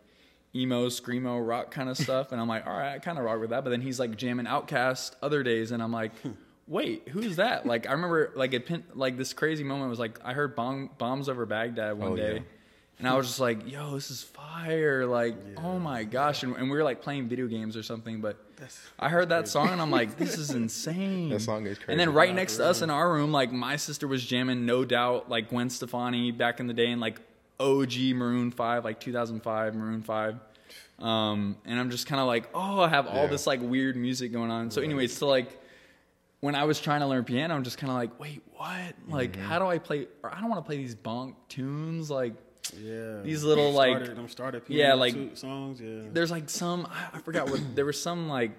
emo, 0.54 0.86
screamo, 0.86 1.46
rock 1.46 1.70
kind 1.70 1.88
of 1.88 1.96
stuff. 1.96 2.32
And 2.32 2.40
I'm 2.40 2.48
like, 2.48 2.66
all 2.66 2.76
right, 2.76 2.94
I 2.94 2.98
kind 2.98 3.18
of 3.18 3.24
rock 3.24 3.40
with 3.40 3.50
that. 3.50 3.62
But 3.62 3.70
then 3.70 3.82
he's 3.82 4.00
like 4.00 4.16
jamming 4.16 4.46
OutKast 4.46 5.12
other 5.22 5.42
days. 5.42 5.70
And 5.70 5.82
I'm 5.82 5.92
like, 5.92 6.12
wait, 6.70 7.08
who's 7.08 7.36
that? 7.36 7.66
Like, 7.66 7.86
I 7.86 7.92
remember 7.92 8.32
like 8.36 8.54
it 8.54 8.64
pin, 8.64 8.84
like 8.94 9.18
this 9.18 9.32
crazy 9.34 9.64
moment 9.64 9.90
was 9.90 9.98
like, 9.98 10.18
I 10.24 10.32
heard 10.32 10.54
bong, 10.56 10.88
bombs 10.96 11.28
over 11.28 11.44
Baghdad 11.44 11.98
one 11.98 12.12
Oh, 12.12 12.16
day. 12.16 12.34
yeah. 12.36 12.40
And 13.00 13.08
I 13.08 13.16
was 13.16 13.26
just 13.26 13.40
like, 13.40 13.70
yo, 13.70 13.94
this 13.94 14.10
is 14.10 14.22
fire. 14.22 15.06
Like, 15.06 15.34
oh 15.56 15.78
my 15.78 16.04
gosh. 16.04 16.42
And, 16.42 16.54
and 16.54 16.70
we 16.70 16.76
were 16.76 16.84
like 16.84 17.00
playing 17.00 17.28
video 17.28 17.46
games 17.46 17.74
or 17.76 17.82
something. 17.82 18.20
But 18.20 18.36
I 18.98 19.08
heard 19.08 19.30
that 19.30 19.48
song 19.48 19.70
and 19.70 19.80
I'm 19.80 19.90
like, 19.90 20.18
this 20.18 20.36
is 20.36 20.50
insane. 20.62 21.30
That 21.30 21.40
song 21.40 21.66
is 21.66 21.78
crazy. 21.78 21.92
And 21.92 21.98
then 22.00 22.12
right 22.12 22.34
next 22.34 22.58
to 22.58 22.66
us 22.66 22.82
in 22.82 22.90
our 22.90 23.10
room, 23.10 23.32
like 23.32 23.50
my 23.52 23.76
sister 23.76 24.06
was 24.06 24.22
jamming 24.24 24.66
No 24.66 24.84
Doubt, 24.84 25.30
like 25.30 25.48
Gwen 25.48 25.70
Stefani 25.70 26.30
back 26.30 26.60
in 26.60 26.66
the 26.66 26.74
day, 26.74 26.90
and 26.92 27.00
like 27.00 27.18
OG 27.58 27.94
Maroon 28.14 28.50
Five, 28.50 28.84
like 28.84 29.00
2005 29.00 29.74
Maroon 29.74 30.02
Five. 30.02 30.36
Um, 30.98 31.56
and 31.64 31.80
I'm 31.80 31.90
just 31.90 32.06
kind 32.06 32.20
of 32.20 32.26
like, 32.26 32.50
oh, 32.54 32.80
I 32.82 32.88
have 32.90 33.06
all 33.06 33.24
Yeah. 33.24 33.26
this 33.28 33.46
like 33.46 33.60
weird 33.62 33.96
music 33.96 34.30
going 34.32 34.50
on. 34.50 34.70
So, 34.70 34.82
anyways, 34.82 35.16
so 35.16 35.26
like 35.26 35.58
when 36.40 36.54
I 36.54 36.64
was 36.64 36.80
trying 36.80 37.00
to 37.00 37.06
learn 37.06 37.24
piano, 37.24 37.54
I'm 37.54 37.64
just 37.64 37.78
kind 37.78 37.90
of 37.90 37.96
like, 37.96 38.18
wait, 38.18 38.42
what? 38.56 38.94
Like, 39.08 39.32
Mm-hmm. 39.32 39.42
how 39.42 39.58
do 39.58 39.66
I 39.66 39.78
play? 39.78 40.06
Or 40.22 40.34
I 40.34 40.40
don't 40.40 40.48
want 40.50 40.62
to 40.64 40.66
play 40.66 40.76
these 40.78 40.94
bonk 40.96 41.34
tunes, 41.48 42.10
like. 42.10 42.34
Yeah. 42.78 43.20
These 43.22 43.42
little, 43.42 43.72
like- 43.72 43.96
starter, 43.96 44.14
them 44.14 44.28
starter 44.28 44.62
Yeah, 44.68 44.94
like- 44.94 45.14
songs. 45.36 45.80
Yeah. 45.80 46.02
there's 46.12 46.30
like 46.30 46.48
some 46.48 46.86
I, 46.90 47.16
I 47.16 47.18
forgot 47.20 47.50
what 47.50 47.60
there 47.74 47.84
was 47.84 48.00
some 48.00 48.28
like 48.28 48.52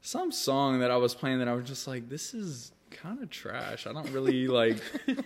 some 0.00 0.32
song 0.32 0.80
that 0.80 0.90
I 0.90 0.96
was 0.96 1.14
playing 1.14 1.40
that 1.40 1.48
I 1.48 1.52
was 1.54 1.66
just 1.66 1.86
like 1.86 2.08
this 2.08 2.32
is 2.32 2.72
kind 2.90 3.22
of 3.22 3.28
trash. 3.28 3.86
I 3.86 3.92
don't 3.92 4.08
really 4.12 4.46
like 4.48 4.78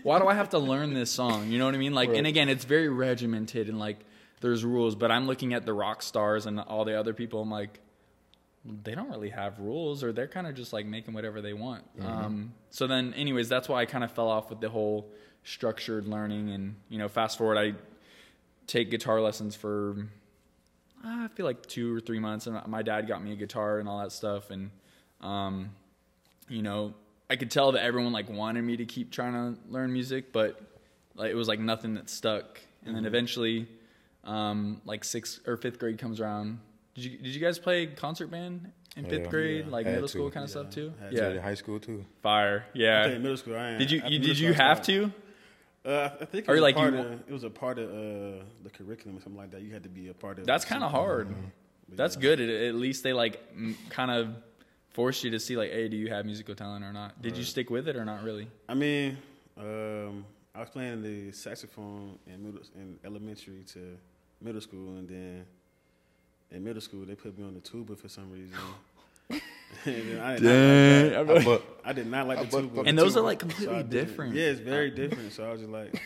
why 0.03 0.19
do 0.19 0.27
I 0.27 0.35
have 0.35 0.49
to 0.51 0.59
learn 0.59 0.95
this 0.95 1.11
song? 1.13 1.49
You 1.51 1.59
know 1.59 1.67
what 1.67 1.75
I 1.75 1.79
mean? 1.79 1.95
Like 1.95 2.09
and 2.13 2.27
again, 2.27 2.49
it's 2.49 2.65
very 2.65 2.89
regimented 2.89 3.69
and 3.69 3.79
like 3.79 3.99
there's 4.41 4.65
rules, 4.65 4.97
but 4.97 5.13
I'm 5.13 5.27
looking 5.29 5.53
at 5.55 5.65
the 5.65 5.73
rock 5.75 6.03
stars 6.03 6.47
and 6.47 6.59
all 6.59 6.85
the 6.85 6.99
other 6.99 7.13
people 7.15 7.43
I'm 7.43 7.51
like 7.51 7.79
they 8.65 8.95
don't 8.95 9.11
really 9.11 9.31
have 9.31 9.59
rules 9.59 10.03
or 10.05 10.13
they're 10.13 10.29
kind 10.29 10.47
of 10.47 10.55
just 10.55 10.73
like 10.73 10.87
making 10.87 11.15
whatever 11.15 11.41
they 11.41 11.53
want. 11.53 11.85
Um, 12.01 12.53
so 12.71 12.87
then 12.87 13.15
anyways, 13.15 13.49
that's 13.49 13.69
why 13.69 13.81
I 13.81 13.87
kind 13.87 14.05
of 14.05 14.13
fell 14.13 14.29
off 14.29 14.51
with 14.51 14.61
the 14.61 14.69
whole 14.69 15.11
structured 15.45 16.07
learning 16.07 16.51
and 16.51 16.77
you 16.89 16.99
know, 16.99 17.09
fast 17.09 17.39
forward 17.39 17.57
I 17.57 17.75
take 18.67 18.91
guitar 18.91 19.21
lessons 19.21 19.57
for 19.57 19.97
uh, 21.05 21.25
I 21.25 21.29
feel 21.29 21.47
like 21.47 21.65
two 21.67 21.95
or 21.95 22.01
three 22.01 22.19
months, 22.19 22.47
and 22.47 22.61
my 22.67 22.83
dad 22.83 23.07
got 23.07 23.23
me 23.23 23.33
a 23.33 23.37
guitar 23.37 23.79
and 23.79 23.89
all 23.89 24.01
that 24.01 24.13
stuff, 24.13 24.51
and 24.51 24.71
um, 25.21 25.71
you 26.49 26.63
know, 26.63 26.95
I 27.31 27.37
could 27.37 27.51
tell 27.51 27.73
that 27.73 27.85
everyone 27.85 28.13
like 28.13 28.29
wanted 28.29 28.63
me 28.63 28.77
to 28.79 28.85
keep 28.85 29.13
trying 29.13 29.33
to 29.33 29.61
learn 29.71 29.93
music, 29.93 30.33
but 30.33 30.61
like 31.15 31.31
it 31.31 31.35
was 31.35 31.49
like 31.49 31.61
nothing 31.61 31.95
that 31.95 32.11
stuck. 32.11 32.61
And 32.85 32.97
then 32.97 33.05
eventually, 33.05 33.69
um, 34.25 34.81
like 34.87 35.05
sixth 35.05 35.47
or 35.47 35.57
fifth 35.57 35.79
grade 35.79 35.99
comes 35.99 36.21
around. 36.21 36.61
Did 36.99 37.05
you 37.13 37.19
did 37.19 37.35
you 37.35 37.41
guys 37.41 37.59
play 37.59 37.87
concert 37.87 38.29
band 38.31 38.73
in 38.97 39.05
fifth 39.07 39.25
Yeah. 39.25 39.31
grade, 39.31 39.65
Yeah. 39.67 39.71
like 39.73 39.87
middle 39.87 40.03
to. 40.03 40.09
school 40.09 40.31
kind 40.31 40.45
of 40.45 40.51
Yeah. 40.51 40.61
stuff 40.63 40.71
too? 40.75 40.93
Yeah, 41.01 41.09
Yeah, 41.13 41.31
in 41.37 41.43
high 41.43 41.55
school 41.55 41.79
too. 41.79 42.05
fire. 42.23 42.65
Yeah. 42.75 43.05
think 43.05 43.17
in 43.17 43.23
middle 43.23 43.37
school. 43.37 43.57
I 43.57 43.71
ain't, 43.71 43.79
Did 43.79 43.91
you, 43.91 44.03
you 44.07 44.19
did 44.19 44.39
you 44.39 44.53
have 44.53 44.83
to? 44.83 45.13
Uh, 45.85 46.11
I 46.21 46.25
think 46.25 46.45
it 46.47 46.51
Or 46.51 46.55
was 46.55 46.61
like 46.63 46.75
a 46.75 46.79
part 46.79 46.93
you- 46.95 46.99
of, 47.01 47.13
it 47.29 47.33
was 47.33 47.45
a 47.45 47.51
part 47.51 47.79
of 47.79 47.89
uh, 47.91 48.43
the 48.65 48.71
curriculum 48.71 49.17
or 49.19 49.21
something 49.23 49.41
like 49.41 49.53
that. 49.53 49.63
You 49.63 49.73
had 49.73 49.85
to 49.85 49.89
be 49.89 50.09
a 50.09 50.15
part 50.15 50.39
of. 50.39 50.47
That's 50.47 50.65
it. 50.65 50.69
kind 50.69 50.83
of 50.83 50.91
hard. 50.91 51.29
That's 51.89 52.17
good. 52.17 52.41
At, 52.41 52.49
at 52.51 52.75
least 52.75 53.03
they 53.05 53.13
like 53.13 53.41
kind 53.89 54.11
of 54.11 54.35
force 54.91 55.23
you 55.25 55.31
to 55.31 55.39
see 55.41 55.57
like, 55.57 55.71
hey, 55.71 55.89
do 55.89 55.97
you 55.97 56.09
have 56.09 56.27
musical 56.27 56.55
talent 56.55 56.85
or 56.85 56.93
not? 56.93 57.23
Did 57.23 57.37
you 57.37 57.45
stick 57.45 57.71
with 57.71 57.87
it 57.89 57.97
or 57.97 58.05
not 58.05 58.23
really? 58.25 58.49
I 58.69 58.75
mean, 58.75 59.17
um, 59.57 60.27
I 60.55 60.61
was 60.61 60.71
playing 60.71 61.03
the 61.03 61.31
saxophone 61.33 62.19
in 62.27 62.43
middle 62.45 62.61
in 62.75 62.99
elementary 63.05 63.63
to 63.75 63.97
middle 64.43 64.61
school, 64.61 64.97
and 64.99 65.09
then 65.09 65.47
in 66.53 66.65
middle 66.65 66.81
school 66.81 67.05
they 67.05 67.15
put 67.15 67.39
me 67.39 67.45
on 67.45 67.55
the 67.55 67.61
tuba 67.61 67.97
for 67.97 68.09
some 68.09 68.31
reason. 68.33 68.57
and 69.85 70.21
I, 70.21 70.37
did 70.39 70.43
not 71.15 71.27
like 71.27 71.37
that. 71.37 71.45
But 71.45 71.63
I 71.85 71.93
did 71.93 72.07
not 72.07 72.27
like 72.29 72.39
I 72.39 72.45
the 72.45 72.61
tuba. 72.63 72.81
And 72.83 72.99
those 72.99 73.13
tuba. 73.13 73.21
are 73.21 73.25
like 73.25 73.39
completely 73.39 73.77
didn't- 73.77 73.91
different. 73.91 74.35
Yeah, 74.35 74.45
it's 74.47 74.61
very 74.61 74.91
different. 75.03 75.33
So 75.33 75.45
I 75.45 75.53
was 75.53 75.61
just 75.61 75.73
like, 75.73 76.01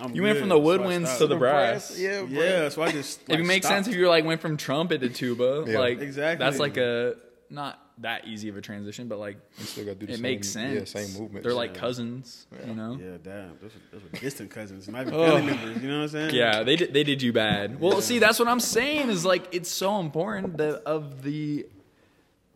I'm 0.00 0.14
You 0.14 0.22
went 0.22 0.34
good. 0.34 0.40
from 0.40 0.48
the 0.48 0.56
woodwinds 0.58 1.06
stopped. 1.06 1.18
to 1.20 1.26
the 1.28 1.36
brass. 1.36 1.96
Yeah, 1.98 2.22
bro. 2.22 2.28
Yeah, 2.42 2.68
so 2.68 2.82
I 2.82 2.90
just. 2.90 3.20
If 3.28 3.38
it 3.38 3.44
makes 3.46 3.66
sense 3.68 3.86
if 3.86 3.94
you 3.94 4.08
like 4.08 4.24
went 4.24 4.40
from 4.40 4.56
trumpet 4.56 5.00
to 5.02 5.08
tuba, 5.08 5.64
Yeah. 5.68 5.78
like 5.78 6.00
Exactly. 6.00 6.44
that's 6.44 6.58
like 6.58 6.76
a 6.76 7.14
not 7.50 7.80
that 7.98 8.26
easy 8.26 8.48
of 8.48 8.56
a 8.56 8.60
transition, 8.60 9.06
but 9.08 9.18
like 9.18 9.36
You 9.58 9.64
still 9.66 9.84
gotta 9.84 9.96
do 9.96 10.06
the 10.06 10.12
it 10.12 10.16
same, 10.16 10.22
makes 10.22 10.48
sense. 10.48 10.74
Yeah, 10.94 11.00
same 11.02 11.20
movement. 11.20 11.44
They're 11.44 11.54
like 11.54 11.74
cousins, 11.74 12.46
you 12.66 12.74
know. 12.74 12.98
Yeah, 13.00 13.18
damn. 13.22 13.56
Those 13.62 13.72
were, 13.74 13.80
those 13.92 14.02
were 14.02 14.18
distant 14.18 14.50
cousins, 14.50 14.88
not 14.88 15.02
even 15.02 15.14
Oh. 15.14 15.36
family 15.36 15.52
members. 15.54 15.82
You 15.82 15.88
know 15.88 15.96
what 15.98 16.02
I'm 16.04 16.08
saying? 16.08 16.34
Yeah, 16.34 16.62
they 16.64 16.76
did, 16.76 16.92
they 16.92 17.04
did 17.04 17.22
you 17.22 17.32
bad. 17.32 17.78
Well, 17.80 18.00
see, 18.00 18.18
that's 18.18 18.38
what 18.38 18.48
I'm 18.48 18.60
saying 18.60 19.10
is 19.10 19.24
like 19.24 19.48
it's 19.52 19.70
so 19.70 20.00
important 20.00 20.56
that 20.58 20.82
of 20.84 21.22
the 21.22 21.66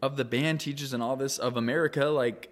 of 0.03 0.17
the 0.17 0.25
band 0.25 0.61
teachers 0.61 0.93
and 0.93 1.03
all 1.03 1.17
this 1.17 1.39
of 1.39 1.57
America, 1.57 2.07
like 2.07 2.49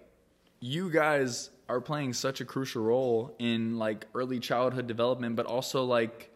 you 0.59 0.89
guys 0.89 1.49
are 1.69 1.81
playing 1.81 2.13
such 2.13 2.39
a 2.41 2.45
crucial 2.45 2.81
role 2.83 3.35
in 3.39 3.77
like 3.77 4.05
early 4.15 4.39
childhood 4.39 4.87
development, 4.87 5.35
but 5.35 5.45
also 5.45 5.83
like 5.83 6.31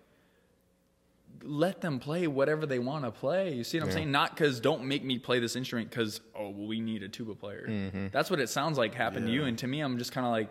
let 1.44 1.82
them 1.82 2.00
play 2.00 2.28
whatever 2.28 2.66
they 2.66 2.80
want 2.80 3.06
to 3.06 3.12
play. 3.12 3.54
You 3.54 3.64
see 3.64 3.78
what 3.78 3.84
I'm 3.84 3.90
Yeah. 3.90 3.96
saying? 3.96 4.12
Not 4.12 4.32
because 4.36 4.60
don't 4.60 4.86
make 4.86 5.04
me 5.04 5.20
play 5.20 5.40
this 5.40 5.56
instrument 5.56 5.90
because 5.90 6.22
oh 6.36 6.50
well, 6.50 6.68
we 6.68 6.80
need 6.80 7.04
a 7.04 7.10
tuba 7.10 7.36
player. 7.36 8.10
That's 8.12 8.30
what 8.30 8.40
it 8.40 8.50
sounds 8.50 8.78
like 8.78 8.94
happened 8.96 9.26
to 9.28 9.32
you. 9.32 9.44
And 9.46 9.58
to 9.60 9.68
me, 9.68 9.82
I'm 9.82 9.98
just 9.98 10.12
kind 10.12 10.26
of 10.26 10.32
like, 10.32 10.50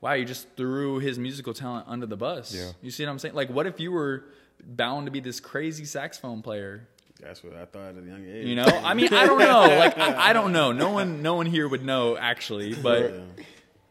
wow, 0.00 0.12
you 0.14 0.24
just 0.24 0.46
threw 0.56 0.98
his 0.98 1.18
musical 1.18 1.54
talent 1.54 1.86
under 1.88 2.06
the 2.06 2.16
bus. 2.16 2.54
Yeah. 2.54 2.72
You 2.82 2.90
see 2.90 3.04
what 3.04 3.10
I'm 3.10 3.18
saying? 3.18 3.34
Like, 3.34 3.50
what 3.50 3.66
if 3.66 3.80
you 3.80 3.92
were 3.92 4.24
bound 4.64 5.06
to 5.06 5.10
be 5.12 5.20
this 5.20 5.40
crazy 5.40 5.84
saxophone 5.84 6.42
player? 6.42 6.86
That's 7.20 7.44
what 7.44 7.54
I 7.54 7.66
thought 7.66 7.96
at 7.96 8.02
a 8.02 8.06
young 8.06 8.24
age. 8.26 8.46
You 8.46 8.54
know? 8.54 8.64
I 8.64 8.94
mean, 8.94 9.12
I 9.12 9.26
don't 9.26 9.38
know. 9.38 9.76
Like, 9.78 9.98
I, 9.98 10.30
I 10.30 10.32
don't 10.32 10.52
know. 10.52 10.72
No 10.72 10.90
one, 10.90 11.20
no 11.22 11.34
one 11.34 11.44
here 11.46 11.68
would 11.68 11.84
know 11.84 12.16
actually, 12.16 12.74
but 12.82 13.12
Yeah. 13.12 13.20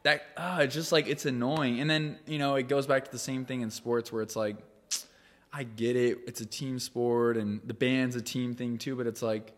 that 0.04 0.22
ah, 0.36 0.60
it's 0.62 0.74
just 0.74 0.92
like 0.92 1.08
it's 1.08 1.26
annoying. 1.28 1.80
And 1.80 1.88
then 1.90 2.18
you 2.26 2.40
know, 2.40 2.56
it 2.56 2.68
goes 2.68 2.88
back 2.88 3.06
to 3.06 3.12
the 3.12 3.20
same 3.20 3.46
thing 3.46 3.62
in 3.62 3.70
sports 3.70 4.12
where 4.12 4.24
it's 4.24 4.36
like, 4.36 4.58
I 5.52 5.64
get 5.64 5.96
it, 5.96 6.20
it's 6.28 6.42
a 6.42 6.46
team 6.46 6.80
sport 6.80 7.38
and 7.38 7.60
the 7.66 7.74
band's 7.74 8.16
a 8.16 8.22
team 8.22 8.54
thing 8.54 8.78
too, 8.78 8.96
but 8.96 9.08
it's 9.08 9.22
like, 9.22 9.52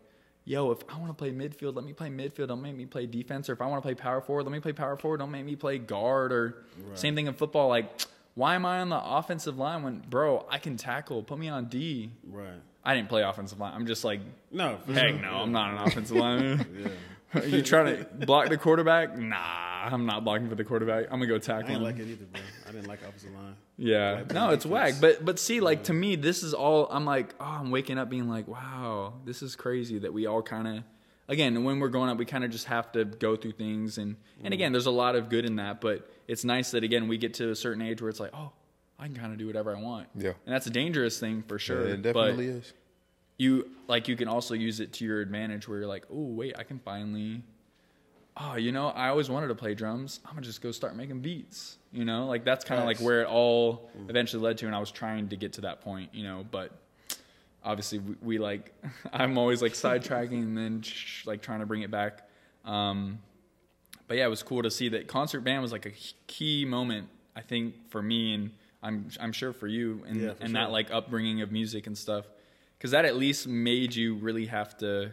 yo, 0.44 0.70
if 0.70 0.78
I 0.88 0.96
want 0.98 1.08
to 1.10 1.14
play 1.14 1.30
midfield, 1.32 1.76
let 1.76 1.84
me 1.84 1.92
play 1.92 2.08
midfield. 2.08 2.48
Don't 2.48 2.62
make 2.62 2.74
me 2.76 2.86
play 2.86 3.06
defense. 3.06 3.48
Or 3.48 3.52
if 3.52 3.60
I 3.60 3.66
want 3.66 3.82
to 3.82 3.86
play 3.86 3.94
power 3.94 4.20
forward, 4.20 4.44
let 4.44 4.52
me 4.52 4.60
play 4.60 4.72
power 4.72 4.96
forward. 4.96 5.18
Don't 5.18 5.30
make 5.30 5.44
me 5.44 5.54
play 5.56 5.78
guard. 5.78 6.32
Or 6.32 6.64
same 6.94 7.14
thing 7.14 7.26
in 7.26 7.34
football. 7.34 7.68
Like, 7.68 8.00
why 8.34 8.54
am 8.54 8.64
I 8.64 8.80
on 8.80 8.88
the 8.88 9.00
offensive 9.00 9.58
line 9.58 9.82
when, 9.82 10.02
bro, 10.08 10.46
I 10.50 10.58
can 10.58 10.76
tackle. 10.76 11.22
Put 11.22 11.38
me 11.38 11.48
on 11.48 11.66
D. 11.66 12.10
Right. 12.26 12.48
I 12.84 12.94
didn't 12.96 13.10
play 13.10 13.22
offensive 13.22 13.60
line. 13.60 13.72
I'm 13.74 13.86
just 13.86 14.02
like, 14.02 14.20
No. 14.50 14.78
heck 14.88 15.10
sure. 15.10 15.18
no, 15.20 15.28
I'm 15.42 15.52
not 15.52 15.72
an 15.74 15.78
offensive 15.88 16.16
lineman. 16.16 16.66
Yeah. 17.34 17.40
Are 17.40 17.46
you 17.46 17.62
trying 17.62 17.96
to 17.96 18.04
block 18.26 18.50
the 18.50 18.58
quarterback? 18.58 19.16
Nah, 19.16 19.36
I'm 19.38 20.04
not 20.04 20.22
blocking 20.22 20.50
for 20.50 20.54
the 20.54 20.64
quarterback. 20.64 21.06
I'm 21.06 21.12
gonna 21.18 21.28
go 21.28 21.36
I 21.36 21.38
tackle 21.38 21.68
didn't 21.68 21.76
him. 21.78 21.82
like 21.84 21.98
it 21.98 22.06
either, 22.08 22.26
bro. 22.26 22.40
I 22.72 22.76
didn't 22.76 22.88
like 22.88 23.06
opposite 23.06 23.34
line. 23.34 23.56
Yeah, 23.76 24.22
no, 24.32 24.50
it's 24.50 24.64
whack. 24.64 24.94
But 25.00 25.24
but 25.24 25.38
see, 25.38 25.60
like 25.60 25.84
to 25.84 25.92
me, 25.92 26.16
this 26.16 26.42
is 26.42 26.54
all. 26.54 26.88
I'm 26.90 27.04
like, 27.04 27.34
oh, 27.38 27.44
I'm 27.44 27.70
waking 27.70 27.98
up 27.98 28.08
being 28.08 28.28
like, 28.28 28.48
wow, 28.48 29.14
this 29.24 29.42
is 29.42 29.56
crazy 29.56 29.98
that 29.98 30.12
we 30.12 30.26
all 30.26 30.42
kind 30.42 30.66
of. 30.66 30.84
again, 31.28 31.64
when 31.64 31.80
we're 31.80 31.88
growing 31.88 32.08
up, 32.08 32.16
we 32.16 32.24
kind 32.24 32.44
of 32.44 32.50
just 32.50 32.66
have 32.66 32.90
to 32.92 33.04
go 33.04 33.36
through 33.36 33.52
things, 33.52 33.98
and 33.98 34.16
and 34.42 34.54
again, 34.54 34.68
mm-hmm. 34.68 34.72
there's 34.72 34.86
a 34.86 34.90
lot 34.90 35.16
of 35.16 35.28
good 35.28 35.44
in 35.44 35.56
that, 35.56 35.80
but 35.80 36.10
it's 36.26 36.44
nice 36.44 36.70
that 36.70 36.82
again 36.82 37.08
we 37.08 37.18
get 37.18 37.34
to 37.34 37.50
a 37.50 37.56
certain 37.56 37.82
age 37.82 38.00
where 38.00 38.08
it's 38.08 38.20
like, 38.20 38.32
oh, 38.32 38.52
I 38.98 39.06
can 39.06 39.16
kind 39.16 39.32
of 39.32 39.38
do 39.38 39.46
whatever 39.46 39.76
I 39.76 39.80
want. 39.80 40.08
Yeah. 40.16 40.32
and 40.46 40.54
that's 40.54 40.66
a 40.66 40.70
dangerous 40.70 41.18
thing 41.20 41.42
for 41.42 41.58
sure. 41.58 41.88
Yeah, 41.88 41.94
it 41.94 42.02
definitely 42.02 42.46
but 42.46 42.56
is. 42.56 42.72
you 43.36 43.70
like 43.88 44.08
you 44.08 44.16
can 44.16 44.28
also 44.28 44.54
use 44.54 44.80
it 44.80 44.94
to 44.94 45.04
your 45.04 45.20
advantage 45.20 45.68
where 45.68 45.78
you're 45.78 45.88
like, 45.88 46.06
oh 46.10 46.22
wait, 46.22 46.54
I 46.58 46.62
can 46.62 46.78
finally 46.78 47.42
oh, 48.36 48.56
you 48.56 48.72
know, 48.72 48.88
I 48.88 49.08
always 49.08 49.28
wanted 49.28 49.48
to 49.48 49.54
play 49.54 49.74
drums. 49.74 50.20
I'm 50.24 50.34
gonna 50.34 50.46
just 50.46 50.62
go 50.62 50.70
start 50.72 50.96
making 50.96 51.20
beats. 51.20 51.76
You 51.92 52.04
know, 52.04 52.26
like 52.26 52.44
that's 52.44 52.64
kind 52.64 52.80
of 52.80 52.86
like 52.86 52.98
where 52.98 53.22
it 53.22 53.26
all 53.26 53.90
eventually 54.08 54.42
led 54.42 54.58
to, 54.58 54.66
and 54.66 54.74
I 54.74 54.78
was 54.78 54.90
trying 54.90 55.28
to 55.28 55.36
get 55.36 55.54
to 55.54 55.60
that 55.62 55.82
point. 55.82 56.14
You 56.14 56.24
know, 56.24 56.46
but 56.50 56.72
obviously 57.64 57.98
we, 57.98 58.14
we 58.22 58.38
like 58.38 58.74
I'm 59.12 59.38
always 59.38 59.62
like 59.62 59.72
sidetracking 59.72 60.42
and 60.42 60.56
then 60.56 60.82
sh- 60.82 61.26
like 61.26 61.42
trying 61.42 61.60
to 61.60 61.66
bring 61.66 61.82
it 61.82 61.90
back. 61.90 62.28
Um, 62.64 63.18
but 64.08 64.16
yeah, 64.16 64.26
it 64.26 64.30
was 64.30 64.42
cool 64.42 64.62
to 64.62 64.70
see 64.70 64.88
that 64.90 65.08
concert 65.08 65.40
band 65.40 65.62
was 65.62 65.72
like 65.72 65.86
a 65.86 65.92
key 66.26 66.64
moment. 66.64 67.08
I 67.34 67.40
think 67.40 67.74
for 67.90 68.02
me 68.02 68.34
and 68.34 68.50
I'm 68.82 69.08
I'm 69.20 69.32
sure 69.32 69.52
for 69.52 69.66
you 69.66 70.02
and 70.06 70.16
Yeah, 70.20 70.32
and 70.40 70.56
that 70.56 70.70
like 70.70 70.90
upbringing 70.90 71.40
of 71.40 71.52
music 71.52 71.86
and 71.86 71.96
stuff, 71.96 72.26
because 72.76 72.90
that 72.90 73.04
at 73.04 73.16
least 73.16 73.46
made 73.46 73.94
you 73.94 74.16
really 74.16 74.46
have 74.46 74.76
to 74.78 75.12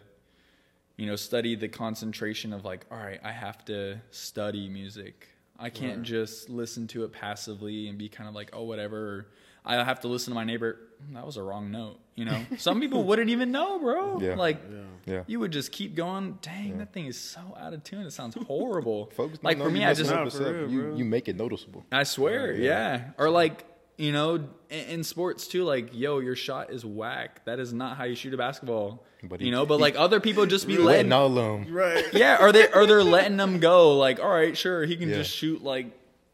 you 0.99 1.05
know, 1.07 1.15
study 1.15 1.55
the 1.55 1.69
concentration 1.69 2.51
of 2.53 2.65
like, 2.65 2.85
all 2.91 2.97
right, 2.97 3.19
I 3.23 3.31
have 3.31 3.63
to 3.65 3.99
study 4.11 4.67
music. 4.67 5.27
I 5.57 5.69
can't 5.69 5.97
Right. 5.99 6.03
just 6.05 6.49
listen 6.49 6.87
to 6.87 7.03
it 7.05 7.11
passively 7.13 7.87
and 7.87 7.97
be 7.97 8.09
kind 8.09 8.27
of 8.27 8.35
like, 8.35 8.49
oh, 8.53 8.63
whatever. 8.63 9.27
I 9.65 9.75
have 9.83 9.99
to 10.01 10.07
listen 10.07 10.31
to 10.31 10.35
my 10.35 10.43
neighbor. 10.45 10.77
"Hmm, 11.05 11.13
That 11.15 11.25
was 11.25 11.37
a 11.37 11.43
wrong 11.43 11.69
note. 11.71 11.99
You 12.15 12.25
know, 12.25 12.45
some 12.57 12.79
people 12.81 13.03
wouldn't 13.03 13.29
even 13.29 13.51
know, 13.51 13.79
bro. 13.79 14.19
Yeah. 14.19 14.35
Like, 14.35 14.57
Yeah. 15.05 15.23
you 15.27 15.39
would 15.39 15.51
just 15.51 15.71
keep 15.71 15.95
going. 15.95 16.37
Dang, 16.41 16.77
that 16.79 16.91
thing 16.93 17.05
is 17.05 17.17
so 17.19 17.41
out 17.57 17.73
of 17.73 17.83
tune. 17.83 18.01
It 18.05 18.11
sounds 18.11 18.35
horrible. 18.35 19.09
Folks 19.15 19.39
like 19.41 19.57
know 19.57 19.65
for 19.65 19.69
me, 19.71 19.83
I 19.83 19.89
messing 19.89 20.05
just 20.05 20.15
up 20.15 20.31
for 20.31 20.53
real, 20.53 20.69
you, 20.69 20.95
you 20.97 21.05
make 21.05 21.27
it 21.29 21.35
noticeable. 21.37 21.85
I 21.91 22.03
swear, 22.03 22.53
Yeah. 22.53 22.63
yeah. 22.63 23.09
Or 23.17 23.29
like, 23.29 23.65
you 23.99 24.11
know, 24.13 24.35
in, 24.69 24.85
in 24.89 25.03
sports 25.03 25.45
too, 25.47 25.63
like, 25.65 25.89
yo, 25.93 26.19
your 26.19 26.35
shot 26.35 26.71
is 26.71 26.85
whack. 26.85 27.43
That 27.45 27.59
is 27.59 27.73
not 27.73 27.97
how 27.97 28.05
you 28.05 28.15
shoot 28.15 28.33
a 28.33 28.37
basketball. 28.37 29.03
But 29.21 29.41
you 29.41 29.51
know, 29.51 29.65
but 29.65 29.75
he- 29.75 29.81
like 29.81 29.95
other 29.97 30.19
people 30.21 30.45
just 30.45 30.65
be 30.67 30.77
letting 30.77 31.09
Letting 31.09 31.11
all 31.11 31.29
them. 31.29 31.73
Right. 31.73 32.05
yeah, 32.13 32.37
or 32.41 32.51
they 32.53 32.71
or 32.71 32.85
they're 32.87 33.03
letting 33.17 33.35
them 33.37 33.59
go. 33.59 33.97
Like, 33.97 34.19
all 34.21 34.29
right, 34.29 34.57
sure, 34.57 34.85
he 34.85 34.95
can 34.97 35.09
Yeah. 35.09 35.15
just 35.17 35.31
shoot 35.35 35.61
like 35.63 35.87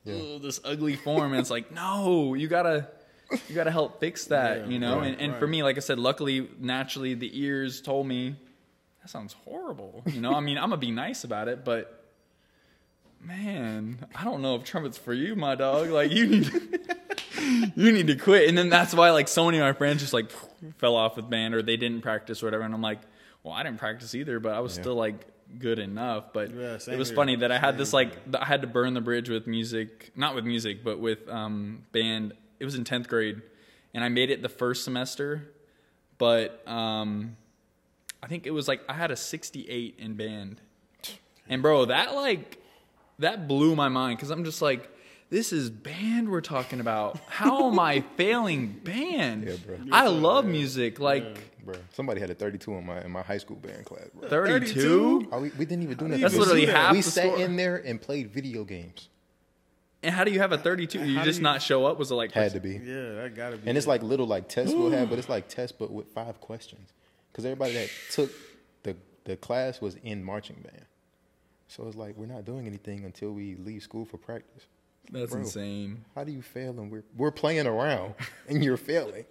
Yeah. 0.04 0.13
ugh, 0.36 0.41
this 0.43 0.60
ugly 0.63 0.95
form, 0.95 1.32
and 1.34 1.39
it's 1.41 1.49
like, 1.49 1.71
no, 1.71 2.36
you 2.36 2.47
gotta 2.47 2.88
you 3.49 3.56
gotta 3.56 3.71
help 3.71 3.99
fix 3.99 4.25
that, 4.25 4.60
Yeah, 4.60 4.67
you 4.67 4.78
know. 4.80 4.99
right, 4.99 5.08
and 5.08 5.19
and 5.19 5.36
for 5.38 5.47
me, 5.47 5.63
like 5.63 5.78
I 5.78 5.80
said, 5.80 5.97
luckily, 5.97 6.47
naturally, 6.60 7.15
the 7.15 7.32
ears 7.41 7.82
told 7.82 8.06
me 8.06 8.36
that 9.01 9.10
sounds 9.10 9.34
horrible. 9.43 10.04
You 10.06 10.21
know, 10.21 10.36
I 10.36 10.39
mean, 10.41 10.58
I'm 10.60 10.69
gonna 10.69 10.78
be 10.78 10.91
nice 10.91 11.23
about 11.23 11.47
it, 11.47 11.65
but 11.65 12.04
man, 13.21 14.06
I 14.15 14.23
don't 14.23 14.41
know 14.43 14.56
if 14.56 14.63
trumpet's 14.63 14.97
for 14.99 15.13
you, 15.13 15.36
my 15.36 15.56
dog. 15.56 15.89
Like, 15.89 16.12
you 16.12 16.28
need. 16.28 16.51
You 17.75 17.91
need 17.91 18.08
to 18.08 18.15
quit. 18.15 18.49
And 18.49 18.58
then 18.58 18.69
that's 18.69 18.93
why 18.93 19.12
like 19.12 19.27
so 19.27 19.45
many 19.45 19.58
of 19.60 19.63
my 19.63 19.73
friends 19.73 20.01
just 20.01 20.13
like 20.13 20.31
fell 20.77 20.95
off 20.95 21.15
with 21.15 21.29
band 21.29 21.53
or 21.53 21.62
they 21.62 21.77
didn't 21.77 22.01
practice 22.01 22.41
or 22.43 22.47
whatever. 22.47 22.63
And 22.63 22.73
I'm 22.73 22.81
like, 22.81 22.99
well, 23.43 23.53
I 23.53 23.63
didn't 23.63 23.79
practice 23.79 24.15
either, 24.15 24.39
but 24.39 24.53
I 24.53 24.60
was 24.60 24.75
Yeah. 24.75 24.81
still 24.84 24.95
like 24.95 25.25
good 25.60 25.79
enough. 25.79 26.34
But 26.34 26.51
Yeah, 26.51 26.77
it 26.88 26.97
was 26.97 27.10
here. 27.10 27.15
funny 27.15 27.36
that 27.38 27.51
I 27.51 27.58
had 27.58 27.71
Same 27.73 27.77
this 27.77 27.93
like 27.93 28.23
th- 28.31 28.41
I 28.41 28.45
had 28.45 28.62
to 28.62 28.67
burn 28.67 28.93
the 28.93 29.01
bridge 29.01 29.29
with 29.29 29.45
music, 29.47 30.12
not 30.15 30.34
with 30.36 30.45
music, 30.45 30.84
but 30.84 30.99
with 30.99 31.27
um, 31.29 31.84
band. 31.91 32.34
It 32.60 32.65
was 32.65 32.75
in 32.75 32.84
tenth 32.84 33.08
grade, 33.08 33.41
and 33.93 34.03
I 34.03 34.10
made 34.10 34.29
it 34.31 34.41
the 34.41 34.49
first 34.49 34.84
semester, 34.86 35.51
but 36.17 36.65
um, 36.67 37.36
I 38.23 38.27
think 38.27 38.47
it 38.47 38.51
was 38.51 38.67
like 38.67 38.81
I 38.89 38.93
had 38.93 39.12
a 39.12 39.15
68 39.15 39.95
in 39.99 40.13
band, 40.15 40.62
and 41.47 41.62
bro, 41.62 41.86
that 41.86 42.15
like 42.15 42.58
that 43.19 43.47
blew 43.47 43.75
my 43.75 43.89
mind 43.89 44.17
because 44.17 44.31
I'm 44.31 44.43
just 44.45 44.62
like, 44.62 44.89
this 45.36 45.52
is 45.52 45.69
band 45.69 46.30
we're 46.30 46.39
talking 46.39 46.80
about. 46.80 47.19
How 47.28 47.69
am 47.69 47.78
I 47.78 48.00
failing 48.15 48.67
band? 48.67 49.43
Yeah, 49.45 49.56
bro. 49.65 49.78
I 49.91 50.08
love 50.08 50.45
music. 50.45 50.98
Like 51.02 51.63
Bro, 51.65 51.76
somebody 51.91 52.21
had 52.21 52.30
a 52.30 52.36
32 52.36 52.74
in 52.74 52.86
my 52.86 53.02
in 53.02 53.12
my 53.12 53.21
high 53.21 53.38
school 53.38 53.58
band 53.58 53.84
class, 53.86 54.06
32. 54.30 55.28
Oh, 55.32 55.39
we, 55.41 55.50
we 55.50 55.65
didn't 55.65 55.84
even 55.84 55.98
do 55.98 56.08
nothing. 56.08 56.21
That's 56.21 56.34
We- 56.36 56.39
literally 56.39 56.65
half 56.67 56.93
We 56.93 57.02
the 57.02 57.10
SAT 57.12 57.24
score. 57.34 57.39
in 57.39 57.58
there 57.58 57.76
and 57.76 58.02
played 58.02 58.32
video 58.32 58.63
games. 58.63 59.10
And 60.04 60.15
how 60.15 60.24
do 60.24 60.32
you 60.32 60.39
have 60.39 60.54
a 60.54 60.58
32? 60.58 61.04
You 61.04 61.21
just 61.24 61.39
you- 61.39 61.43
not 61.43 61.62
show 61.62 61.86
up? 61.86 62.00
Was 62.00 62.12
it 62.12 62.15
like 62.15 62.32
Had 62.32 62.54
to 62.54 62.62
be. 62.62 62.74
Yeah, 62.76 63.13
that 63.15 63.34
gotta 63.36 63.58
be. 63.58 63.67
And 63.67 63.78
it's 63.78 63.88
like 63.88 64.04
little 64.04 64.28
like 64.28 64.48
tests 64.48 64.74
we'll 64.74 64.91
have, 64.91 65.10
but 65.10 65.19
it's 65.19 65.28
like 65.36 65.50
tests 65.50 65.76
but 65.78 65.91
with 65.91 66.08
five 66.13 66.39
questions. 66.39 66.93
Because 67.32 67.43
everybody 67.43 67.74
that 67.74 67.89
took 68.12 68.32
the 68.84 68.95
the 69.26 69.36
class 69.36 69.82
was 69.82 69.95
in 69.95 70.24
marching 70.24 70.62
band. 70.63 70.86
So 71.67 71.88
it's 71.88 71.98
like 71.98 72.15
we're 72.15 72.26
not 72.28 72.45
doing 72.45 72.67
anything 72.67 73.04
until 73.04 73.32
we 73.34 73.56
leave 73.56 73.84
school 73.84 74.06
for 74.06 74.17
practice. 74.17 74.63
That's 75.12 75.32
Bro. 75.32 75.41
insane. 75.41 76.04
How 76.15 76.24
do 76.24 76.32
you 76.32 76.41
fail 76.41 76.72
and 76.80 76.91
we're 76.91 77.04
we're 77.15 77.32
playing 77.32 77.68
around 77.68 78.15
and 78.48 78.63
you're 78.63 78.78
failing? 78.78 79.26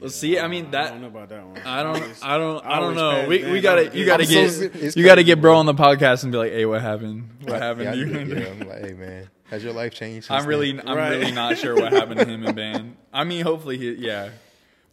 Well, 0.00 0.10
see, 0.10 0.38
I 0.38 0.46
mean 0.46 0.70
that. 0.70 0.86
I 0.86 0.90
don't 0.90 1.00
know 1.00 1.06
about 1.08 1.28
that 1.30 1.44
one. 1.44 1.58
I 1.66 1.82
don't, 1.82 1.96
always- 2.00 2.22
I 2.22 2.38
don't, 2.38 2.64
I 2.64 2.78
don't 2.78 2.94
know. 2.94 3.26
We, 3.26 3.50
we 3.50 3.60
gotta, 3.60 3.90
you 3.98 4.06
gotta 4.06 4.26
get, 4.26 4.48
so 4.52 4.70
you 5.00 5.04
gotta 5.04 5.24
get 5.24 5.40
bro 5.40 5.50
bro. 5.54 5.58
on 5.58 5.66
the 5.66 5.74
podcast 5.74 6.22
and 6.22 6.30
be 6.30 6.38
like, 6.38 6.52
hey, 6.52 6.64
what 6.66 6.80
happened? 6.82 7.28
What 7.42 7.60
happened 7.62 7.84
Yeah, 7.86 7.90
to 7.92 7.98
you?" 7.98 8.36
Yeah, 8.36 8.46
I'm 8.60 8.60
like, 8.68 8.78
hey 8.86 8.92
man, 8.92 9.28
has 9.50 9.64
your 9.64 9.72
life 9.72 9.92
changed? 9.94 10.30
I'm 10.30 10.46
really, 10.46 10.70
then? 10.70 10.86
I'm 10.88 10.96
Right. 10.96 11.08
really 11.18 11.32
not 11.32 11.58
sure 11.58 11.74
what 11.74 11.92
happened 11.92 12.20
to 12.20 12.26
him 12.26 12.46
and 12.46 12.54
band. 12.54 12.96
I 13.12 13.24
mean, 13.24 13.42
hopefully, 13.42 13.76
he, 13.76 13.90
yeah, 13.94 14.28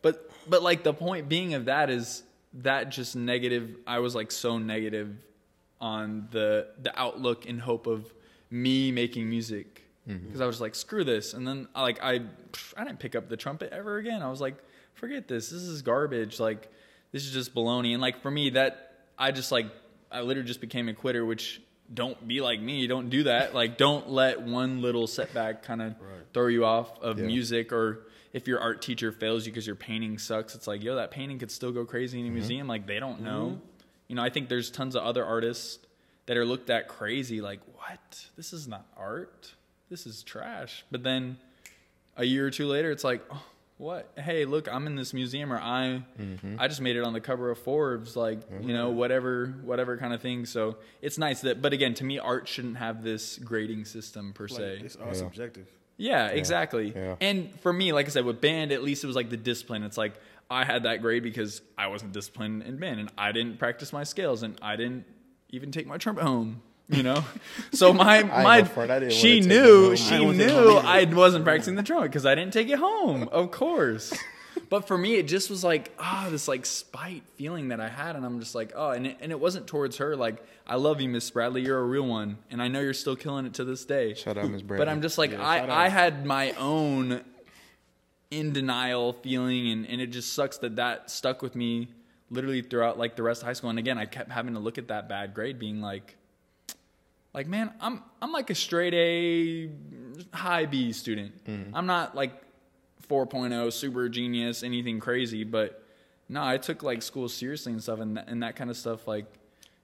but, 0.01 0.27
but 0.49 0.63
like 0.63 0.81
the 0.83 0.93
point 0.93 1.29
being 1.29 1.53
of 1.53 1.65
that 1.65 1.91
is 1.91 2.23
that 2.63 2.89
just 2.89 3.15
negative. 3.15 3.75
I 3.85 3.99
was 3.99 4.15
like 4.15 4.31
so 4.31 4.57
negative 4.57 5.15
on 5.79 6.29
the 6.31 6.69
the 6.81 6.99
outlook 6.99 7.47
and 7.47 7.61
hope 7.61 7.85
of 7.85 8.11
me 8.55 8.91
making 8.91 9.29
music 9.29 9.83
mm-hmm. 10.07 10.25
because 10.25 10.41
I 10.41 10.45
was 10.45 10.61
like, 10.61 10.75
screw 10.75 11.03
this, 11.03 11.33
and 11.33 11.47
then 11.47 11.67
I, 11.75 11.81
like 11.81 11.99
I, 12.01 12.21
I 12.77 12.83
didn't 12.83 12.99
pick 12.99 13.15
up 13.15 13.29
the 13.29 13.37
trumpet 13.37 13.71
ever 13.71 13.97
again. 13.97 14.21
I 14.21 14.29
was 14.29 14.41
like, 14.41 14.55
forget 14.93 15.27
this. 15.27 15.49
This 15.49 15.61
is 15.61 15.81
garbage. 15.81 16.39
Like 16.39 16.71
this 17.11 17.25
is 17.25 17.31
just 17.31 17.53
baloney. 17.53 17.93
And 17.93 18.01
like 18.01 18.21
for 18.21 18.31
me, 18.31 18.51
that 18.51 18.93
I 19.17 19.31
just 19.31 19.51
like 19.51 19.67
I 20.11 20.21
literally 20.21 20.47
just 20.47 20.61
became 20.61 20.89
a 20.89 20.93
quitter, 20.93 21.25
which 21.25 21.61
don't 21.93 22.27
be 22.27 22.41
like 22.41 22.59
me. 22.59 22.87
Don't 22.87 23.09
do 23.09 23.23
that. 23.23 23.53
Like 23.53 23.77
don't 23.77 24.09
let 24.09 24.41
one 24.41 24.81
little 24.81 25.07
setback 25.07 25.63
kind 25.63 25.81
of 25.81 25.95
throw 26.33 26.47
you 26.47 26.65
off 26.65 26.99
of 27.01 27.19
Yeah. 27.19 27.27
music 27.27 27.71
or 27.71 28.07
if 28.33 28.47
your 28.47 28.59
art 28.59 28.81
teacher 28.81 29.11
fails 29.11 29.45
you 29.45 29.51
because 29.51 29.65
your 29.65 29.77
painting 29.77 30.17
sucks, 30.17 30.55
it's 30.55 30.67
like, 30.67 30.83
yo, 30.83 30.95
that 30.95 31.09
painting 31.09 31.39
could 31.39 31.51
still 31.51 31.71
go 31.71 31.85
crazy 31.85 32.19
in 32.19 32.25
a 32.25 32.27
mm-hmm. 32.27 32.35
museum. 32.35 32.67
Like 32.67 32.87
they 32.87 32.99
don't 32.99 33.21
know. 33.21 33.51
Mm-hmm. 33.53 33.65
You 34.07 34.15
know, 34.15 34.23
I 34.23 34.29
think 34.29 34.49
there's 34.49 34.69
tons 34.69 34.95
of 34.95 35.03
other 35.03 35.23
artists 35.25 35.79
that 36.25 36.37
are 36.37 36.45
looked 36.45 36.69
at 36.69 36.87
crazy, 36.87 37.41
like, 37.41 37.59
what? 37.75 38.25
This 38.35 38.53
is 38.53 38.67
not 38.67 38.85
art. 38.97 39.53
This 39.89 40.07
is 40.07 40.23
trash. 40.23 40.83
But 40.91 41.03
then 41.03 41.37
a 42.17 42.25
year 42.25 42.47
or 42.47 42.51
two 42.51 42.67
later, 42.67 42.91
it's 42.91 43.03
like, 43.03 43.23
oh, 43.29 43.43
what? 43.77 44.11
Hey, 44.17 44.45
look, 44.45 44.71
I'm 44.71 44.87
in 44.87 44.95
this 44.95 45.13
museum, 45.13 45.51
or 45.51 45.57
I, 45.59 46.03
mm-hmm. 46.19 46.55
I 46.57 46.67
just 46.67 46.81
made 46.81 46.95
it 46.95 47.03
on 47.03 47.13
the 47.13 47.19
cover 47.19 47.51
of 47.51 47.59
Forbes, 47.59 48.15
like 48.15 48.39
you 48.61 48.73
know, 48.73 48.87
mm-hmm. 48.89 48.97
whatever, 48.97 49.47
whatever 49.63 49.97
kind 49.97 50.13
of 50.13 50.21
thing. 50.21 50.45
So 50.45 50.77
it's 51.01 51.17
nice 51.17 51.41
that, 51.41 51.61
but 51.61 51.73
again, 51.73 51.93
to 51.95 52.03
me, 52.03 52.17
art 52.17 52.47
shouldn't 52.47 52.77
have 52.77 53.03
this 53.03 53.37
grading 53.37 53.85
system 53.85 54.31
per 54.33 54.45
Like, 54.45 54.51
se. 54.51 54.81
it's 54.83 54.95
all 54.95 55.07
Yeah. 55.07 55.13
subjective. 55.13 55.67
Yeah, 55.97 56.27
exactly. 56.27 56.93
Yeah. 56.95 57.15
And 57.21 57.57
for 57.61 57.71
me, 57.71 57.93
like 57.93 58.05
I 58.05 58.09
said, 58.09 58.25
with 58.25 58.41
band, 58.41 58.71
at 58.71 58.83
least 58.83 59.03
it 59.03 59.07
was 59.07 59.15
like 59.15 59.29
the 59.29 59.37
discipline. 59.37 59.83
It's 59.83 59.97
like 59.97 60.13
I 60.49 60.65
had 60.65 60.83
that 60.83 61.01
grade 61.01 61.23
because 61.23 61.61
I 61.77 61.87
wasn't 61.87 62.13
disciplined 62.13 62.63
in 62.63 62.77
band, 62.77 62.99
and 62.99 63.09
I 63.17 63.31
didn't 63.31 63.59
practice 63.59 63.91
my 63.93 64.03
scales, 64.03 64.43
and 64.43 64.57
I 64.61 64.75
didn't 64.75 65.05
even 65.49 65.71
take 65.71 65.87
my 65.87 65.97
trumpet 65.97 66.23
home. 66.23 66.61
You 66.87 67.01
know, 67.01 67.23
so 67.71 67.93
my 67.93 68.23
my 68.43 68.59
no 68.59 68.65
front, 68.65 68.91
I 68.91 68.99
didn't 68.99 69.13
she 69.13 69.41
knew 69.41 69.95
she 69.95 70.07
I 70.15 70.17
didn't 70.19 70.25
wanna 70.25 70.37
take 70.37 70.47
it 70.49 70.53
knew 70.53 70.77
I 70.77 71.03
wasn't 71.05 71.43
practicing 71.43 71.75
the 71.75 71.83
trumpet 71.83 72.09
because 72.09 72.25
I 72.25 72.35
didn't 72.35 72.53
take 72.53 72.69
it 72.69 72.77
home. 72.77 73.27
Of 73.29 73.51
course. 73.51 74.13
But 74.69 74.87
for 74.87 74.97
me, 74.97 75.15
it 75.15 75.27
just 75.27 75.49
was 75.49 75.63
like 75.63 75.91
ah, 75.99 76.27
this 76.31 76.47
like 76.47 76.65
spite 76.65 77.23
feeling 77.35 77.67
that 77.67 77.79
I 77.79 77.89
had, 77.89 78.15
and 78.15 78.25
I'm 78.25 78.39
just 78.39 78.55
like 78.55 78.71
oh, 78.75 78.91
and 78.91 79.05
it, 79.07 79.17
and 79.19 79.31
it 79.31 79.39
wasn't 79.39 79.67
towards 79.67 79.97
her. 79.97 80.15
Like 80.15 80.41
I 80.65 80.75
love 80.77 81.01
you, 81.01 81.09
Miss 81.09 81.29
Bradley, 81.29 81.61
you're 81.61 81.77
a 81.77 81.83
real 81.83 82.07
one, 82.07 82.37
and 82.49 82.61
I 82.61 82.69
know 82.69 82.79
you're 82.79 82.93
still 82.93 83.17
killing 83.17 83.45
it 83.45 83.55
to 83.55 83.65
this 83.65 83.85
day. 83.85 84.13
Shout 84.13 84.37
out, 84.37 84.49
Miss 84.49 84.61
Bradley. 84.61 84.85
But 84.85 84.91
I'm 84.91 85.01
just 85.01 85.17
like 85.17 85.31
Yeah, 85.31 85.45
I. 85.45 85.85
I 85.85 85.89
had 85.89 86.25
my 86.25 86.51
own 86.53 87.21
in 88.31 88.53
denial 88.53 89.13
feeling, 89.13 89.69
and, 89.69 89.87
and 89.87 90.01
it 90.01 90.07
just 90.07 90.33
sucks 90.33 90.57
that 90.59 90.77
that 90.77 91.11
stuck 91.11 91.41
with 91.41 91.55
me 91.55 91.89
literally 92.29 92.61
throughout 92.61 92.97
like 92.97 93.15
the 93.15 93.23
rest 93.23 93.41
of 93.41 93.47
high 93.47 93.53
school. 93.53 93.69
And 93.69 93.79
again, 93.79 93.97
I 93.97 94.05
kept 94.05 94.31
having 94.31 94.53
to 94.53 94.59
look 94.59 94.77
at 94.77 94.87
that 94.89 95.07
bad 95.09 95.33
grade, 95.33 95.59
being 95.59 95.81
like, 95.81 96.15
like 97.33 97.47
man, 97.47 97.73
I'm 97.79 98.01
I'm 98.21 98.31
like 98.31 98.49
a 98.49 98.55
straight 98.55 98.93
A, 98.93 99.69
high 100.35 100.65
B 100.65 100.91
student. 100.93 101.45
Mm-hmm. 101.45 101.75
I'm 101.75 101.85
not 101.85 102.15
like 102.15 102.33
4.0 103.07 103.71
super 103.73 104.09
genius, 104.09 104.63
anything 104.63 104.99
crazy, 104.99 105.43
but 105.43 105.83
no, 106.27 106.43
I 106.43 106.57
took 106.57 106.81
like 106.81 107.01
school 107.03 107.29
seriously 107.29 107.73
and 107.73 107.83
stuff, 107.83 107.99
and 107.99 108.17
that, 108.17 108.27
and 108.27 108.43
that 108.43 108.55
kind 108.55 108.69
of 108.69 108.77
stuff 108.77 109.07
like. 109.07 109.25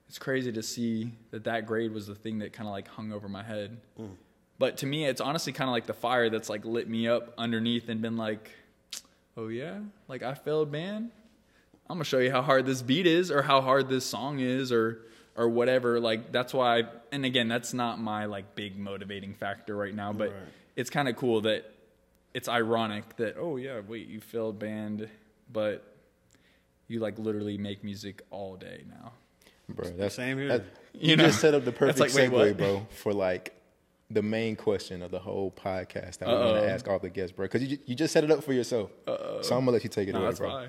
It's 0.08 0.18
crazy 0.18 0.52
to 0.52 0.62
see 0.62 1.10
that 1.30 1.44
that 1.44 1.64
grade 1.64 1.90
was 1.90 2.06
the 2.06 2.14
thing 2.14 2.40
that 2.40 2.52
kind 2.52 2.68
of 2.68 2.72
like 2.72 2.86
hung 2.86 3.14
over 3.14 3.30
my 3.30 3.42
head. 3.42 3.78
Mm. 3.98 4.10
But 4.58 4.76
to 4.78 4.86
me, 4.86 5.06
it's 5.06 5.22
honestly 5.22 5.54
kind 5.54 5.70
of 5.70 5.72
like 5.72 5.86
the 5.86 5.94
fire 5.94 6.28
that's 6.28 6.50
like 6.50 6.66
lit 6.66 6.86
me 6.86 7.08
up 7.08 7.32
underneath 7.38 7.88
and 7.88 8.02
been 8.02 8.18
like, 8.18 8.50
oh 9.38 9.48
yeah, 9.48 9.78
like 10.08 10.22
I 10.22 10.34
failed 10.34 10.70
band. 10.70 11.12
I'm 11.92 11.98
gonna 11.98 12.04
show 12.04 12.18
you 12.18 12.30
how 12.30 12.42
hard 12.42 12.64
this 12.66 12.80
beat 12.82 13.06
is, 13.06 13.30
or 13.30 13.42
how 13.42 13.60
hard 13.60 13.88
this 13.88 14.04
song 14.06 14.40
is, 14.40 14.72
or 14.72 15.02
or 15.36 15.48
whatever. 15.48 16.00
Like 16.00 16.32
that's 16.32 16.54
why. 16.54 16.78
I, 16.80 16.82
and 17.12 17.24
again, 17.26 17.48
that's 17.48 17.74
not 17.74 18.00
my 18.00 18.24
like 18.24 18.54
big 18.54 18.78
motivating 18.78 19.34
factor 19.34 19.76
right 19.76 19.94
now, 19.94 20.12
but 20.12 20.30
Right. 20.30 20.38
it's 20.76 20.88
kind 20.90 21.08
of 21.08 21.16
cool 21.16 21.42
that 21.42 21.70
it's 22.34 22.48
ironic 22.48 23.16
that 23.16 23.36
oh 23.38 23.56
yeah, 23.56 23.80
wait, 23.86 24.08
you 24.08 24.20
failed 24.20 24.58
band, 24.58 25.08
but 25.52 25.84
you 26.88 26.98
like 27.00 27.18
literally 27.18 27.58
make 27.58 27.84
music 27.84 28.22
all 28.30 28.56
day 28.56 28.84
now. 28.88 29.12
bro. 29.68 29.88
That's 29.90 30.14
Same 30.14 30.38
here. 30.38 30.48
that- 30.48 30.64
You 30.94 31.10
you 31.10 31.16
know? 31.16 31.24
just 31.26 31.40
set 31.40 31.54
up 31.54 31.64
the 31.64 31.72
perfect 31.84 32.00
like, 32.00 32.10
segue, 32.10 32.30
what? 32.32 32.56
bro, 32.56 32.86
for 32.90 33.12
like 33.12 33.54
the 34.10 34.22
main 34.22 34.56
question 34.56 35.02
of 35.02 35.10
the 35.10 35.18
whole 35.18 35.50
podcast 35.50 36.18
that 36.18 36.28
we're 36.28 36.54
gonna 36.54 36.66
ask 36.66 36.86
all 36.88 36.98
the 36.98 37.08
guests, 37.10 37.32
bro. 37.36 37.44
Because 37.46 37.62
you 37.64 37.78
you 37.86 37.94
just 37.94 38.12
set 38.12 38.24
it 38.24 38.30
up 38.30 38.42
for 38.44 38.52
yourself. 38.54 38.90
So 39.06 39.40
I'm 39.56 39.60
gonna 39.60 39.72
let 39.72 39.84
you 39.84 39.90
take 39.90 40.08
it 40.08 40.12
No, 40.12 40.18
away, 40.20 40.28
that's 40.28 40.38
bro. 40.40 40.48
why. 40.50 40.68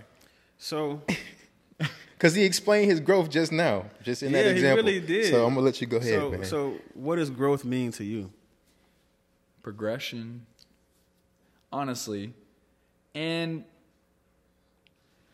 So 0.57 1.01
Because 2.13 2.35
he 2.35 2.43
explained 2.45 2.89
his 2.89 3.01
growth 3.01 3.29
just 3.29 3.51
now, 3.51 3.85
just 4.01 4.23
in 4.23 4.31
that 4.31 4.45
Yeah, 4.45 4.51
he 4.51 4.51
example. 4.51 4.85
really 4.85 5.01
did. 5.01 5.25
So 5.25 5.45
I'm 5.45 5.55
gonna 5.55 5.65
let 5.65 5.81
you 5.81 5.87
go 5.87 5.97
ahead, 5.97 6.13
so 6.19 6.29
man. 6.29 6.45
so 6.45 6.73
what 6.93 7.17
does 7.17 7.29
growth 7.29 7.65
mean 7.65 7.91
to 7.93 8.03
you? 8.03 8.31
progression 9.63 10.45
honestly 11.71 12.33
and 13.15 13.63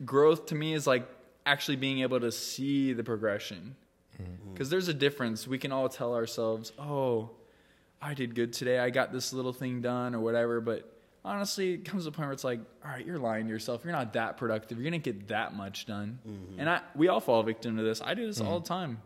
growth 0.04 0.46
to 0.46 0.54
me 0.54 0.72
is 0.72 0.86
like 0.86 1.06
actually 1.44 1.76
being 1.76 1.98
able 2.00 2.20
to 2.20 2.30
see 2.30 2.92
the 2.92 3.02
progression 3.02 3.74
mm-hmm. 4.22 4.52
because 4.52 4.70
there's 4.70 4.86
a 4.86 4.94
difference 4.94 5.48
we 5.48 5.58
can 5.58 5.72
all 5.72 5.88
tell 5.88 6.14
ourselves 6.14 6.72
oh 6.78 7.28
i 8.00 8.14
did 8.14 8.34
good 8.36 8.52
today 8.52 8.78
i 8.78 8.88
got 8.88 9.12
this 9.12 9.32
little 9.32 9.52
thing 9.52 9.82
done 9.82 10.14
or 10.14 10.20
whatever 10.20 10.60
but 10.60 10.88
honestly 11.24 11.74
it 11.74 11.84
comes 11.84 12.04
to 12.04 12.08
a 12.08 12.12
point 12.12 12.28
where 12.28 12.32
it's 12.32 12.44
like 12.44 12.60
all 12.84 12.90
right 12.90 13.06
you're 13.06 13.18
lying 13.18 13.46
to 13.46 13.50
yourself. 13.50 13.82
You're 13.84 13.92
not 13.92 14.14
that 14.14 14.36
productive. 14.36 14.78
You're 14.78 14.84
gonna 14.84 14.98
get 14.98 15.28
that 15.28 15.54
much 15.54 15.86
done. 15.86 16.18
Mm-hmm. 16.26 16.60
And 16.60 16.70
i 16.70 16.80
we 16.94 17.08
all 17.08 17.20
fall 17.20 17.42
victim 17.42 17.76
to 17.76 17.82
this. 17.82 18.00
I 18.02 18.14
do 18.14 18.26
this 18.26 18.40
all 18.40 18.60
mm-hmm. 18.60 18.62
the 18.62 18.68
time. 18.68 19.02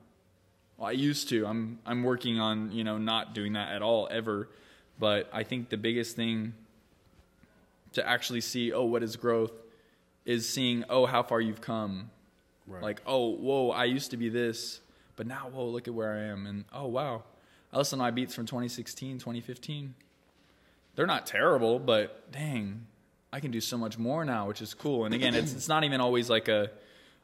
Well, 0.76 0.88
I 0.88 0.92
used 0.92 1.28
to. 1.28 1.46
I'm 1.46 1.78
I'm 1.86 2.02
working 2.02 2.40
on 2.40 2.72
you 2.72 2.84
know 2.84 2.98
not 2.98 3.34
doing 3.34 3.54
that 3.54 3.72
at 3.72 3.82
all 3.82 4.08
ever, 4.10 4.48
but 4.98 5.28
I 5.32 5.42
think 5.44 5.68
the 5.68 5.76
biggest 5.76 6.16
thing 6.16 6.54
to 7.92 8.06
actually 8.06 8.40
see 8.40 8.72
oh 8.72 8.84
what 8.84 9.02
is 9.02 9.16
growth 9.16 9.52
is 10.24 10.48
seeing 10.48 10.84
oh 10.88 11.06
how 11.06 11.22
far 11.22 11.40
you've 11.40 11.60
come. 11.60 12.10
Right. 12.66 12.82
Like 12.82 13.02
oh 13.06 13.30
whoa 13.30 13.70
I 13.70 13.84
used 13.84 14.10
to 14.12 14.16
be 14.16 14.28
this, 14.28 14.80
but 15.16 15.26
now 15.26 15.48
whoa 15.52 15.66
look 15.66 15.86
at 15.86 15.94
where 15.94 16.12
I 16.12 16.22
am. 16.24 16.46
And 16.46 16.64
oh 16.72 16.86
wow. 16.86 17.24
I 17.72 17.78
listen 17.78 17.98
to 17.98 18.04
my 18.04 18.12
beats 18.12 18.34
from 18.34 18.46
2016 18.46 19.18
2015. 19.18 19.94
They're 20.96 21.06
not 21.06 21.26
terrible, 21.26 21.78
but 21.78 22.30
dang 22.32 22.86
I 23.34 23.40
can 23.40 23.50
do 23.50 23.60
so 23.60 23.76
much 23.76 23.98
more 23.98 24.24
now, 24.24 24.46
which 24.46 24.62
is 24.62 24.74
cool. 24.74 25.06
And 25.06 25.12
again, 25.12 25.34
it's 25.34 25.52
it's 25.52 25.68
not 25.68 25.82
even 25.82 26.00
always 26.00 26.30
like 26.30 26.46
a 26.46 26.70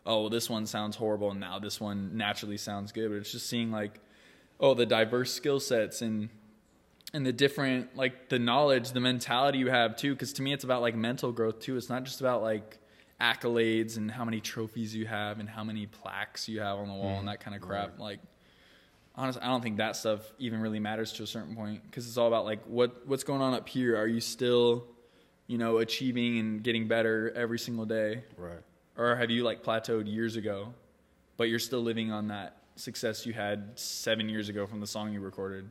oh, 0.04 0.28
this 0.28 0.50
one 0.50 0.66
sounds 0.66 0.96
horrible 0.96 1.30
and 1.30 1.38
now 1.38 1.60
this 1.60 1.80
one 1.80 2.16
naturally 2.16 2.56
sounds 2.56 2.90
good. 2.90 3.10
But 3.10 3.18
it's 3.18 3.30
just 3.30 3.46
seeing 3.46 3.70
like, 3.70 4.00
oh, 4.58 4.74
the 4.74 4.86
diverse 4.86 5.32
skill 5.32 5.60
sets 5.60 6.02
and 6.02 6.28
and 7.14 7.24
the 7.24 7.32
different 7.32 7.96
like 7.96 8.28
the 8.28 8.40
knowledge, 8.40 8.90
the 8.90 8.98
mentality 8.98 9.58
you 9.58 9.70
have 9.70 9.94
too. 9.94 10.12
Because 10.14 10.32
to 10.32 10.42
me, 10.42 10.52
it's 10.52 10.64
about 10.64 10.82
like 10.82 10.96
mental 10.96 11.30
growth 11.30 11.60
too. 11.60 11.76
It's 11.76 11.88
not 11.88 12.02
just 12.02 12.20
about 12.20 12.42
like 12.42 12.78
accolades 13.20 13.96
and 13.96 14.10
how 14.10 14.24
many 14.24 14.40
trophies 14.40 14.92
you 14.96 15.06
have 15.06 15.38
and 15.38 15.48
how 15.48 15.62
many 15.62 15.86
plaques 15.86 16.48
you 16.48 16.58
have 16.58 16.78
on 16.78 16.88
the 16.88 16.94
wall 16.94 17.20
and 17.20 17.28
that 17.28 17.38
kind 17.38 17.54
of 17.54 17.62
crap. 17.62 18.00
Like, 18.00 18.18
honestly, 19.20 19.42
I 19.42 19.48
don't 19.48 19.62
think 19.62 19.76
that 19.76 19.96
stuff 19.96 20.20
even 20.38 20.60
really 20.60 20.80
matters 20.80 21.12
to 21.14 21.22
a 21.22 21.26
certain 21.26 21.54
point 21.54 21.82
because 21.84 22.06
it's 22.08 22.16
all 22.16 22.28
about 22.28 22.44
like 22.44 22.62
what 22.66 23.06
what's 23.06 23.24
going 23.24 23.42
on 23.42 23.54
up 23.54 23.68
here. 23.68 23.96
Are 23.96 24.06
you 24.06 24.20
still, 24.20 24.86
you 25.46 25.58
know, 25.58 25.78
achieving 25.78 26.38
and 26.38 26.62
getting 26.62 26.88
better 26.88 27.30
every 27.36 27.58
single 27.58 27.84
day? 27.86 28.24
Right. 28.36 28.62
or 28.96 29.16
have 29.16 29.30
you 29.30 29.44
like 29.44 29.62
plateaued 29.62 30.12
years 30.12 30.36
ago 30.36 30.74
but 31.36 31.48
you're 31.48 31.58
still 31.58 31.80
living 31.80 32.12
on 32.12 32.28
that 32.28 32.56
success 32.76 33.24
you 33.24 33.32
had 33.32 33.78
seven 33.78 34.28
years 34.28 34.48
ago 34.50 34.66
from 34.66 34.80
the 34.80 34.86
song 34.86 35.12
you 35.12 35.20
recorded 35.20 35.70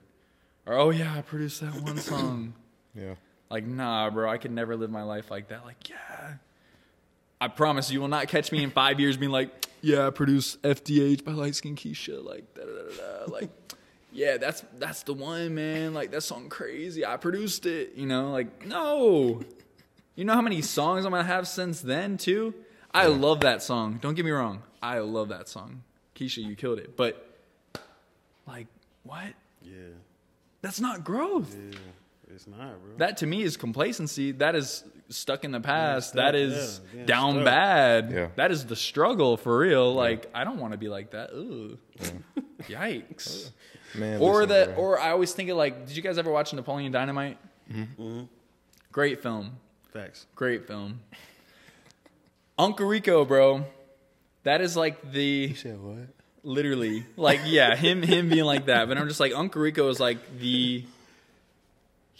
or 0.66 0.74
oh 0.74 0.89
yeah 0.89 1.14
i 1.16 1.22
produced 1.22 1.62
that 1.62 1.74
one 1.82 1.97
song 1.97 2.54
yeah. 2.95 3.14
like 3.52 3.66
nah 3.68 4.10
bro 4.10 4.30
i 4.30 4.38
could 4.38 4.52
never 4.52 4.76
live 4.76 4.89
my 4.89 5.04
life 5.04 5.30
like 5.30 5.50
that 5.50 5.64
like 5.66 5.89
yeah 5.89 6.34
i 7.42 7.48
promise 7.48 7.92
you 7.92 8.00
will 8.02 8.08
not 8.08 8.28
catch 8.28 8.52
me 8.52 8.64
in 8.64 8.70
five 8.72 9.00
years 9.00 9.18
being 9.18 9.32
like 9.32 9.66
yeah 9.82 10.08
i 10.08 10.10
produced 10.10 10.62
fdh 10.62 11.24
by 11.24 11.32
light 11.32 11.56
skin 11.56 11.76
keisha 11.76 12.24
like 12.24 12.54
da 12.54 12.64
da 12.64 12.72
da 12.72 13.26
da 13.26 13.32
like 13.32 13.50
yeah 14.12 14.38
that's 14.38 14.64
that's 14.78 15.04
the 15.04 15.14
one 15.14 15.54
man 15.54 15.94
like 15.94 16.12
that 16.12 16.22
song 16.22 16.50
crazy 16.50 17.06
i 17.06 17.16
produced 17.18 17.66
it 17.66 17.94
you 17.96 18.06
know 18.06 18.32
like 18.32 18.66
no 18.66 19.42
you 20.20 20.26
know 20.26 20.34
how 20.34 20.42
many 20.42 20.62
songs 20.62 21.06
I'm 21.06 21.12
gonna 21.12 21.24
have 21.24 21.48
since 21.48 21.80
then 21.80 22.18
too? 22.18 22.54
I 22.94 23.06
love 23.06 23.40
that 23.40 23.64
song. 23.64 24.00
Don't 24.02 24.16
get 24.16 24.26
me 24.26 24.32
wrong. 24.32 24.64
I 24.84 25.00
love 25.00 25.30
that 25.30 25.48
song. 25.48 25.84
Keisha, 26.14 26.44
you 26.44 26.58
killed 26.58 26.78
it. 26.78 26.98
But 26.98 27.26
like, 28.46 28.68
what? 29.04 29.28
Yeah. 29.62 29.96
That's 30.62 30.82
not 30.82 31.06
growth. 31.06 31.56
Yeah. 31.58 31.78
It's 32.34 32.48
not, 32.48 32.82
bro. 32.82 32.98
That 32.98 33.18
to 33.18 33.28
me 33.28 33.42
is 33.42 33.58
complacency. 33.58 34.32
That 34.34 34.56
is 34.56 34.84
stuck 35.10 35.44
in 35.44 35.52
the 35.52 35.60
past. 35.60 36.10
stuck, 36.10 36.18
that 36.18 36.36
is 36.36 36.82
yeah, 36.94 37.00
yeah, 37.00 37.06
down 37.06 37.34
stuck. 37.34 37.46
bad. 37.46 38.12
Yeah. 38.12 38.28
That 38.36 38.52
is 38.52 38.66
the 38.66 38.76
struggle 38.76 39.38
for 39.38 39.58
real. 39.58 39.94
Like 39.94 40.30
I 40.34 40.44
don't 40.44 40.60
want 40.60 40.74
to 40.74 40.78
be 40.78 40.90
like 40.90 41.12
that. 41.12 41.32
Ugh. 41.32 41.78
Yikes. 42.68 43.52
Man, 43.96 44.22
or 44.22 44.42
listen, 44.42 44.50
that 44.50 44.76
bro. 44.76 44.84
or 44.84 45.00
I 45.00 45.12
always 45.12 45.34
think 45.34 45.50
of 45.50 45.58
like, 45.58 45.88
did 45.88 45.96
you 45.98 46.04
guys 46.04 46.20
ever 46.20 46.32
watch 46.32 46.54
Napoleon 46.54 46.92
Dynamite? 46.92 47.38
Mm-hmm. 47.74 48.22
Great 48.92 49.24
film. 49.24 49.58
Thanks. 49.92 50.28
Great 50.36 50.68
film. 50.68 51.00
Uncle 52.58 52.86
Rico, 52.86 53.26
bro. 53.26 53.66
That 54.44 54.62
is 54.62 54.78
like 54.78 55.12
the 55.12 55.24
You 55.50 55.56
said 55.56 55.80
what? 55.82 56.08
literally 56.44 57.06
like 57.18 57.42
yeah, 57.46 57.76
him 57.76 58.02
him 58.04 58.30
being 58.30 58.46
like 58.46 58.68
that. 58.68 58.88
But 58.88 58.98
I'm 58.98 59.08
just 59.08 59.20
like 59.20 59.34
Uncle 59.34 59.62
Rico 59.62 59.90
is 59.90 60.00
like 60.00 60.40
the 60.40 60.86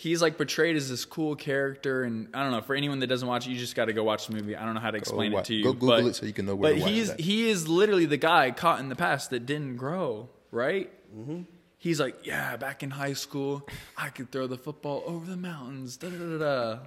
he's 0.02 0.22
like 0.22 0.38
portrayed 0.38 0.78
as 0.78 0.88
this 0.88 1.04
cool 1.04 1.36
character 1.36 2.04
and 2.04 2.30
I 2.34 2.42
don't 2.42 2.52
know, 2.54 2.62
for 2.62 2.74
anyone 2.74 3.00
that 3.00 3.08
doesn't 3.08 3.28
watch 3.28 3.46
it, 3.48 3.50
you 3.52 3.60
just 3.60 3.76
gotta 3.76 3.92
go 3.92 4.02
watch 4.06 4.28
the 4.28 4.34
movie. 4.34 4.56
I 4.56 4.64
don't 4.64 4.74
know 4.74 4.80
how 4.80 4.92
to 4.92 4.98
explain 4.98 5.34
wa- 5.34 5.40
it 5.40 5.46
to 5.46 5.54
you. 5.56 5.64
go 5.64 5.74
Google 5.74 5.88
but, 5.90 6.06
it 6.06 6.16
so 6.16 6.26
you 6.26 6.32
can 6.32 6.46
know 6.46 6.56
where 6.56 6.72
But 6.72 6.78
to 6.78 6.82
watch 6.84 6.92
he's 6.92 7.08
that. 7.10 7.20
he 7.20 7.50
is 7.50 7.68
literally 7.68 8.06
the 8.06 8.16
guy 8.16 8.52
caught 8.52 8.80
in 8.80 8.88
the 8.88 8.96
past 8.96 9.30
that 9.32 9.46
didn't 9.46 9.76
grow, 9.76 10.30
right? 10.52 10.90
Mm-hmm. 11.14 11.42
He's 11.78 12.00
like, 12.00 12.26
yeah, 12.26 12.56
back 12.56 12.82
in 12.82 12.92
high 12.92 13.12
school, 13.14 13.68
I 13.98 14.08
could 14.10 14.32
throw 14.32 14.48
the 14.48 14.58
football 14.58 15.04
over 15.06 15.26
the 15.30 15.38
mountains. 15.38 15.98
Da 15.98 16.08
da 16.10 16.18
da 16.18 16.38
da. 16.38 16.80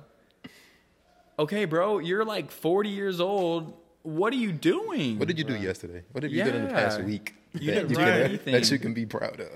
Okay, 1.38 1.64
bro, 1.66 1.98
you're 1.98 2.24
like 2.24 2.50
40 2.50 2.88
years 2.90 3.20
old. 3.20 3.74
What 4.02 4.32
are 4.32 4.36
you 4.36 4.52
doing? 4.52 5.18
What 5.18 5.28
did 5.28 5.38
you 5.38 5.44
do 5.44 5.56
yesterday? 5.56 6.02
What 6.12 6.22
have 6.24 6.32
you 6.32 6.44
done 6.44 6.54
in 6.54 6.64
the 6.68 6.70
past 6.74 7.02
week? 7.02 7.34
You 7.52 7.66
that 7.66 7.74
didn't 7.74 7.90
you 7.90 7.96
do 7.96 8.02
can- 8.02 8.22
anything. 8.22 8.52
that 8.54 8.70
you 8.70 8.78
can 8.78 8.94
be 8.94 9.04
proud 9.06 9.38
of. 9.40 9.48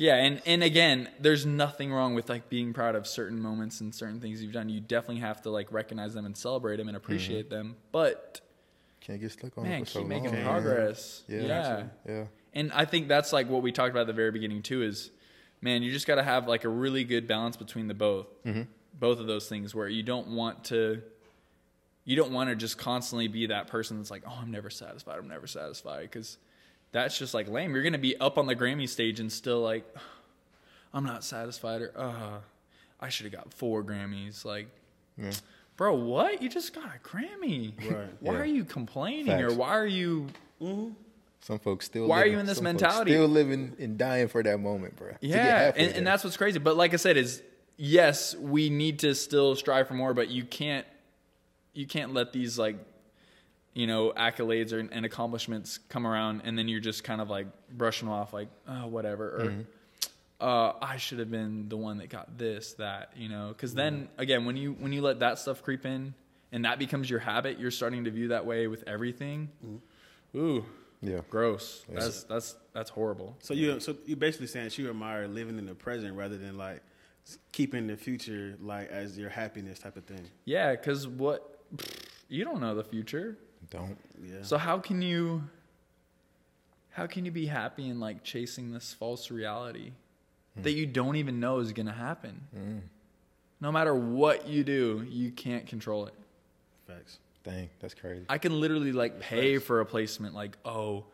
Yeah, 0.00 0.14
and 0.16 0.40
and 0.46 0.62
again, 0.62 1.08
there's 1.20 1.44
nothing 1.44 1.92
wrong 1.92 2.14
with 2.14 2.30
like 2.30 2.48
being 2.48 2.72
proud 2.72 2.94
of 2.94 3.06
certain 3.06 3.38
moments 3.38 3.82
and 3.82 3.94
certain 3.94 4.18
things 4.18 4.42
you've 4.42 4.52
done. 4.54 4.70
You 4.70 4.80
definitely 4.80 5.20
have 5.20 5.42
to 5.42 5.50
like 5.50 5.70
recognize 5.70 6.14
them 6.14 6.24
and 6.24 6.34
celebrate 6.34 6.76
them 6.78 6.88
and 6.88 6.96
appreciate 6.96 7.50
Mm-hmm. 7.50 7.54
them. 7.68 7.76
But 7.92 8.40
Can't 9.02 9.20
get 9.20 9.30
stuck 9.32 9.58
on 9.58 9.64
man, 9.64 9.82
it 9.82 9.84
for 9.84 9.90
so 9.90 9.98
keep 10.00 10.08
making 10.08 10.32
long, 10.34 10.44
progress. 10.44 11.22
Yeah. 11.28 11.40
yeah. 11.42 11.82
Yeah. 12.08 12.24
And 12.54 12.72
I 12.72 12.86
think 12.86 13.08
that's 13.08 13.30
like 13.32 13.48
what 13.50 13.60
we 13.62 13.72
talked 13.72 13.90
about 13.90 14.00
at 14.02 14.06
the 14.06 14.12
very 14.14 14.30
beginning 14.30 14.62
too 14.62 14.82
is 14.82 15.10
man, 15.60 15.82
you 15.82 15.92
just 15.92 16.06
got 16.06 16.14
to 16.14 16.22
have 16.22 16.48
like 16.48 16.64
a 16.64 16.68
really 16.70 17.04
good 17.04 17.28
balance 17.28 17.58
between 17.58 17.86
the 17.86 17.92
both. 17.94 18.26
Mm-hmm. 18.44 18.62
Both 18.98 19.20
of 19.20 19.26
those 19.26 19.50
things 19.50 19.74
where 19.74 19.86
you 19.88 20.02
don't 20.02 20.28
want 20.28 20.64
to 20.64 21.02
you 22.06 22.16
don't 22.16 22.32
want 22.32 22.48
to 22.48 22.56
just 22.56 22.78
constantly 22.78 23.28
be 23.28 23.46
that 23.48 23.66
person 23.66 23.98
that's 23.98 24.10
like, 24.10 24.22
"Oh, 24.26 24.38
I'm 24.40 24.50
never 24.50 24.70
satisfied. 24.70 25.18
I'm 25.18 25.28
never 25.28 25.46
satisfied" 25.46 26.10
cuz 26.10 26.38
that's 26.92 27.18
just 27.18 27.34
like 27.34 27.48
lame. 27.48 27.72
You're 27.74 27.82
going 27.82 27.92
to 27.92 27.98
be 27.98 28.16
up 28.18 28.38
on 28.38 28.46
the 28.46 28.56
Grammy 28.56 28.88
stage 28.88 29.20
and 29.20 29.30
still 29.30 29.60
like 29.60 29.84
I'm 30.94 31.04
not 31.04 31.24
satisfied 31.24 31.82
or 31.82 31.92
uh 31.96 32.38
I 33.02 33.08
should 33.08 33.24
have 33.24 33.32
got 33.32 33.54
4 33.54 33.82
Grammys 33.84 34.44
like 34.44 34.68
Yeah. 35.16 35.30
Bro, 35.76 35.94
what? 35.94 36.42
You 36.42 36.50
just 36.50 36.74
got 36.74 36.84
a 36.84 36.98
Grammy. 37.08 37.72
Right. 37.90 38.08
Why 38.20 38.32
Yeah. 38.34 38.38
are 38.40 38.44
you 38.44 38.64
complaining 38.64 39.40
or 39.40 39.52
why 39.54 39.70
are 39.70 39.86
you 39.86 40.26
Some 40.60 41.58
folks 41.62 41.86
still. 41.86 42.06
Why 42.06 42.20
are 42.22 42.26
you 42.26 42.38
in 42.38 42.44
this 42.46 42.60
mentality? 42.60 43.12
Still 43.12 43.28
living 43.28 43.74
and 43.78 43.96
dying 43.96 44.28
for 44.28 44.42
that 44.42 44.58
moment, 44.60 44.96
bro. 44.96 45.12
Yeah, 45.22 45.72
and, 45.74 45.92
and 45.94 46.06
that's 46.06 46.22
what's 46.22 46.36
crazy. 46.36 46.58
But 46.58 46.76
like 46.76 46.92
I 46.92 46.96
said, 46.96 47.16
is 47.16 47.42
yes, 47.78 48.34
we 48.36 48.68
need 48.68 48.98
to 48.98 49.14
still 49.14 49.56
strive 49.56 49.88
for 49.88 49.94
more, 49.94 50.12
but 50.12 50.28
you 50.28 50.44
can't 50.44 50.86
you 51.72 51.86
can't 51.86 52.12
let 52.12 52.32
these 52.34 52.58
like 52.58 52.76
you 53.74 53.86
know 53.86 54.12
accolades 54.16 54.72
or, 54.72 54.80
and 54.80 55.04
accomplishments 55.04 55.78
come 55.88 56.06
around 56.06 56.42
and 56.44 56.58
then 56.58 56.66
you're 56.68 56.80
just 56.80 57.04
kind 57.04 57.20
of 57.20 57.30
like 57.30 57.46
brushing 57.72 58.08
them 58.08 58.14
off 58.16 58.32
like 58.32 58.48
oh 58.68 58.86
whatever 58.86 59.28
or 59.28 59.44
Mm-hmm. 59.46 59.60
uh, 60.40 60.72
I 60.80 60.96
should 60.96 61.18
have 61.18 61.30
been 61.30 61.68
the 61.68 61.76
one 61.76 61.98
that 61.98 62.08
got 62.08 62.36
this 62.38 62.72
that 62.74 63.12
you 63.16 63.28
know 63.28 63.48
because 63.48 63.74
then 63.74 64.08
again 64.18 64.44
when 64.44 64.56
you 64.56 64.72
when 64.72 64.92
you 64.92 65.02
let 65.02 65.20
that 65.20 65.38
stuff 65.38 65.62
creep 65.62 65.86
in 65.86 66.14
and 66.52 66.64
that 66.64 66.78
becomes 66.78 67.08
your 67.08 67.20
habit 67.20 67.58
you're 67.60 67.70
starting 67.70 68.04
to 68.04 68.10
view 68.10 68.28
that 68.28 68.44
way 68.44 68.66
with 68.66 68.82
everything 68.88 69.48
ooh 70.34 70.64
yeah. 71.02 71.20
gross 71.30 71.84
that's 71.88 72.24
that's 72.24 72.56
that's 72.74 72.90
horrible 72.90 73.36
So 73.40 73.54
you 73.54 73.80
so 73.80 73.96
you 74.04 74.16
basically 74.16 74.48
saying 74.48 74.66
that 74.66 74.78
you 74.78 74.90
admire 74.90 75.28
living 75.28 75.58
in 75.58 75.66
the 75.66 75.74
present 75.74 76.16
rather 76.16 76.36
than 76.36 76.58
like 76.58 76.82
keeping 77.52 77.86
the 77.86 77.96
future 77.96 78.56
like 78.60 78.90
as 78.90 79.16
your 79.16 79.28
happiness 79.30 79.78
type 79.78 79.96
of 79.96 80.04
thing. 80.04 80.26
Yeah, 80.44 80.72
because 80.72 81.06
what 81.06 81.60
you 82.28 82.44
don't 82.44 82.60
know 82.60 82.74
the 82.74 82.82
future. 82.84 83.36
Don't. 83.68 83.98
Yeah. 84.22 84.42
So 84.42 84.56
how 84.58 84.78
can 84.78 85.02
you 85.02 85.44
how 86.90 87.06
can 87.06 87.24
you 87.24 87.30
be 87.30 87.46
happy 87.46 87.88
in 87.88 88.00
like 88.00 88.24
chasing 88.24 88.72
this 88.72 88.92
false 88.92 89.30
reality 89.30 89.92
hmm. 90.54 90.62
that 90.62 90.72
you 90.72 90.86
don't 90.86 91.16
even 91.16 91.40
know 91.40 91.58
is 91.58 91.72
gonna 91.72 91.92
happen? 91.92 92.40
Hmm. 92.54 92.78
No 93.60 93.70
matter 93.70 93.94
what 93.94 94.48
you 94.48 94.64
do, 94.64 95.04
you 95.08 95.30
can't 95.30 95.66
control 95.66 96.06
it. 96.06 96.14
Facts. 96.86 97.18
Dang, 97.44 97.68
that's 97.80 97.94
crazy. 97.94 98.24
I 98.28 98.38
can 98.38 98.58
literally 98.60 98.92
like 98.92 99.20
pay 99.20 99.58
for 99.58 99.80
a 99.80 99.86
placement, 99.86 100.34
like, 100.34 100.56
oh, 100.64 101.04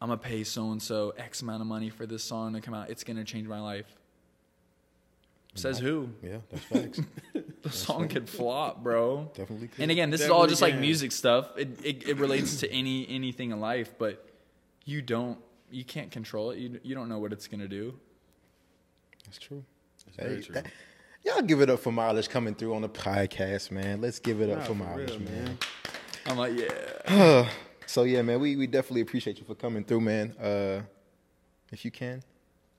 I'm 0.00 0.08
gonna 0.08 0.18
pay 0.18 0.44
so 0.44 0.70
and 0.70 0.82
so 0.82 1.14
X 1.16 1.42
amount 1.42 1.62
of 1.62 1.66
money 1.66 1.90
for 1.90 2.06
this 2.06 2.22
song 2.22 2.52
to 2.54 2.60
come 2.60 2.74
out. 2.74 2.90
It's 2.90 3.04
gonna 3.04 3.24
change 3.24 3.48
my 3.48 3.60
life. 3.60 3.86
Says 5.54 5.78
who? 5.78 6.08
Yeah, 6.22 6.38
that's 6.50 6.64
facts. 6.64 7.00
The 7.62 7.70
song 7.70 8.08
could 8.08 8.28
flop, 8.28 8.82
bro. 8.82 9.30
Definitely. 9.34 9.68
Could. 9.68 9.80
And 9.80 9.90
again, 9.90 10.10
this 10.10 10.20
is 10.20 10.28
all 10.28 10.40
Definitely 10.42 10.50
just 10.52 10.62
like 10.62 10.76
music 10.78 11.12
stuff. 11.12 11.48
It, 11.56 11.78
it 11.82 12.08
it 12.10 12.18
relates 12.18 12.58
to 12.60 12.70
any 12.70 13.08
anything 13.08 13.52
in 13.52 13.60
life, 13.60 13.94
but 13.96 14.22
you 14.84 15.00
don't 15.00 15.38
you 15.70 15.82
can't 15.82 16.10
control 16.10 16.50
it. 16.50 16.58
You 16.58 16.78
you 16.82 16.94
don't 16.94 17.08
know 17.08 17.18
what 17.18 17.32
it's 17.32 17.48
gonna 17.48 17.66
do. 17.68 17.98
That's 19.24 19.38
true. 19.38 19.64
That's 20.04 20.16
very 20.16 20.42
true. 20.42 20.54
that- 20.56 20.66
y'all 21.24 21.40
give 21.40 21.62
it 21.62 21.70
up 21.70 21.78
for 21.80 21.90
mileage 21.90 22.28
coming 22.28 22.54
through 22.54 22.74
on 22.74 22.82
the 22.82 22.88
podcast, 22.90 23.70
man. 23.70 24.02
Let's 24.02 24.18
give 24.18 24.42
it 24.42 24.50
up 24.50 24.58
Nah, 24.58 24.64
for 24.64 24.68
for 24.68 24.74
mileage, 24.74 25.10
real, 25.12 25.20
man. 25.20 25.44
man. 25.44 25.58
I'm 26.26 26.36
like, 26.36 26.52
yeah. 26.58 27.48
So 27.86 28.02
yeah, 28.04 28.20
man, 28.22 28.40
we, 28.40 28.56
we 28.56 28.66
definitely 28.66 29.02
appreciate 29.02 29.38
you 29.38 29.44
for 29.44 29.54
coming 29.54 29.84
through, 29.84 30.00
man. 30.00 30.32
Uh, 30.38 30.80
if 31.70 31.84
you 31.84 31.90
can, 31.90 32.22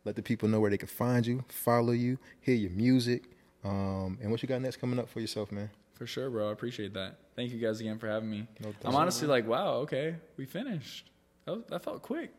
let 0.06 0.16
the 0.16 0.22
people 0.22 0.48
know 0.48 0.60
where 0.60 0.70
they 0.70 0.78
can 0.78 0.88
find 0.88 1.26
you, 1.26 1.44
follow 1.50 1.92
you, 1.92 2.18
hear 2.42 2.56
your 2.56 2.72
music, 2.72 3.24
um, 3.64 4.18
and 4.22 4.32
what 4.32 4.42
you 4.42 4.48
got 4.48 4.62
next 4.62 4.78
coming 4.78 5.00
up 5.00 5.10
for 5.10 5.20
yourself, 5.20 5.52
man. 5.52 5.70
For 5.96 6.06
sure, 6.06 6.30
bro. 6.30 6.50
I 6.50 6.52
appreciate 6.52 6.94
that. 6.94 7.16
Thank 7.36 7.52
you 7.52 7.60
guys 7.60 7.80
again 7.80 7.98
for 8.00 8.08
having 8.08 8.30
me. 8.30 8.48
No 8.62 8.74
I'm 8.84 8.96
honestly 8.96 9.28
like, 9.28 9.48
wow, 9.48 9.76
okay, 9.78 10.16
we 10.38 10.46
finished. 10.46 11.10
That, 11.46 11.56
was, 11.56 11.64
that 11.70 11.84
felt 11.84 12.02
quick. 12.02 12.32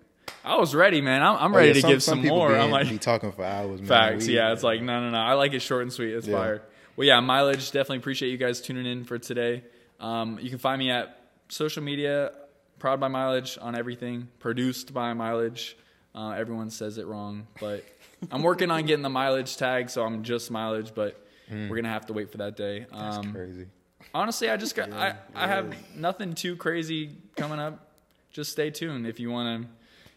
I 0.44 0.56
was 0.58 0.74
ready, 0.74 1.00
man. 1.00 1.22
I'm, 1.22 1.36
I'm 1.36 1.52
Oh, 1.54 1.56
ready 1.56 1.68
yeah, 1.68 1.80
to 1.80 1.88
give 1.88 2.02
some, 2.02 2.20
people 2.22 2.36
more. 2.36 2.48
Be, 2.50 2.54
I'm 2.56 2.70
like, 2.70 2.88
be 2.88 2.98
talking 2.98 3.32
for 3.32 3.44
hours, 3.44 3.80
man. 3.80 3.88
facts. 3.88 4.26
We- 4.26 4.34
yeah, 4.34 4.52
it's 4.52 4.62
like, 4.62 4.82
no, 4.82 5.00
no, 5.00 5.10
no. 5.10 5.18
I 5.18 5.32
like 5.34 5.54
it 5.54 5.60
short 5.60 5.82
and 5.82 5.92
sweet. 5.92 6.12
It's 6.14 6.26
Yeah. 6.26 6.36
fire. 6.36 6.62
Well, 6.96 7.06
yeah, 7.06 7.20
mileage. 7.20 7.66
Definitely 7.72 7.98
appreciate 7.98 8.30
you 8.30 8.36
guys 8.38 8.60
tuning 8.60 8.86
in 8.86 9.04
for 9.04 9.18
today. 9.18 9.64
Um, 10.00 10.38
you 10.40 10.50
can 10.50 10.58
find 10.58 10.78
me 10.78 10.90
at 10.90 11.18
social 11.48 11.82
media, 11.82 12.32
proud 12.78 13.00
by 13.00 13.08
mileage 13.08 13.58
on 13.60 13.76
everything, 13.76 14.28
produced 14.38 14.92
by 14.94 15.12
mileage. 15.14 15.76
Uh, 16.16 16.30
everyone 16.30 16.70
says 16.70 16.96
it 16.98 17.06
wrong, 17.06 17.46
but 17.60 17.84
I'm 18.30 18.42
working 18.42 18.70
on 18.70 18.86
getting 18.86 19.02
the 19.02 19.10
mileage 19.10 19.56
tag, 19.58 19.90
so 19.90 20.02
I'm 20.02 20.22
just 20.22 20.50
mileage. 20.50 20.92
But 20.94 21.22
we're 21.50 21.76
gonna 21.76 21.90
have 21.90 22.06
to 22.06 22.12
wait 22.14 22.30
for 22.32 22.38
that 22.38 22.56
day. 22.56 22.86
That's 22.90 23.18
Um, 23.18 23.32
crazy. 23.32 23.66
honestly, 24.14 24.48
I 24.50 24.56
just 24.56 24.74
got 24.74 24.92
I, 24.92 25.14
I 25.34 25.46
have 25.46 25.74
nothing 25.94 26.34
too 26.34 26.56
crazy 26.56 27.10
coming 27.36 27.58
up. 27.60 27.92
Just 28.30 28.50
stay 28.52 28.70
tuned 28.70 29.06
if 29.06 29.20
you 29.20 29.30
want 29.30 29.62
to, 29.62 29.68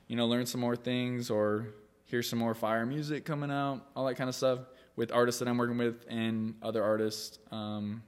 you 0.07 0.15
know, 0.15 0.25
learn 0.27 0.45
some 0.45 0.61
more 0.61 0.75
things 0.75 1.29
or 1.29 1.67
hear 2.05 2.23
some 2.23 2.39
more 2.39 2.53
fire 2.55 2.85
music 2.85 3.25
coming 3.25 3.51
out, 3.51 3.85
all 3.95 4.05
that 4.05 4.15
kind 4.15 4.29
of 4.29 4.35
stuff 4.35 4.59
with 4.95 5.11
artists 5.11 5.39
that 5.39 5.47
I'm 5.47 5.57
working 5.57 5.77
with 5.77 6.05
and 6.09 6.55
other 6.61 6.83
artists. 6.83 7.37
Um, 7.51 8.01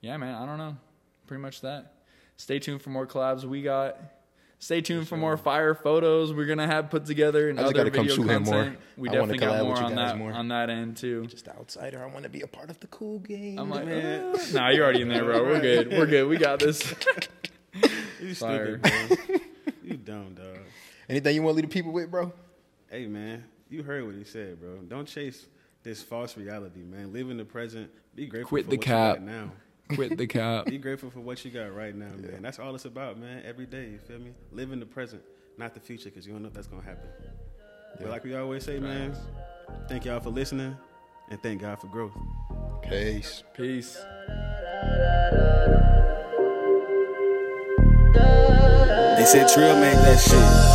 yeah, 0.00 0.16
man, 0.18 0.34
I 0.34 0.44
don't 0.46 0.58
know, 0.58 0.76
pretty 1.26 1.40
much 1.42 1.60
that. 1.62 1.94
Stay 2.36 2.58
tuned 2.58 2.82
for 2.82 2.90
more 2.90 3.06
collabs 3.06 3.44
we 3.44 3.62
got. 3.62 3.96
Stay 4.64 4.80
tuned 4.80 5.06
for 5.06 5.18
more 5.18 5.36
fire 5.36 5.74
photos 5.74 6.32
we're 6.32 6.46
gonna 6.46 6.66
have 6.66 6.88
put 6.88 7.04
together 7.04 7.50
and 7.50 7.60
I 7.60 7.64
just 7.64 7.74
other 7.74 7.84
gotta 7.84 7.90
come 7.90 8.06
video 8.06 8.16
shoot 8.16 8.30
him 8.30 8.42
more. 8.44 8.54
content. 8.54 8.78
We 8.96 9.10
I 9.10 9.12
definitely 9.12 9.38
got 9.38 9.62
more 9.62 9.76
on 9.76 9.94
that 9.96 10.16
more. 10.16 10.32
on 10.32 10.48
that 10.48 10.70
end 10.70 10.96
too. 10.96 11.26
Just 11.26 11.44
the 11.44 11.54
outsider. 11.54 12.02
I 12.02 12.06
want 12.06 12.22
to 12.22 12.30
be 12.30 12.40
a 12.40 12.46
part 12.46 12.70
of 12.70 12.80
the 12.80 12.86
cool 12.86 13.18
game. 13.18 13.58
I'm 13.58 13.68
like, 13.68 13.84
Man. 13.84 14.34
uh, 14.34 14.38
nah, 14.54 14.70
you're 14.70 14.84
already 14.84 15.02
in 15.02 15.08
there, 15.08 15.22
bro. 15.22 15.44
We're 15.44 15.60
good. 15.60 15.90
We're 15.90 16.06
good. 16.06 16.28
We 16.28 16.38
got 16.38 16.60
this. 16.60 16.94
You 18.22 18.34
Fire. 18.34 18.80
stupid, 18.82 19.18
bro. 19.26 19.36
you 19.84 19.96
dumb, 19.98 20.34
dog. 20.34 20.56
Anything 21.10 21.34
you 21.34 21.42
want 21.42 21.56
to 21.56 21.56
leave 21.56 21.68
the 21.68 21.74
people 21.74 21.92
with, 21.92 22.10
bro? 22.10 22.32
Hey, 22.88 23.06
man, 23.06 23.44
you 23.68 23.82
heard 23.82 24.06
what 24.06 24.14
he 24.14 24.24
said, 24.24 24.58
bro. 24.60 24.78
Don't 24.88 25.06
chase 25.06 25.44
this 25.82 26.02
false 26.02 26.38
reality, 26.38 26.84
man. 26.84 27.12
Live 27.12 27.28
in 27.28 27.36
the 27.36 27.44
present. 27.44 27.90
Be 28.14 28.26
grateful 28.26 28.48
Quit 28.48 28.64
for 28.64 28.70
the 28.70 28.76
what 28.78 28.86
cap. 28.86 29.20
you 29.20 29.26
got 29.26 29.30
now. 29.30 29.50
Quit 29.90 30.16
the 30.16 30.26
cap. 30.26 30.66
Be 30.66 30.78
grateful 30.78 31.10
for 31.10 31.20
what 31.20 31.44
you 31.44 31.50
got 31.50 31.74
right 31.74 31.94
now, 31.94 32.10
man. 32.16 32.40
That's 32.40 32.58
all 32.58 32.74
it's 32.74 32.86
about, 32.86 33.18
man. 33.18 33.42
Every 33.44 33.66
day, 33.66 33.90
you 33.90 33.98
feel 33.98 34.18
me? 34.18 34.32
Live 34.50 34.72
in 34.72 34.80
the 34.80 34.86
present, 34.86 35.22
not 35.58 35.74
the 35.74 35.80
future, 35.80 36.10
because 36.10 36.26
you 36.26 36.32
don't 36.32 36.42
know 36.42 36.48
if 36.48 36.54
that's 36.54 36.66
gonna 36.66 36.82
happen. 36.82 37.08
But 38.00 38.08
like 38.08 38.24
we 38.24 38.34
always 38.34 38.64
say, 38.64 38.78
man, 38.78 39.14
thank 39.88 40.04
y'all 40.04 40.20
for 40.20 40.30
listening, 40.30 40.76
and 41.30 41.42
thank 41.42 41.60
God 41.60 41.80
for 41.80 41.86
growth. 41.88 42.12
Peace. 42.82 43.42
Peace. 43.54 43.96
They 49.16 49.24
said 49.26 49.48
Trill 49.48 49.78
made 49.80 49.96
that 49.96 50.18
shit. 50.18 50.73